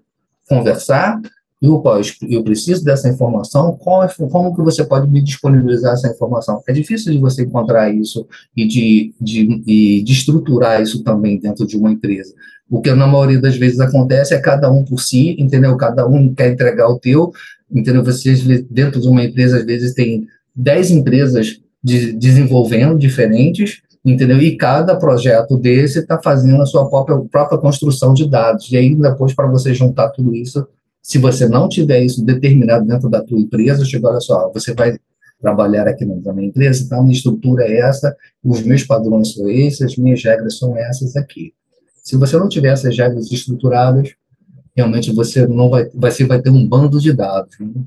conversar, 0.47 1.19
eu, 1.65 1.83
eu 2.29 2.43
preciso 2.43 2.83
dessa 2.83 3.09
informação, 3.09 3.77
qual, 3.77 4.07
como 4.29 4.55
que 4.55 4.61
você 4.61 4.83
pode 4.83 5.09
me 5.09 5.21
disponibilizar 5.21 5.93
essa 5.93 6.07
informação? 6.07 6.61
É 6.67 6.73
difícil 6.73 7.11
de 7.11 7.17
você 7.17 7.43
encontrar 7.43 7.93
isso 7.93 8.27
e 8.55 8.67
de, 8.67 9.13
de, 9.19 9.63
e 9.65 10.03
de 10.03 10.11
estruturar 10.13 10.81
isso 10.81 11.03
também 11.03 11.39
dentro 11.39 11.65
de 11.65 11.77
uma 11.77 11.91
empresa. 11.91 12.33
O 12.69 12.81
que 12.81 12.91
na 12.93 13.07
maioria 13.07 13.39
das 13.39 13.55
vezes 13.55 13.79
acontece 13.79 14.33
é 14.33 14.39
cada 14.39 14.71
um 14.71 14.83
por 14.83 14.99
si, 14.99 15.35
entendeu? 15.39 15.75
Cada 15.77 16.07
um 16.07 16.33
quer 16.33 16.51
entregar 16.51 16.89
o 16.89 16.99
teu, 16.99 17.31
entendeu? 17.71 18.03
Vocês 18.03 18.43
dentro 18.69 18.99
de 18.99 19.07
uma 19.07 19.23
empresa, 19.23 19.57
às 19.57 19.65
vezes, 19.65 19.93
tem 19.93 20.27
10 20.55 20.91
empresas 20.91 21.59
de, 21.83 22.13
desenvolvendo 22.13 22.97
diferentes, 22.97 23.81
entendeu? 24.03 24.41
E 24.41 24.57
cada 24.57 24.95
projeto 24.95 25.57
desse 25.57 25.99
está 25.99 26.19
fazendo 26.21 26.61
a 26.61 26.65
sua 26.65 26.89
própria, 26.89 27.19
própria 27.31 27.59
construção 27.59 28.13
de 28.13 28.27
dados. 28.27 28.71
E 28.71 28.77
aí, 28.77 28.95
depois, 28.95 29.33
para 29.33 29.47
você 29.47 29.73
juntar 29.73 30.09
tudo 30.09 30.35
isso, 30.35 30.67
se 31.05 31.19
você 31.19 31.47
não 31.47 31.69
tiver 31.69 32.01
isso 32.01 32.25
determinado 32.25 32.83
dentro 32.83 33.07
da 33.07 33.23
tua 33.23 33.37
empresa, 33.37 33.85
chega, 33.85 34.09
olha 34.09 34.19
só, 34.19 34.51
você 34.51 34.73
vai 34.73 34.97
trabalhar 35.39 35.87
aqui 35.87 36.03
na 36.03 36.33
minha 36.33 36.47
empresa, 36.47 36.83
então 36.83 37.03
minha 37.03 37.13
estrutura 37.13 37.63
é 37.63 37.77
essa, 37.77 38.15
os 38.43 38.63
meus 38.63 38.83
padrões 38.83 39.35
são 39.35 39.47
esses, 39.47 39.83
as 39.83 39.95
minhas 39.97 40.23
regras 40.23 40.57
são 40.57 40.75
essas 40.75 41.15
aqui. 41.15 41.53
Se 42.03 42.17
você 42.17 42.39
não 42.39 42.49
tiver 42.49 42.69
essas 42.69 42.97
regras 42.97 43.31
estruturadas, 43.31 44.15
realmente 44.75 45.13
você 45.13 45.45
não 45.45 45.69
vai, 45.69 45.87
você 45.93 46.25
vai 46.25 46.41
ter 46.41 46.49
um 46.49 46.67
bando 46.67 46.99
de 46.99 47.13
dados. 47.13 47.55
Né? 47.59 47.83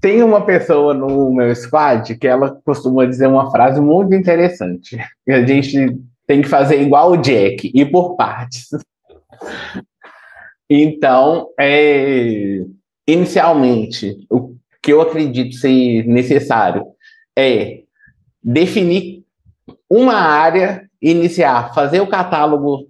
Tem 0.00 0.22
uma 0.22 0.46
pessoa 0.46 0.94
no 0.94 1.34
meu 1.34 1.52
squad 1.56 2.16
que 2.18 2.28
ela 2.28 2.56
costuma 2.64 3.04
dizer 3.04 3.26
uma 3.26 3.50
frase 3.50 3.80
muito 3.80 4.14
interessante. 4.14 4.96
A 5.28 5.44
gente 5.44 5.98
tem 6.24 6.40
que 6.40 6.48
fazer 6.48 6.80
igual 6.80 7.10
o 7.10 7.16
Jack, 7.16 7.68
ir 7.74 7.90
por 7.90 8.14
partes. 8.14 8.68
Então, 10.70 11.48
é, 11.58 12.64
inicialmente, 13.04 14.24
o, 14.30 14.54
que 14.80 14.92
eu 14.92 15.00
acredito 15.00 15.56
ser 15.56 16.06
necessário 16.06 16.86
é 17.36 17.80
definir 18.42 19.24
uma 19.88 20.14
área, 20.14 20.88
iniciar, 21.02 21.74
fazer 21.74 22.00
o 22.00 22.06
catálogo 22.06 22.88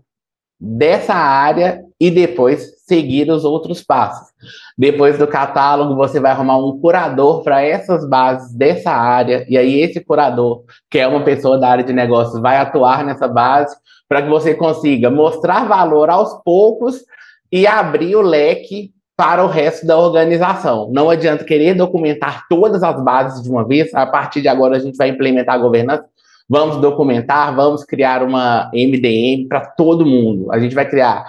dessa 0.61 1.15
área 1.15 1.83
e 1.99 2.11
depois 2.11 2.85
seguir 2.87 3.31
os 3.31 3.45
outros 3.45 3.83
passos. 3.83 4.29
Depois 4.77 5.17
do 5.17 5.27
catálogo, 5.27 5.97
você 5.97 6.21
vai 6.21 6.33
arrumar 6.33 6.59
um 6.59 6.79
curador 6.79 7.43
para 7.43 7.63
essas 7.63 8.07
bases 8.07 8.53
dessa 8.55 8.91
área, 8.91 9.47
e 9.49 9.57
aí 9.57 9.81
esse 9.81 10.01
curador, 10.01 10.65
que 10.91 10.99
é 10.99 11.07
uma 11.07 11.25
pessoa 11.25 11.59
da 11.59 11.69
área 11.69 11.85
de 11.85 11.93
negócios, 11.93 12.41
vai 12.43 12.59
atuar 12.59 13.05
nessa 13.05 13.27
base 13.27 13.75
para 14.09 14.23
que 14.23 14.29
você 14.29 14.55
consiga 14.55 15.09
mostrar 15.09 15.67
valor 15.67 16.11
aos 16.11 16.43
poucos 16.43 17.05
e 17.53 17.67
abrir 17.67 18.17
o 18.17 18.23
leque 18.23 18.93
para 19.17 19.45
o 19.45 19.49
resto 19.49 19.87
da 19.87 19.99
organização. 19.99 20.91
Não 20.91 21.11
adianta 21.11 21.45
querer 21.45 21.75
documentar 21.75 22.47
todas 22.49 22.83
as 22.83 23.03
bases 23.05 23.43
de 23.43 23.51
uma 23.51 23.67
vez. 23.67 23.93
A 23.95 24.07
partir 24.07 24.41
de 24.41 24.49
agora, 24.49 24.77
a 24.77 24.81
gente 24.81 24.97
vai 24.97 25.09
implementar 25.09 25.57
a 25.57 25.59
governança. 25.59 26.07
Vamos 26.49 26.79
documentar, 26.79 27.55
vamos 27.55 27.85
criar 27.85 28.23
uma 28.23 28.71
MDM 28.73 29.47
para 29.47 29.61
todo 29.61 30.07
mundo. 30.07 30.51
A 30.51 30.59
gente 30.59 30.75
vai 30.75 30.89
criar, 30.89 31.27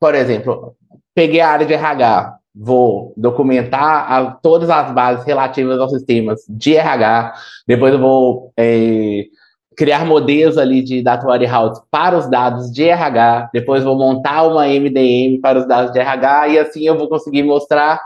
por 0.00 0.14
exemplo, 0.14 0.74
peguei 1.14 1.40
a 1.40 1.48
área 1.48 1.64
de 1.66 1.72
RH, 1.72 2.38
vou 2.54 3.14
documentar 3.16 4.12
a, 4.12 4.30
todas 4.32 4.68
as 4.68 4.92
bases 4.92 5.24
relativas 5.24 5.78
aos 5.78 5.92
sistemas 5.92 6.44
de 6.48 6.76
RH, 6.76 7.34
depois 7.66 7.92
eu 7.92 8.00
vou 8.00 8.52
é, 8.56 9.26
criar 9.78 10.04
modelos 10.04 10.58
ali 10.58 10.82
de 10.82 11.00
Data 11.00 11.24
Warehouse 11.24 11.80
para 11.88 12.18
os 12.18 12.28
dados 12.28 12.68
de 12.72 12.82
RH, 12.82 13.50
depois 13.52 13.84
vou 13.84 13.96
montar 13.96 14.42
uma 14.42 14.66
MDM 14.66 15.40
para 15.40 15.60
os 15.60 15.68
dados 15.68 15.92
de 15.92 16.00
RH 16.00 16.48
e 16.48 16.58
assim 16.58 16.84
eu 16.84 16.98
vou 16.98 17.08
conseguir 17.08 17.44
mostrar 17.44 18.00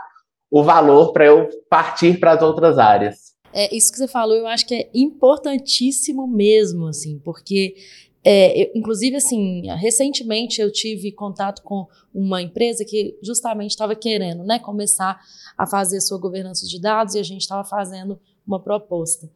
o 0.51 0.61
valor 0.61 1.11
para 1.11 1.25
eu 1.25 1.49
partir 1.67 2.19
para 2.19 2.33
as 2.33 2.43
outras 2.43 2.77
áreas. 2.77 3.33
É, 3.51 3.75
isso 3.75 3.91
que 3.91 3.97
você 3.97 4.07
falou, 4.07 4.35
eu 4.35 4.45
acho 4.45 4.67
que 4.67 4.75
é 4.75 4.89
importantíssimo 4.93 6.27
mesmo, 6.27 6.87
assim, 6.87 7.19
porque 7.25 7.73
é, 8.23 8.65
eu, 8.65 8.71
inclusive, 8.75 9.15
assim, 9.15 9.63
recentemente 9.75 10.61
eu 10.61 10.71
tive 10.71 11.11
contato 11.11 11.63
com 11.63 11.87
uma 12.13 12.39
empresa 12.39 12.85
que 12.85 13.17
justamente 13.21 13.71
estava 13.71 13.95
querendo 13.95 14.43
né, 14.43 14.59
começar 14.59 15.19
a 15.57 15.65
fazer 15.65 15.99
sua 16.01 16.19
governança 16.19 16.67
de 16.67 16.79
dados 16.79 17.15
e 17.15 17.19
a 17.19 17.23
gente 17.23 17.41
estava 17.41 17.63
fazendo 17.63 18.19
uma 18.45 18.59
proposta. 18.59 19.27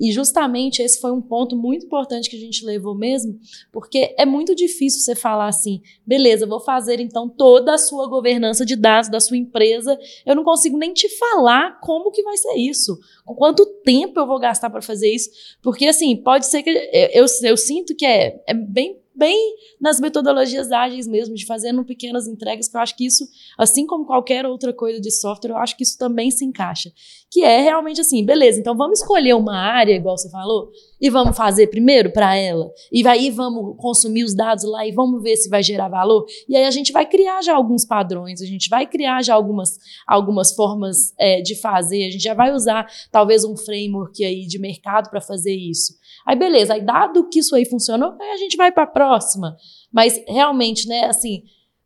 E 0.00 0.10
justamente 0.12 0.80
esse 0.80 0.98
foi 0.98 1.12
um 1.12 1.20
ponto 1.20 1.54
muito 1.54 1.84
importante 1.84 2.30
que 2.30 2.36
a 2.36 2.40
gente 2.40 2.64
levou 2.64 2.94
mesmo, 2.94 3.38
porque 3.70 4.14
é 4.16 4.24
muito 4.24 4.54
difícil 4.54 5.00
você 5.00 5.14
falar 5.14 5.48
assim, 5.48 5.82
beleza, 6.06 6.46
vou 6.46 6.60
fazer 6.60 7.00
então 7.00 7.28
toda 7.28 7.74
a 7.74 7.78
sua 7.78 8.08
governança 8.08 8.64
de 8.64 8.74
dados 8.76 9.10
da 9.10 9.20
sua 9.20 9.36
empresa. 9.36 9.98
Eu 10.24 10.34
não 10.34 10.42
consigo 10.42 10.78
nem 10.78 10.94
te 10.94 11.08
falar 11.18 11.78
como 11.80 12.10
que 12.10 12.22
vai 12.22 12.36
ser 12.38 12.54
isso, 12.54 12.98
com 13.26 13.34
quanto 13.34 13.66
tempo 13.84 14.18
eu 14.18 14.26
vou 14.26 14.38
gastar 14.38 14.70
para 14.70 14.80
fazer 14.80 15.12
isso, 15.12 15.28
porque 15.62 15.86
assim, 15.86 16.16
pode 16.16 16.46
ser 16.46 16.62
que 16.62 16.70
eu, 16.70 17.24
eu, 17.24 17.26
eu 17.44 17.56
sinto 17.56 17.94
que 17.94 18.06
é, 18.06 18.42
é 18.46 18.54
bem 18.54 18.98
bem 19.20 19.54
nas 19.78 20.00
metodologias 20.00 20.72
ágeis 20.72 21.06
mesmo, 21.06 21.34
de 21.34 21.44
fazendo 21.44 21.84
pequenas 21.84 22.26
entregas, 22.26 22.66
que 22.66 22.76
eu 22.76 22.80
acho 22.80 22.96
que 22.96 23.04
isso, 23.04 23.28
assim 23.58 23.86
como 23.86 24.06
qualquer 24.06 24.46
outra 24.46 24.72
coisa 24.72 24.98
de 24.98 25.10
software, 25.10 25.50
eu 25.50 25.58
acho 25.58 25.76
que 25.76 25.82
isso 25.82 25.98
também 25.98 26.30
se 26.30 26.42
encaixa. 26.42 26.90
Que 27.30 27.44
é 27.44 27.60
realmente 27.60 28.00
assim, 28.00 28.24
beleza, 28.24 28.58
então 28.58 28.74
vamos 28.74 29.00
escolher 29.00 29.34
uma 29.34 29.54
área, 29.54 29.94
igual 29.94 30.16
você 30.16 30.30
falou, 30.30 30.70
e 30.98 31.10
vamos 31.10 31.36
fazer 31.36 31.66
primeiro 31.66 32.10
para 32.10 32.34
ela. 32.34 32.72
E 32.90 33.06
aí 33.06 33.30
vamos 33.30 33.76
consumir 33.76 34.24
os 34.24 34.34
dados 34.34 34.64
lá 34.64 34.86
e 34.86 34.90
vamos 34.90 35.22
ver 35.22 35.36
se 35.36 35.50
vai 35.50 35.62
gerar 35.62 35.88
valor. 35.88 36.24
E 36.48 36.56
aí 36.56 36.64
a 36.64 36.70
gente 36.70 36.90
vai 36.90 37.06
criar 37.06 37.42
já 37.42 37.54
alguns 37.54 37.84
padrões, 37.84 38.40
a 38.40 38.46
gente 38.46 38.70
vai 38.70 38.86
criar 38.86 39.22
já 39.22 39.34
algumas, 39.34 39.78
algumas 40.06 40.54
formas 40.54 41.12
é, 41.18 41.42
de 41.42 41.54
fazer, 41.54 42.06
a 42.06 42.10
gente 42.10 42.24
já 42.24 42.34
vai 42.34 42.52
usar 42.52 42.86
talvez 43.12 43.44
um 43.44 43.54
framework 43.54 44.24
aí 44.24 44.46
de 44.46 44.58
mercado 44.58 45.10
para 45.10 45.20
fazer 45.20 45.54
isso. 45.54 45.99
Aí 46.26 46.36
beleza, 46.36 46.74
aí 46.74 46.80
dado 46.80 47.28
que 47.28 47.38
isso 47.38 47.54
aí 47.54 47.64
funcionou, 47.64 48.14
aí 48.20 48.30
a 48.30 48.36
gente 48.36 48.56
vai 48.56 48.70
para 48.70 48.84
a 48.84 48.86
próxima. 48.86 49.56
Mas 49.92 50.22
realmente, 50.26 50.86
né, 50.86 51.06
assim, 51.06 51.42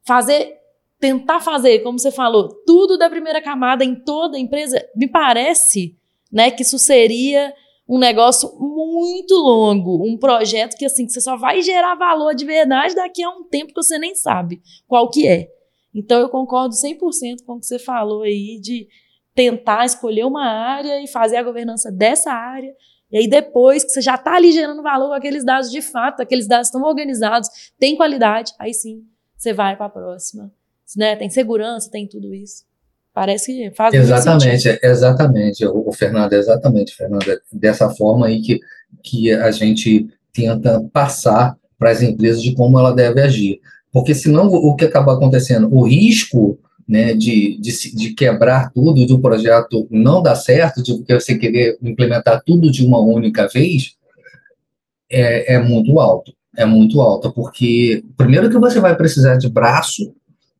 fazer 0.06 0.58
tentar 1.00 1.40
fazer, 1.40 1.80
como 1.80 1.98
você 1.98 2.10
falou, 2.10 2.48
tudo 2.64 2.96
da 2.96 3.10
primeira 3.10 3.42
camada 3.42 3.84
em 3.84 3.94
toda 3.94 4.38
a 4.38 4.40
empresa, 4.40 4.82
me 4.96 5.06
parece, 5.06 5.94
né, 6.32 6.50
que 6.50 6.62
isso 6.62 6.78
seria 6.78 7.52
um 7.86 7.98
negócio 7.98 8.50
muito 8.58 9.34
longo, 9.34 10.02
um 10.02 10.16
projeto 10.16 10.76
que 10.76 10.86
assim, 10.86 11.04
que 11.04 11.12
você 11.12 11.20
só 11.20 11.36
vai 11.36 11.60
gerar 11.60 11.94
valor 11.94 12.34
de 12.34 12.46
verdade 12.46 12.94
daqui 12.94 13.22
a 13.22 13.28
um 13.28 13.44
tempo 13.44 13.74
que 13.74 13.82
você 13.82 13.98
nem 13.98 14.14
sabe 14.14 14.62
qual 14.88 15.10
que 15.10 15.28
é. 15.28 15.48
Então 15.94 16.18
eu 16.20 16.28
concordo 16.28 16.74
100% 16.74 17.44
com 17.44 17.54
o 17.54 17.60
que 17.60 17.66
você 17.66 17.78
falou 17.78 18.22
aí 18.22 18.58
de 18.58 18.88
tentar 19.34 19.84
escolher 19.84 20.24
uma 20.24 20.46
área 20.46 21.02
e 21.02 21.06
fazer 21.06 21.36
a 21.36 21.42
governança 21.42 21.92
dessa 21.92 22.32
área 22.32 22.74
e 23.14 23.18
aí, 23.18 23.28
depois 23.28 23.84
que 23.84 23.90
você 23.90 24.00
já 24.00 24.16
está 24.16 24.34
ali 24.34 24.50
gerando 24.50 24.82
valor 24.82 25.10
com 25.10 25.14
aqueles 25.14 25.44
dados 25.44 25.70
de 25.70 25.80
fato, 25.80 26.20
aqueles 26.20 26.48
dados 26.48 26.66
estão 26.66 26.82
organizados, 26.82 27.48
tem 27.78 27.94
qualidade, 27.94 28.52
aí 28.58 28.74
sim 28.74 29.04
você 29.36 29.52
vai 29.52 29.76
para 29.76 29.86
a 29.86 29.88
próxima. 29.88 30.50
Né? 30.96 31.14
Tem 31.14 31.30
segurança, 31.30 31.88
tem 31.88 32.08
tudo 32.08 32.34
isso. 32.34 32.64
Parece 33.12 33.54
que 33.54 33.70
faz 33.76 33.94
Exatamente, 33.94 34.80
exatamente, 34.82 35.64
o, 35.64 35.88
o 35.88 35.92
Fernando, 35.92 36.32
exatamente, 36.32 36.96
Fernando, 36.96 37.30
é 37.30 37.38
dessa 37.52 37.88
forma 37.88 38.26
aí 38.26 38.42
que, 38.42 38.58
que 39.00 39.32
a 39.32 39.52
gente 39.52 40.08
tenta 40.32 40.84
passar 40.92 41.56
para 41.78 41.92
as 41.92 42.02
empresas 42.02 42.42
de 42.42 42.52
como 42.52 42.80
ela 42.80 42.92
deve 42.92 43.20
agir. 43.20 43.60
Porque 43.92 44.12
senão 44.12 44.48
o 44.48 44.74
que 44.74 44.86
acaba 44.86 45.14
acontecendo? 45.14 45.72
O 45.72 45.86
risco 45.86 46.58
né, 46.86 47.14
de, 47.14 47.58
de, 47.60 47.96
de, 47.96 48.14
quebrar 48.14 48.70
tudo, 48.72 49.06
do 49.06 49.18
projeto 49.18 49.86
não 49.90 50.22
dar 50.22 50.34
certo, 50.34 50.82
de 50.82 51.02
você 51.08 51.36
querer 51.36 51.78
implementar 51.82 52.42
tudo 52.44 52.70
de 52.70 52.84
uma 52.84 52.98
única 52.98 53.48
vez, 53.48 53.94
é, 55.10 55.54
é 55.54 55.62
muito 55.62 55.98
alto. 55.98 56.32
É 56.56 56.64
muito 56.64 57.00
alto, 57.00 57.32
porque 57.32 58.04
primeiro 58.16 58.48
que 58.48 58.58
você 58.58 58.78
vai 58.78 58.94
precisar 58.94 59.36
de 59.36 59.48
braço, 59.48 60.14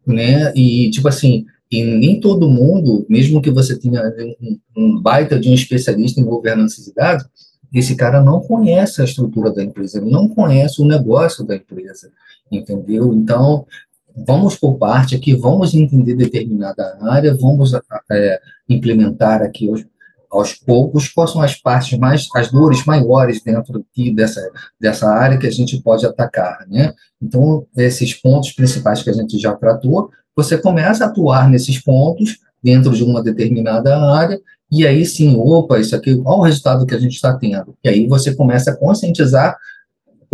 né, 0.05 0.53
e 0.57 0.91
tipo 0.91 1.07
assim, 1.07 1.47
e 1.71 1.85
nem 1.85 2.21
todo 2.21 2.51
mundo, 2.51 3.07
mesmo 3.09 3.41
que 3.41 3.51
você 3.51 3.79
tenha 3.79 4.03
um, 4.41 4.59
um 4.77 5.01
baita 5.01 5.39
de 5.39 5.49
um 5.49 5.55
especialista 5.55 6.21
em 6.21 6.25
governança 6.25 6.83
de 6.83 6.93
dados, 6.93 7.27
esse 7.73 7.97
cara 7.97 8.23
não 8.23 8.41
conhece 8.41 9.01
a 9.01 9.05
estrutura 9.05 9.53
da 9.53 9.63
empresa, 9.63 9.99
ele 9.99 10.11
não 10.11 10.29
conhece 10.29 10.81
o 10.81 10.85
negócio 10.85 11.45
da 11.45 11.57
empresa, 11.57 12.11
entendeu? 12.51 13.13
Então, 13.13 13.67
vamos 14.15 14.57
por 14.57 14.77
parte 14.77 15.17
aqui, 15.17 15.35
vamos 15.35 15.75
entender 15.75 16.15
determinada 16.15 16.97
área, 17.03 17.35
vamos 17.35 17.73
é, 18.11 18.41
implementar 18.69 19.43
aqui 19.43 19.69
aos, 19.69 19.85
aos, 20.31 20.53
poucos 20.55 21.09
quais 21.09 21.31
são 21.31 21.43
as 21.43 21.57
partes 21.57 21.99
mais, 21.99 22.29
as 22.35 22.51
dores 22.51 22.85
maiores 22.85 23.43
dentro 23.43 23.85
aqui 23.91 24.15
dessa, 24.15 24.41
dessa 24.81 25.09
área 25.09 25.39
que 25.39 25.47
a 25.47 25.51
gente 25.51 25.81
pode 25.81 26.07
atacar, 26.07 26.67
né? 26.69 26.93
Então, 27.21 27.67
esses 27.77 28.15
pontos 28.15 28.53
principais 28.53 29.03
que 29.03 29.11
a 29.11 29.15
gente 29.15 29.39
já 29.39 29.55
tratou, 29.55 30.11
você 30.37 30.59
começa 30.59 31.05
a 31.05 31.09
atuar 31.09 31.49
nesses 31.49 31.81
pontos 31.81 32.39
dentro 32.63 32.93
de 32.93 33.05
uma 33.05 33.23
determinada 33.23 33.97
área, 33.97 34.41
e 34.71 34.87
aí 34.87 35.05
sim, 35.05 35.37
opa, 35.37 35.79
isso 35.79 35.95
aqui, 35.95 36.17
qual 36.17 36.41
o 36.41 36.43
resultado 36.43 36.87
que 36.87 36.95
a 36.95 36.99
gente 36.99 37.15
está 37.15 37.37
tendo? 37.37 37.77
E 37.85 37.89
aí 37.89 38.07
você 38.07 38.35
começa 38.35 38.71
a 38.71 38.77
conscientizar 38.77 39.57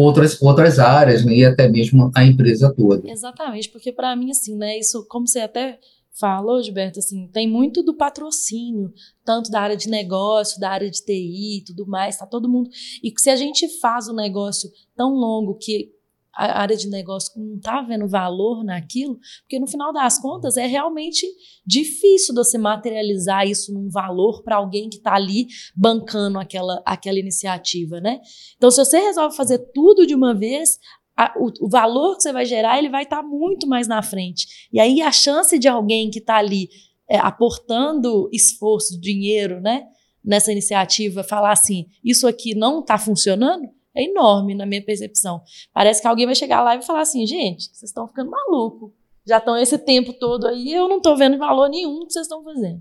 outras, 0.00 0.40
outras 0.40 0.78
áreas, 0.78 1.24
né, 1.24 1.34
e 1.34 1.44
até 1.44 1.68
mesmo 1.68 2.10
a 2.14 2.24
empresa 2.24 2.72
toda. 2.74 3.08
Exatamente, 3.08 3.68
porque 3.68 3.92
para 3.92 4.14
mim, 4.16 4.30
assim, 4.30 4.56
né, 4.56 4.78
isso, 4.78 5.06
como 5.08 5.26
você 5.26 5.40
até 5.40 5.78
falou, 6.12 6.62
Gilberto, 6.62 6.98
assim, 6.98 7.28
tem 7.28 7.48
muito 7.48 7.82
do 7.82 7.94
patrocínio, 7.94 8.92
tanto 9.24 9.50
da 9.50 9.60
área 9.60 9.76
de 9.76 9.88
negócio, 9.88 10.60
da 10.60 10.70
área 10.70 10.90
de 10.90 11.02
TI 11.02 11.58
e 11.58 11.64
tudo 11.64 11.86
mais, 11.86 12.18
tá 12.18 12.26
todo 12.26 12.48
mundo. 12.48 12.68
E 13.02 13.12
se 13.16 13.30
a 13.30 13.36
gente 13.36 13.68
faz 13.80 14.08
um 14.08 14.14
negócio 14.14 14.70
tão 14.96 15.14
longo 15.14 15.54
que 15.54 15.90
a 16.34 16.60
área 16.60 16.76
de 16.76 16.88
negócio 16.88 17.32
não 17.36 17.56
está 17.56 17.82
vendo 17.82 18.08
valor 18.08 18.64
naquilo, 18.64 19.18
porque 19.40 19.58
no 19.58 19.66
final 19.66 19.92
das 19.92 20.18
contas 20.18 20.56
é 20.56 20.66
realmente 20.66 21.26
difícil 21.66 22.34
você 22.34 22.56
materializar 22.56 23.46
isso 23.46 23.72
num 23.72 23.88
valor 23.90 24.42
para 24.42 24.56
alguém 24.56 24.88
que 24.88 24.96
está 24.96 25.14
ali 25.14 25.48
bancando 25.74 26.38
aquela, 26.38 26.82
aquela 26.86 27.18
iniciativa, 27.18 28.00
né? 28.00 28.20
Então, 28.56 28.70
se 28.70 28.84
você 28.84 28.98
resolve 29.00 29.36
fazer 29.36 29.58
tudo 29.74 30.06
de 30.06 30.14
uma 30.14 30.34
vez, 30.34 30.78
a, 31.16 31.34
o, 31.36 31.50
o, 31.66 31.68
valor 31.68 32.16
que 32.16 32.22
você 32.22 32.32
vai 32.32 32.46
gerar 32.46 32.78
ele 32.78 32.88
vai 32.88 33.02
estar 33.02 33.18
tá 33.18 33.22
muito 33.22 33.66
mais 33.66 33.86
na 33.86 34.02
frente. 34.02 34.68
E 34.72 34.80
aí 34.80 35.02
a 35.02 35.12
chance 35.12 35.58
de 35.58 35.68
alguém 35.68 36.10
que 36.10 36.18
está 36.18 36.36
ali 36.36 36.70
é, 37.08 37.18
aportando 37.18 38.30
esforço, 38.32 38.98
dinheiro, 39.00 39.60
né? 39.60 39.84
Nessa 40.22 40.52
iniciativa, 40.52 41.24
falar 41.24 41.52
assim, 41.52 41.86
isso 42.04 42.26
aqui 42.28 42.54
não 42.54 42.80
está 42.80 42.98
funcionando, 42.98 43.66
é 43.94 44.04
enorme 44.04 44.54
na 44.54 44.66
minha 44.66 44.82
percepção. 44.84 45.42
Parece 45.72 46.00
que 46.00 46.08
alguém 46.08 46.26
vai 46.26 46.34
chegar 46.34 46.62
lá 46.62 46.76
e 46.76 46.82
falar 46.82 47.00
assim, 47.00 47.26
gente, 47.26 47.64
vocês 47.64 47.90
estão 47.90 48.06
ficando 48.08 48.30
maluco. 48.30 48.92
Já 49.26 49.38
estão 49.38 49.56
esse 49.56 49.78
tempo 49.78 50.12
todo 50.12 50.46
aí, 50.46 50.72
eu 50.72 50.88
não 50.88 50.96
estou 50.96 51.16
vendo 51.16 51.38
valor 51.38 51.68
nenhum 51.68 52.06
que 52.06 52.12
vocês 52.12 52.26
estão 52.26 52.42
fazendo. 52.42 52.80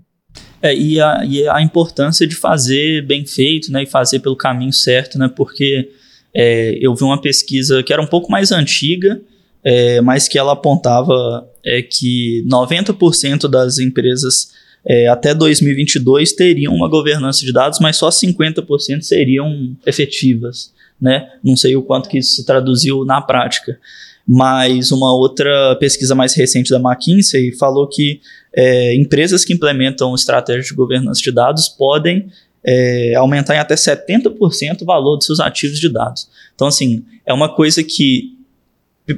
É, 0.62 0.74
e 0.74 1.00
a, 1.00 1.24
e 1.24 1.48
a 1.48 1.60
importância 1.60 2.26
de 2.26 2.34
fazer 2.34 3.06
bem 3.06 3.26
feito, 3.26 3.72
né, 3.72 3.82
e 3.82 3.86
fazer 3.86 4.20
pelo 4.20 4.36
caminho 4.36 4.72
certo, 4.72 5.18
né, 5.18 5.28
porque 5.34 5.90
é, 6.34 6.78
eu 6.80 6.94
vi 6.94 7.02
uma 7.02 7.20
pesquisa 7.20 7.82
que 7.82 7.92
era 7.92 8.00
um 8.00 8.06
pouco 8.06 8.30
mais 8.30 8.52
antiga, 8.52 9.20
é, 9.64 10.00
mas 10.00 10.28
que 10.28 10.38
ela 10.38 10.52
apontava 10.52 11.48
é, 11.64 11.82
que 11.82 12.44
90% 12.46 13.48
das 13.48 13.78
empresas 13.78 14.52
é, 14.84 15.08
até 15.08 15.34
2022 15.34 16.32
teriam 16.32 16.74
uma 16.74 16.88
governança 16.88 17.44
de 17.44 17.52
dados, 17.52 17.78
mas 17.80 17.96
só 17.96 18.08
50% 18.08 19.02
seriam 19.02 19.76
efetivas. 19.84 20.72
Né? 21.00 21.28
Não 21.42 21.56
sei 21.56 21.76
o 21.76 21.82
quanto 21.82 22.08
que 22.08 22.18
isso 22.18 22.34
se 22.34 22.44
traduziu 22.44 23.04
na 23.04 23.20
prática. 23.20 23.78
Mas 24.26 24.92
uma 24.92 25.12
outra 25.12 25.76
pesquisa 25.80 26.14
mais 26.14 26.34
recente 26.34 26.70
da 26.70 26.78
McKinsey 26.78 27.52
falou 27.56 27.88
que 27.88 28.20
é, 28.54 28.94
empresas 28.94 29.44
que 29.44 29.52
implementam 29.52 30.14
estratégias 30.14 30.66
de 30.66 30.74
governança 30.74 31.20
de 31.20 31.32
dados 31.32 31.68
podem 31.68 32.28
é, 32.64 33.14
aumentar 33.14 33.54
em 33.54 33.58
até 33.58 33.74
70% 33.74 34.82
o 34.82 34.84
valor 34.84 35.18
de 35.18 35.24
seus 35.24 35.40
ativos 35.40 35.78
de 35.78 35.88
dados. 35.88 36.28
Então, 36.54 36.68
assim, 36.68 37.04
é 37.24 37.32
uma 37.32 37.54
coisa 37.54 37.82
que, 37.82 38.36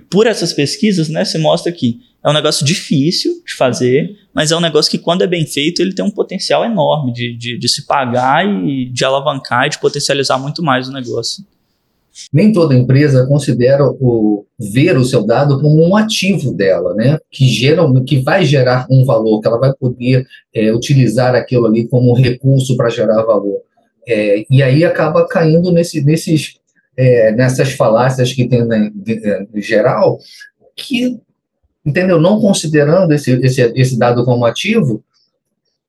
por 0.09 0.27
essas 0.27 0.53
pesquisas, 0.53 1.09
né, 1.09 1.25
se 1.25 1.39
mostra 1.39 1.73
que 1.73 2.01
é 2.25 2.31
um 2.31 2.33
negócio 2.33 2.65
difícil 2.65 3.43
de 3.45 3.55
fazer, 3.55 4.17
mas 4.33 4.53
é 4.53 4.57
um 4.57 4.61
negócio 4.61 4.91
que, 4.91 4.99
quando 4.99 5.23
é 5.23 5.27
bem 5.27 5.45
feito, 5.45 5.83
ele 5.83 5.93
tem 5.93 6.05
um 6.05 6.11
potencial 6.11 6.65
enorme 6.65 7.13
de, 7.13 7.37
de, 7.37 7.59
de 7.59 7.69
se 7.69 7.85
pagar 7.85 8.47
e 8.47 8.87
de 8.87 9.05
alavancar 9.05 9.67
e 9.67 9.71
de 9.71 9.79
potencializar 9.79 10.39
muito 10.39 10.63
mais 10.63 10.89
o 10.89 10.93
negócio. 10.93 11.45
Nem 12.33 12.53
toda 12.53 12.75
empresa 12.75 13.27
considera 13.27 13.85
o 13.85 14.45
ver 14.59 14.97
o 14.97 15.05
seu 15.05 15.25
dado 15.25 15.61
como 15.61 15.83
um 15.83 15.97
ativo 15.97 16.53
dela, 16.53 16.95
né? 16.95 17.19
Que 17.31 17.47
gera, 17.47 17.83
que 18.07 18.19
vai 18.19 18.45
gerar 18.45 18.87
um 18.91 19.05
valor, 19.05 19.41
que 19.41 19.49
ela 19.49 19.59
vai 19.59 19.73
poder 19.75 20.27
é, 20.55 20.73
utilizar 20.73 21.35
aquilo 21.35 21.67
ali 21.67 21.89
como 21.89 22.15
recurso 22.15 22.77
para 22.77 22.91
gerar 22.91 23.23
valor. 23.23 23.61
É, 24.07 24.45
e 24.51 24.63
aí 24.63 24.85
acaba 24.85 25.27
caindo 25.27 25.73
nesse, 25.73 26.03
nesses, 26.05 26.55
é, 26.97 27.33
nessas 27.33 27.73
falácias 27.73 28.33
que 28.33 28.47
tem 28.47 28.61
em 29.55 29.63
geral, 29.63 30.19
que 30.77 31.19
entendeu? 31.85 32.21
Não 32.21 32.41
considerando 32.41 33.13
esse, 33.13 33.33
esse, 33.33 33.61
esse 33.75 33.99
dado 33.99 34.25
como 34.25 34.45
ativo, 34.45 35.03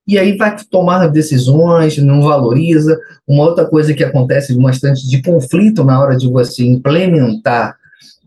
e 0.08 0.20
aí 0.20 0.36
vai 0.38 0.56
tomar 0.70 1.08
decisões, 1.08 1.98
não 1.98 2.22
valoriza. 2.22 3.00
Uma 3.28 3.44
outra 3.44 3.66
coisa 3.66 3.94
que 3.94 4.04
acontece 4.04 4.54
bastante 4.60 5.08
de 5.08 5.22
conflito 5.22 5.84
na 5.84 6.02
hora 6.02 6.18
de 6.18 6.28
você 6.28 6.64
implementar 6.66 7.78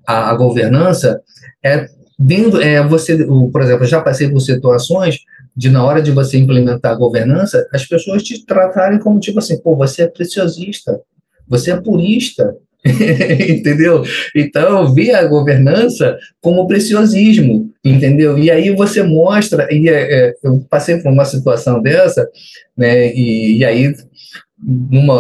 a, 0.06 0.30
a 0.30 0.34
governança 0.34 1.20
é 1.62 1.88
dentro, 2.18 2.60
é 2.60 2.86
você, 2.86 3.26
por 3.26 3.60
exemplo, 3.60 3.84
já 3.84 4.00
passei 4.00 4.30
por 4.30 4.40
situações 4.40 5.18
de 5.54 5.70
na 5.70 5.84
hora 5.84 6.02
de 6.02 6.10
você 6.10 6.38
implementar 6.38 6.92
a 6.92 6.96
governança, 6.96 7.66
as 7.72 7.86
pessoas 7.86 8.22
te 8.22 8.44
tratarem 8.44 8.98
como 8.98 9.20
tipo 9.20 9.38
assim, 9.38 9.58
pô, 9.58 9.74
você 9.74 10.02
é 10.02 10.06
preciosista, 10.06 11.00
você 11.48 11.72
é 11.72 11.80
purista, 11.80 12.54
entendeu? 12.84 14.04
Então, 14.34 14.92
vê 14.94 15.12
a 15.12 15.26
governança 15.26 16.18
como 16.40 16.66
preciosismo, 16.66 17.70
entendeu? 17.90 18.38
E 18.38 18.50
aí 18.50 18.74
você 18.74 19.02
mostra, 19.02 19.68
e 19.72 19.88
é, 19.88 20.28
é, 20.28 20.34
eu 20.42 20.64
passei 20.68 20.98
por 20.98 21.12
uma 21.12 21.24
situação 21.24 21.80
dessa, 21.80 22.28
né, 22.76 23.12
e, 23.14 23.58
e 23.58 23.64
aí 23.64 23.94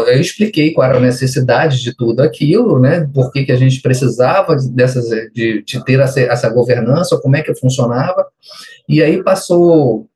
eu 0.08 0.20
expliquei 0.20 0.72
qual 0.72 0.88
era 0.88 0.98
a 0.98 1.00
necessidade 1.00 1.82
de 1.82 1.94
tudo 1.94 2.20
aquilo, 2.20 2.78
né, 2.78 3.08
por 3.12 3.30
que, 3.30 3.44
que 3.44 3.52
a 3.52 3.56
gente 3.56 3.80
precisava 3.80 4.56
dessas, 4.70 5.06
de, 5.32 5.62
de 5.62 5.84
ter 5.84 6.00
essa, 6.00 6.20
essa 6.20 6.48
governança, 6.48 7.18
como 7.18 7.36
é 7.36 7.42
que 7.42 7.54
funcionava, 7.54 8.26
e 8.88 9.02
aí 9.02 9.22
passou, 9.22 10.06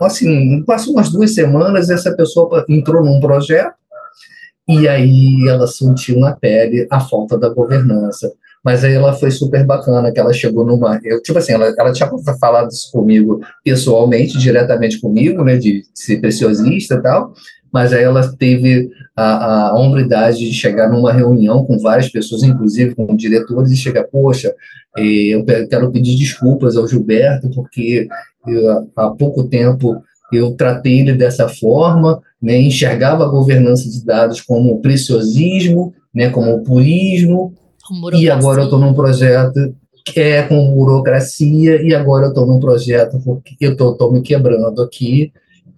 assim, 0.00 0.62
passou 0.64 0.94
umas 0.94 1.10
duas 1.10 1.34
semanas, 1.34 1.90
essa 1.90 2.12
pessoa 2.14 2.64
entrou 2.68 3.04
num 3.04 3.20
projeto, 3.20 3.74
e 4.68 4.86
aí 4.86 5.48
ela 5.48 5.66
sentiu 5.66 6.20
na 6.20 6.36
pele 6.36 6.86
a 6.90 7.00
falta 7.00 7.38
da 7.38 7.48
governança. 7.48 8.30
Mas 8.64 8.84
aí 8.84 8.92
ela 8.92 9.12
foi 9.12 9.30
super 9.30 9.64
bacana, 9.64 10.12
que 10.12 10.18
ela 10.18 10.32
chegou 10.32 10.64
numa. 10.64 11.00
Eu, 11.04 11.22
tipo 11.22 11.38
assim, 11.38 11.52
ela, 11.52 11.72
ela 11.78 11.92
tinha 11.92 12.10
falado 12.40 12.70
isso 12.70 12.90
comigo 12.92 13.40
pessoalmente, 13.64 14.38
diretamente 14.38 15.00
comigo, 15.00 15.44
né, 15.44 15.56
de 15.56 15.84
ser 15.94 16.20
preciosista 16.20 16.96
e 16.96 17.02
tal, 17.02 17.32
mas 17.72 17.92
aí 17.92 18.02
ela 18.02 18.26
teve 18.36 18.90
a, 19.16 19.68
a 19.68 19.74
hombridade 19.78 20.38
de 20.38 20.52
chegar 20.52 20.88
numa 20.90 21.12
reunião 21.12 21.64
com 21.64 21.78
várias 21.78 22.08
pessoas, 22.08 22.42
inclusive 22.42 22.94
com 22.94 23.14
diretores, 23.14 23.70
e 23.70 23.76
chegar, 23.76 24.04
poxa, 24.04 24.54
eh, 24.96 25.34
eu 25.34 25.44
quero 25.44 25.90
pedir 25.90 26.16
desculpas 26.16 26.76
ao 26.76 26.88
Gilberto, 26.88 27.50
porque 27.50 28.08
eu, 28.46 28.88
há 28.96 29.10
pouco 29.10 29.44
tempo 29.44 30.02
eu 30.32 30.52
tratei 30.52 31.00
ele 31.00 31.14
dessa 31.14 31.48
forma, 31.48 32.20
né, 32.40 32.58
enxergava 32.58 33.24
a 33.24 33.28
governança 33.28 33.88
de 33.88 34.04
dados 34.04 34.40
como 34.40 34.80
preciosismo, 34.80 35.94
né, 36.14 36.30
como 36.30 36.62
purismo, 36.62 37.54
e 38.14 38.30
agora 38.30 38.60
eu 38.60 38.64
estou 38.64 38.78
num 38.78 38.94
projeto 38.94 39.74
que 40.04 40.20
é 40.20 40.42
com 40.42 40.72
burocracia, 40.72 41.82
e 41.82 41.94
agora 41.94 42.26
eu 42.26 42.28
estou 42.30 42.46
num 42.46 42.58
projeto 42.58 43.20
porque 43.22 43.56
eu 43.60 43.72
estou 43.72 44.10
me 44.10 44.22
quebrando 44.22 44.80
aqui, 44.80 45.32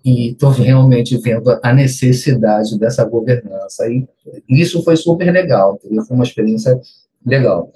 e 0.04 0.30
estou 0.30 0.50
realmente 0.50 1.16
vendo 1.18 1.58
a 1.62 1.72
necessidade 1.72 2.78
dessa 2.78 3.04
governança. 3.04 3.86
E 3.88 4.06
isso 4.48 4.82
foi 4.82 4.96
super 4.96 5.30
legal, 5.30 5.78
entendeu? 5.82 6.04
foi 6.04 6.16
uma 6.16 6.24
experiência 6.24 6.80
legal. 7.24 7.70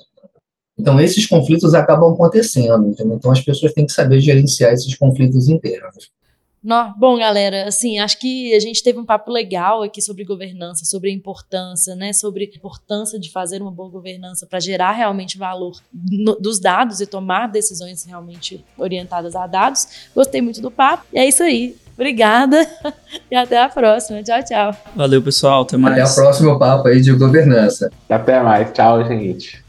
Então, 0.78 1.00
esses 1.00 1.26
conflitos 1.26 1.74
acabam 1.74 2.12
acontecendo, 2.12 2.88
entendeu? 2.88 3.16
então 3.16 3.30
as 3.30 3.40
pessoas 3.40 3.72
têm 3.72 3.86
que 3.86 3.92
saber 3.92 4.20
gerenciar 4.20 4.72
esses 4.72 4.94
conflitos 4.96 5.48
internos. 5.48 6.10
No, 6.64 6.94
bom, 6.96 7.18
galera, 7.18 7.68
assim, 7.68 7.98
acho 7.98 8.18
que 8.18 8.54
a 8.54 8.58
gente 8.58 8.82
teve 8.82 8.98
um 8.98 9.04
papo 9.04 9.30
legal 9.30 9.82
aqui 9.82 10.00
sobre 10.00 10.24
governança, 10.24 10.86
sobre 10.86 11.10
a 11.10 11.12
importância, 11.12 11.94
né, 11.94 12.14
sobre 12.14 12.44
a 12.44 12.56
importância 12.56 13.20
de 13.20 13.30
fazer 13.30 13.60
uma 13.60 13.70
boa 13.70 13.90
governança 13.90 14.46
para 14.46 14.58
gerar 14.58 14.92
realmente 14.92 15.36
valor 15.36 15.78
no, 15.92 16.34
dos 16.36 16.58
dados 16.58 17.02
e 17.02 17.06
tomar 17.06 17.48
decisões 17.48 18.04
realmente 18.04 18.64
orientadas 18.78 19.36
a 19.36 19.46
dados. 19.46 20.08
Gostei 20.14 20.40
muito 20.40 20.62
do 20.62 20.70
papo. 20.70 21.04
E 21.12 21.18
é 21.18 21.28
isso 21.28 21.42
aí. 21.42 21.76
Obrigada 21.92 22.66
e 23.30 23.36
até 23.36 23.62
a 23.62 23.68
próxima. 23.68 24.22
Tchau, 24.22 24.42
tchau. 24.42 24.74
Valeu, 24.96 25.22
pessoal. 25.22 25.62
Até 25.62 25.76
mais. 25.76 25.98
Até 26.00 26.10
o 26.10 26.14
próximo 26.14 26.58
papo 26.58 26.88
aí 26.88 27.00
de 27.00 27.12
governança. 27.12 27.90
Até 28.08 28.42
mais. 28.42 28.72
Tchau, 28.72 29.04
gente. 29.06 29.63